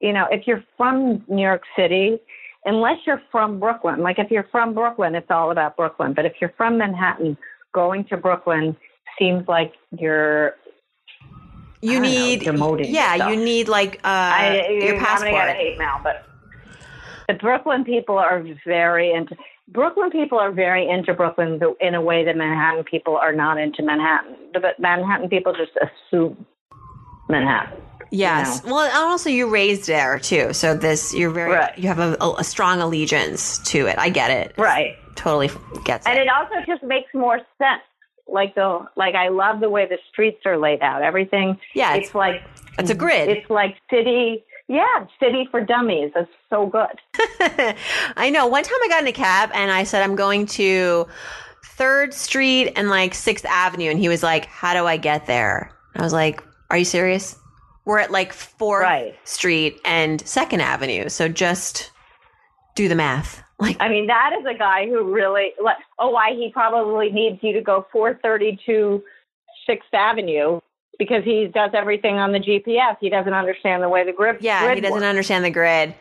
you 0.00 0.12
know, 0.12 0.26
if 0.30 0.46
you're 0.46 0.64
from 0.76 1.24
New 1.28 1.42
York 1.42 1.62
City, 1.76 2.18
unless 2.64 2.98
you're 3.06 3.22
from 3.30 3.58
Brooklyn, 3.60 4.00
like 4.00 4.18
if 4.18 4.30
you're 4.30 4.48
from 4.50 4.74
Brooklyn, 4.74 5.14
it's 5.14 5.30
all 5.30 5.50
about 5.50 5.76
Brooklyn. 5.76 6.12
But 6.12 6.26
if 6.26 6.34
you're 6.40 6.52
from 6.56 6.78
Manhattan, 6.78 7.36
going 7.72 8.04
to 8.06 8.16
Brooklyn 8.16 8.76
seems 9.18 9.46
like 9.48 9.72
you're. 9.98 10.54
You 11.82 12.00
know, 12.00 12.08
need. 12.08 12.40
demoting 12.40 12.86
yeah, 12.88 13.12
yourself. 13.12 13.30
you 13.30 13.44
need 13.44 13.68
like 13.68 13.96
uh, 13.96 14.08
I, 14.08 14.66
your 14.80 14.94
I'm 14.96 15.04
passport. 15.04 15.30
gonna 15.30 15.46
get 15.46 15.48
a 15.50 15.58
hate 15.58 15.78
mail, 15.78 16.00
but 16.02 16.26
the 17.28 17.34
Brooklyn 17.34 17.84
people 17.84 18.18
are 18.18 18.44
very 18.64 19.12
into. 19.12 19.36
Brooklyn 19.68 20.10
people 20.10 20.38
are 20.38 20.52
very 20.52 20.88
into 20.88 21.12
Brooklyn 21.12 21.60
in 21.80 21.94
a 21.94 22.00
way 22.00 22.24
that 22.24 22.36
Manhattan 22.36 22.84
people 22.84 23.16
are 23.16 23.32
not 23.32 23.58
into 23.58 23.82
Manhattan. 23.82 24.36
But 24.52 24.78
Manhattan 24.78 25.28
people 25.28 25.52
just 25.54 25.72
assume 25.76 26.46
Manhattan. 27.28 27.80
Yes. 28.12 28.62
Well, 28.64 28.80
and 28.80 28.92
also 28.94 29.28
you 29.28 29.48
raised 29.50 29.88
there 29.88 30.18
too, 30.20 30.52
so 30.52 30.74
this 30.76 31.12
you're 31.12 31.30
very 31.30 31.52
Right. 31.52 31.76
you 31.76 31.88
have 31.88 31.98
a, 31.98 32.16
a 32.38 32.44
strong 32.44 32.80
allegiance 32.80 33.58
to 33.70 33.86
it. 33.86 33.98
I 33.98 34.10
get 34.10 34.30
it. 34.30 34.54
Right. 34.56 34.94
Totally 35.16 35.50
gets 35.84 36.06
And 36.06 36.16
it. 36.18 36.22
it 36.22 36.28
also 36.28 36.54
just 36.66 36.84
makes 36.84 37.12
more 37.14 37.38
sense. 37.58 37.82
Like 38.28 38.54
the 38.54 38.86
like 38.96 39.14
I 39.16 39.28
love 39.28 39.58
the 39.60 39.68
way 39.70 39.86
the 39.86 39.98
streets 40.12 40.38
are 40.46 40.56
laid 40.56 40.82
out. 40.82 41.02
Everything 41.02 41.58
Yeah, 41.74 41.94
it's 41.94 42.14
like 42.14 42.42
It's 42.78 42.90
a 42.90 42.94
grid. 42.94 43.28
it's 43.28 43.50
like 43.50 43.76
city 43.90 44.44
yeah, 44.68 45.06
city 45.20 45.46
for 45.50 45.60
dummies. 45.60 46.10
That's 46.14 46.30
so 46.50 46.66
good. 46.66 46.88
I 48.16 48.30
know. 48.30 48.46
One 48.46 48.62
time 48.62 48.78
I 48.84 48.88
got 48.88 49.02
in 49.02 49.08
a 49.08 49.12
cab 49.12 49.50
and 49.54 49.70
I 49.70 49.84
said 49.84 50.02
I'm 50.02 50.16
going 50.16 50.46
to 50.46 51.06
Third 51.64 52.14
Street 52.14 52.72
and 52.76 52.88
like 52.88 53.14
Sixth 53.14 53.44
Avenue, 53.44 53.90
and 53.90 53.98
he 53.98 54.08
was 54.08 54.22
like, 54.22 54.46
"How 54.46 54.74
do 54.74 54.86
I 54.86 54.96
get 54.96 55.26
there?" 55.26 55.70
I 55.94 56.02
was 56.02 56.12
like, 56.12 56.42
"Are 56.70 56.78
you 56.78 56.84
serious? 56.84 57.36
We're 57.84 57.98
at 57.98 58.10
like 58.10 58.32
Fourth 58.32 58.82
Right. 58.82 59.14
Street 59.24 59.78
and 59.84 60.26
Second 60.26 60.60
Avenue, 60.60 61.08
so 61.08 61.28
just 61.28 61.90
do 62.74 62.88
the 62.88 62.94
math." 62.94 63.42
Like, 63.58 63.78
I 63.80 63.88
mean, 63.88 64.06
that 64.08 64.32
is 64.38 64.44
a 64.44 64.52
guy 64.52 64.86
who 64.86 65.14
really 65.14 65.52
like. 65.64 65.78
Oh, 65.98 66.10
why 66.10 66.32
he 66.34 66.50
probably 66.52 67.10
needs 67.10 67.38
you 67.42 67.54
to 67.54 67.62
go 67.62 67.86
432 67.90 69.02
Sixth 69.66 69.88
Avenue 69.94 70.60
because 70.98 71.24
he 71.24 71.46
does 71.46 71.70
everything 71.72 72.16
on 72.16 72.32
the 72.32 72.38
GPS. 72.38 72.98
He 73.00 73.08
doesn't 73.08 73.32
understand 73.32 73.82
the 73.82 73.88
way 73.88 74.04
the 74.04 74.12
grid. 74.12 74.36
yeah, 74.42 74.74
he 74.74 74.82
doesn't 74.82 74.92
works. 74.96 75.04
understand 75.06 75.42
the 75.42 75.50
grid, 75.50 75.94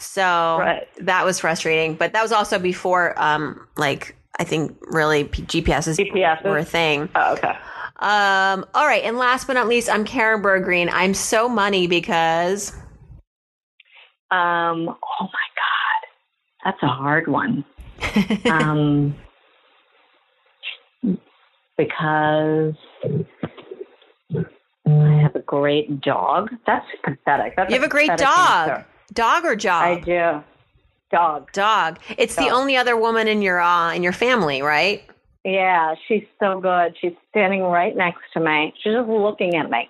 so 0.00 0.56
Right. 0.58 0.88
that 1.00 1.24
was 1.24 1.38
frustrating. 1.38 1.94
But 1.94 2.12
that 2.14 2.22
was 2.22 2.32
also 2.32 2.58
before, 2.58 3.14
um, 3.22 3.66
like 3.76 4.16
I 4.38 4.44
think 4.44 4.76
really 4.82 5.24
GPSs 5.24 5.98
GPSs? 5.98 6.44
were 6.44 6.58
a 6.58 6.64
thing. 6.64 7.08
Oh, 7.14 7.34
okay. 7.34 7.56
Um, 7.98 8.64
all 8.72 8.86
right, 8.86 9.04
and 9.04 9.18
last 9.18 9.46
but 9.46 9.52
not 9.52 9.68
least, 9.68 9.90
I'm 9.90 10.04
Karen 10.04 10.42
Bergreen. 10.42 10.88
I'm 10.90 11.12
so 11.14 11.48
money 11.48 11.86
because 11.86 12.72
Um. 14.30 14.88
Oh 14.88 15.20
my 15.20 15.48
God, 15.60 16.02
that's 16.64 16.82
a 16.82 16.86
hard 16.86 17.28
one. 17.28 17.64
um. 18.46 19.14
Because 21.76 22.74
I 24.86 25.20
have 25.22 25.34
a 25.34 25.40
great 25.46 26.00
dog. 26.00 26.50
That's 26.66 26.86
pathetic. 27.02 27.54
That's 27.56 27.70
you 27.70 27.76
have 27.78 27.84
a 27.84 27.88
great 27.88 28.08
dog. 28.16 28.68
answer. 28.68 28.86
Dog 29.12 29.44
or 29.44 29.56
job? 29.56 29.82
I 29.84 30.00
do. 30.00 30.44
Dog. 31.10 31.50
Dog. 31.52 31.98
It's 32.18 32.36
the 32.36 32.48
only 32.50 32.76
other 32.76 32.96
woman 32.96 33.26
in 33.26 33.42
your 33.42 33.60
uh, 33.60 33.92
in 33.92 34.02
your 34.02 34.12
family, 34.12 34.62
right? 34.62 35.02
Yeah, 35.44 35.94
she's 36.06 36.24
so 36.38 36.60
good. 36.60 36.96
She's 37.00 37.14
standing 37.30 37.62
right 37.62 37.96
next 37.96 38.20
to 38.34 38.40
me. 38.40 38.72
She's 38.82 38.92
just 38.92 39.08
looking 39.08 39.56
at 39.56 39.70
me, 39.70 39.88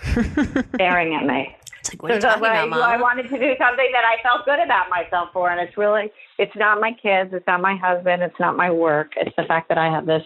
staring 0.74 1.14
at 1.14 1.24
me. 1.24 1.56
It's 1.80 1.94
like, 1.94 2.02
what 2.02 2.12
are 2.12 2.14
you 2.16 2.20
talking 2.20 2.44
I, 2.44 2.64
about, 2.64 2.80
I 2.82 3.00
wanted 3.00 3.24
to 3.24 3.38
do 3.38 3.54
something 3.58 3.88
that 3.92 4.04
I 4.04 4.22
felt 4.22 4.44
good 4.44 4.60
about 4.60 4.90
myself 4.90 5.30
for, 5.32 5.50
and 5.50 5.60
it's 5.60 5.76
really, 5.76 6.12
it's 6.38 6.54
not 6.56 6.80
my 6.80 6.92
kids, 6.92 7.30
it's 7.32 7.46
not 7.46 7.60
my 7.60 7.74
husband, 7.74 8.22
it's 8.22 8.38
not 8.38 8.56
my 8.56 8.70
work. 8.70 9.12
It's 9.16 9.34
the 9.36 9.44
fact 9.44 9.68
that 9.70 9.78
I 9.78 9.86
have 9.86 10.06
this 10.06 10.22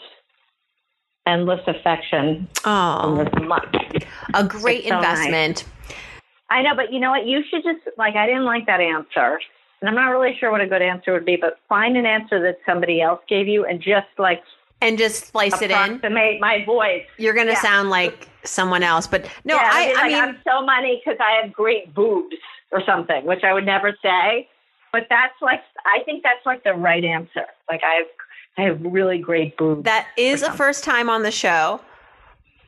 endless 1.26 1.60
affection 1.66 2.48
Oh, 2.64 3.24
this 3.24 3.42
month. 3.42 3.74
a 4.34 4.44
great 4.44 4.80
It's 4.80 4.88
so 4.88 5.00
nice. 5.00 5.64
I 6.50 6.62
know, 6.62 6.74
but 6.76 6.92
you 6.92 7.00
know 7.00 7.10
what? 7.10 7.26
You 7.26 7.42
should 7.50 7.62
just 7.64 7.80
like 7.98 8.14
I 8.16 8.26
didn't 8.26 8.44
like 8.44 8.66
that 8.66 8.80
answer, 8.80 9.40
and 9.80 9.88
I'm 9.88 9.94
not 9.94 10.08
really 10.10 10.36
sure 10.38 10.50
what 10.50 10.60
a 10.60 10.66
good 10.66 10.82
answer 10.82 11.12
would 11.12 11.24
be. 11.24 11.36
But 11.36 11.58
find 11.68 11.96
an 11.96 12.06
answer 12.06 12.40
that 12.42 12.58
somebody 12.64 13.00
else 13.00 13.20
gave 13.28 13.48
you, 13.48 13.64
and 13.64 13.80
just 13.80 14.06
like 14.18 14.42
And 14.80 14.96
just 14.98 15.26
splice 15.26 15.60
it 15.60 15.70
in. 15.70 15.76
approximate 15.76 16.40
my 16.40 16.64
voice. 16.64 17.04
You're 17.18 17.34
going 17.34 17.46
to 17.48 17.52
Yeah. 17.54 17.62
sound 17.62 17.90
like 17.90 18.28
someone 18.44 18.82
else. 18.82 19.06
But 19.06 19.24
no, 19.44 19.56
yeah, 19.56 19.70
I, 19.72 19.90
I 19.90 19.92
like, 20.02 20.04
mean, 20.12 20.22
I'm 20.22 20.36
so 20.46 20.64
money 20.64 21.02
because 21.04 21.18
I 21.20 21.42
have 21.42 21.52
great 21.52 21.92
boobs 21.94 22.36
or 22.70 22.82
something, 22.84 23.24
which 23.24 23.42
I 23.42 23.52
would 23.52 23.66
never 23.66 23.96
say. 24.02 24.48
But 24.92 25.06
that's 25.10 25.34
like 25.42 25.60
I 25.84 26.02
think 26.04 26.22
that's 26.22 26.44
like 26.46 26.62
the 26.64 26.74
right 26.74 27.04
answer. 27.04 27.44
Like 27.68 27.82
I 27.84 27.94
have 27.96 28.06
I 28.58 28.62
have 28.62 28.80
really 28.82 29.18
great 29.18 29.56
boobs. 29.58 29.82
that 29.84 30.06
is 30.16 30.42
a 30.42 30.52
first 30.52 30.84
time 30.84 31.10
on 31.10 31.22
the 31.22 31.30
show. 31.32 31.80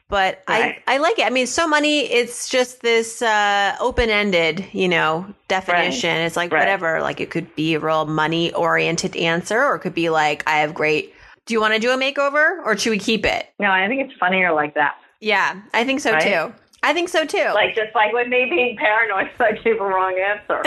But 0.09 0.43
Right. 0.49 0.81
I, 0.87 0.95
I 0.95 0.99
like 0.99 1.19
it. 1.19 1.27
I 1.27 1.31
mean, 1.31 1.47
so 1.47 1.69
money, 1.69 2.01
it's 2.01 2.49
just 2.49 2.81
this 2.81 3.21
uh, 3.21 3.77
open 3.79 4.09
ended, 4.09 4.65
you 4.73 4.89
know, 4.89 5.27
definition. 5.49 6.17
It's 6.17 6.37
like 6.37 6.51
Right. 6.51 6.61
whatever. 6.61 7.01
Like 7.03 7.21
it 7.21 7.31
could 7.31 7.55
be 7.55 7.75
a 7.75 7.81
real 7.81 8.07
money 8.07 8.53
oriented 8.55 9.17
answer, 9.17 9.63
or 9.63 9.75
it 9.77 9.81
could 9.81 9.95
be 9.95 10.09
like, 10.09 10.43
I 10.47 10.61
have 10.61 10.73
great. 10.73 11.15
Do 11.45 11.55
you 11.55 11.61
want 11.61 11.75
to 11.75 11.81
do 11.81 11.91
a 11.91 11.97
makeover 11.97 12.65
or 12.65 12.77
should 12.77 12.91
we 12.91 12.99
keep 12.99 13.25
it? 13.27 13.49
no, 13.59 13.71
I 13.71 13.87
think 13.89 14.01
it's 14.03 14.19
funnier 14.19 14.53
like 14.53 14.75
that. 14.75 14.97
Yeah, 15.21 15.61
I 15.75 15.85
think 15.85 16.01
so 16.01 16.13
Right? 16.13 16.23
too. 16.23 16.55
I 16.83 16.93
think 16.95 17.09
so 17.09 17.25
too. 17.25 17.51
Like 17.55 17.75
just 17.75 17.95
like 17.95 18.13
with 18.13 18.29
me 18.29 18.47
being 18.49 18.77
paranoid, 18.77 19.31
so 19.37 19.45
I 19.47 19.53
gave 19.53 19.81
a 19.81 19.85
wrong 19.85 20.19
answer. 20.19 20.63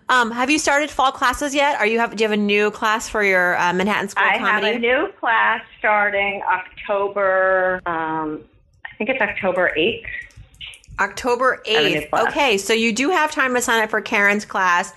um, 0.08 0.30
have 0.30 0.50
you 0.50 0.58
started 0.58 0.90
fall 0.90 1.12
classes 1.12 1.54
yet? 1.54 1.78
Are 1.78 1.86
you 1.86 1.98
have 1.98 2.16
do 2.16 2.22
you 2.24 2.28
have 2.28 2.38
a 2.38 2.40
new 2.42 2.70
class 2.70 3.08
for 3.08 3.22
your 3.22 3.56
uh, 3.58 3.72
Manhattan 3.72 4.08
School 4.08 4.24
of 4.24 4.32
I 4.32 4.38
Comedy? 4.38 4.66
have 4.66 4.76
a 4.76 4.78
new 4.78 5.12
class 5.18 5.62
starting 5.78 6.42
October. 6.42 7.80
Um, 7.86 8.44
I 8.84 8.94
think 8.96 9.10
it's 9.10 9.20
October 9.20 9.72
eighth. 9.76 10.06
October 11.00 11.62
have 11.66 11.84
a 11.84 11.88
new 11.88 12.00
8th. 12.00 12.28
Okay, 12.28 12.58
so 12.58 12.72
you 12.72 12.92
do 12.92 13.10
have 13.10 13.30
time 13.30 13.54
to 13.54 13.60
sign 13.60 13.82
up 13.82 13.90
for 13.90 14.00
Karen's 14.00 14.44
class 14.44 14.92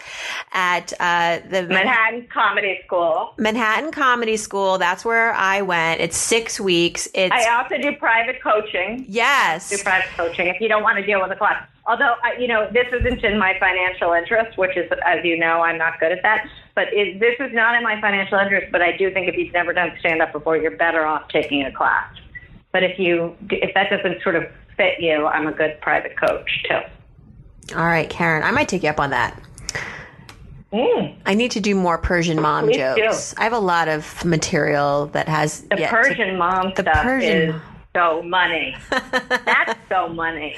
at 0.54 0.94
uh, 1.00 1.40
the 1.50 1.68
Manhattan 1.68 2.28
Comedy 2.32 2.80
School. 2.86 3.34
Manhattan 3.38 3.92
Comedy 3.92 4.38
School. 4.38 4.78
That's 4.78 5.06
where 5.06 5.34
I 5.34 5.62
went. 5.62 6.02
It's 6.02 6.18
six 6.18 6.60
weeks. 6.60 7.08
It's 7.14 7.34
I 7.34 7.58
also 7.58 7.78
do 7.78 7.96
private 7.98 8.42
coaching. 8.42 9.06
Yes. 9.08 9.70
Do 9.70 9.78
private 9.78 10.10
coaching 10.16 10.48
if 10.48 10.60
you 10.60 10.68
don't 10.68 10.84
want 10.84 10.98
to 10.98 11.06
deal 11.06 11.22
with 11.22 11.32
a 11.32 11.36
class. 11.36 11.68
Although, 11.88 12.16
I, 12.24 12.38
you 12.40 12.48
know, 12.48 12.70
this 12.72 12.88
isn't 12.94 13.24
in 13.24 13.40
my 13.40 13.58
financial 13.60 14.14
interest, 14.14 14.58
which 14.58 14.78
is, 14.78 14.90
as 15.06 15.26
you 15.26 15.38
know, 15.38 15.62
I'm 15.62 15.78
not 15.78 16.00
good 16.00 16.12
at 16.12 16.22
that. 16.22 16.48
But 16.76 16.94
it, 16.94 17.20
this 17.20 17.36
is 17.40 17.54
not 17.54 17.76
in 17.76 17.84
my 17.84 18.00
financial 18.00 18.38
interest. 18.38 18.72
But 18.72 18.82
I 18.82 18.96
do 18.96 19.12
think 19.12 19.28
if 19.28 19.36
you've 19.36 19.54
never 19.54 19.74
done 19.74 19.92
stand 20.00 20.22
up 20.22 20.32
before, 20.32 20.58
you're 20.58 20.78
better 20.78 21.06
off 21.06 21.28
taking 21.30 21.64
a 21.64 21.72
class. 21.72 22.14
But 22.72 22.84
if 22.84 22.98
you, 23.00 23.36
if 23.50 23.74
that 23.74 23.90
doesn't 23.90 24.22
sort 24.24 24.36
of 24.36 24.44
fit 24.78 25.00
you, 25.00 25.26
I'm 25.28 25.48
a 25.48 25.52
good 25.52 25.80
private 25.82 26.16
coach 26.18 26.64
too. 26.70 27.76
All 27.76 27.86
right, 27.86 28.10
Karen. 28.10 28.44
I 28.44 28.52
might 28.52 28.68
take 28.70 28.84
you 28.84 28.90
up 28.90 29.00
on 29.00 29.10
that. 29.12 29.42
Mm. 30.74 31.16
I 31.26 31.34
need 31.34 31.52
to 31.52 31.60
do 31.60 31.76
more 31.76 31.98
Persian 31.98 32.42
mom 32.42 32.66
Please 32.66 32.78
jokes. 32.78 33.36
I 33.38 33.44
have 33.44 33.52
a 33.54 33.60
lot 33.60 33.90
of 33.90 34.24
material 34.24 35.08
that 35.08 35.28
has 35.28 35.62
The 35.64 35.78
yet 35.80 35.90
to- 35.90 35.96
Persian 35.96 36.38
mom 36.38 36.72
the 36.76 36.82
stuff 36.84 37.04
Persian- 37.04 37.50
is 37.50 37.56
so 37.94 38.22
money. 38.24 38.74
That's 38.90 39.78
so 39.90 40.08
money. 40.08 40.56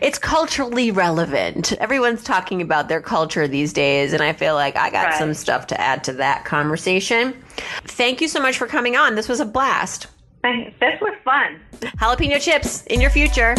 it's 0.00 0.18
culturally 0.18 0.90
relevant. 0.90 1.72
Everyone's 1.74 2.24
talking 2.24 2.62
about 2.62 2.88
their 2.88 3.02
culture 3.02 3.46
these 3.46 3.74
days, 3.74 4.14
and 4.14 4.22
I 4.22 4.32
feel 4.32 4.54
like 4.54 4.74
I 4.74 4.88
got 4.88 5.04
Right. 5.08 5.18
some 5.18 5.34
stuff 5.34 5.66
to 5.66 5.78
add 5.78 6.02
to 6.04 6.14
that 6.14 6.46
conversation. 6.46 7.34
Thank 7.84 8.22
you 8.22 8.28
so 8.28 8.40
much 8.40 8.56
for 8.56 8.66
coming 8.66 8.96
on. 8.96 9.16
This 9.16 9.28
was 9.28 9.40
a 9.40 9.44
blast. 9.44 10.06
This 10.80 11.00
was 11.00 11.14
fun. 11.24 11.60
Jalapeno 11.98 12.40
chips 12.40 12.84
in 12.86 13.00
your 13.00 13.10
future. 13.10 13.56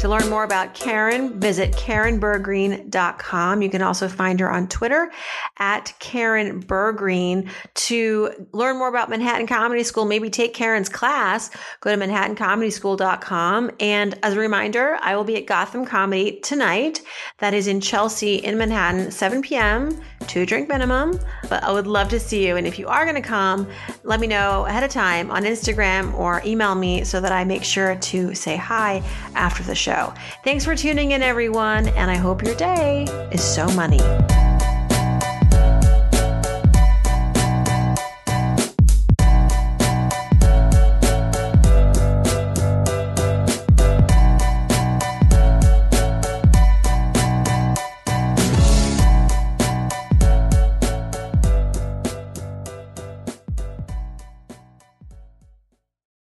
To 0.00 0.08
learn 0.10 0.28
more 0.28 0.44
about 0.44 0.74
Karen, 0.74 1.40
visit 1.40 1.72
KarenBergreen.com. 1.72 3.62
You 3.62 3.70
can 3.70 3.80
also 3.80 4.06
find 4.06 4.38
her 4.38 4.50
on 4.52 4.68
Twitter 4.68 5.10
at 5.58 5.94
Karen 5.98 6.62
Bergreen. 6.62 7.48
To 7.74 8.46
learn 8.52 8.76
more 8.76 8.88
about 8.88 9.08
Manhattan 9.08 9.46
Comedy 9.46 9.82
School, 9.82 10.04
maybe 10.04 10.28
take 10.28 10.52
Karen's 10.52 10.90
class, 10.90 11.50
go 11.80 11.94
to 11.94 12.02
ManhattanComedySchool.com. 12.02 13.70
And 13.80 14.18
as 14.22 14.34
a 14.34 14.38
reminder, 14.38 14.98
I 15.00 15.16
will 15.16 15.24
be 15.24 15.36
at 15.36 15.46
Gotham 15.46 15.86
Comedy 15.86 16.38
tonight. 16.40 17.00
That 17.38 17.54
is 17.54 17.66
in 17.66 17.80
Chelsea 17.80 18.36
in 18.36 18.58
Manhattan, 18.58 19.10
7 19.10 19.40
p.m., 19.40 19.98
two 20.24 20.46
drink 20.46 20.68
minimum. 20.68 21.18
But 21.48 21.62
I 21.62 21.72
would 21.72 21.86
love 21.86 22.08
to 22.10 22.20
see 22.20 22.46
you. 22.46 22.56
And 22.56 22.66
if 22.66 22.78
you 22.78 22.88
are 22.88 23.04
going 23.04 23.14
to 23.14 23.22
come, 23.22 23.68
let 24.02 24.20
me 24.20 24.26
know 24.26 24.66
ahead 24.66 24.82
of 24.82 24.90
time 24.90 25.30
on 25.30 25.44
Instagram 25.44 26.14
or 26.14 26.42
email 26.44 26.74
me 26.74 27.04
so 27.04 27.20
that 27.20 27.32
I 27.32 27.44
make 27.44 27.64
sure 27.64 27.96
to 27.96 28.34
say 28.34 28.56
hi 28.56 29.02
after 29.34 29.62
the 29.62 29.74
show. 29.74 30.12
Thanks 30.42 30.64
for 30.64 30.74
tuning 30.74 31.12
in, 31.12 31.22
everyone. 31.22 31.88
And 31.88 32.10
I 32.10 32.16
hope 32.16 32.42
your 32.42 32.56
day 32.56 33.04
is 33.32 33.42
so 33.42 33.66
money. 33.68 34.00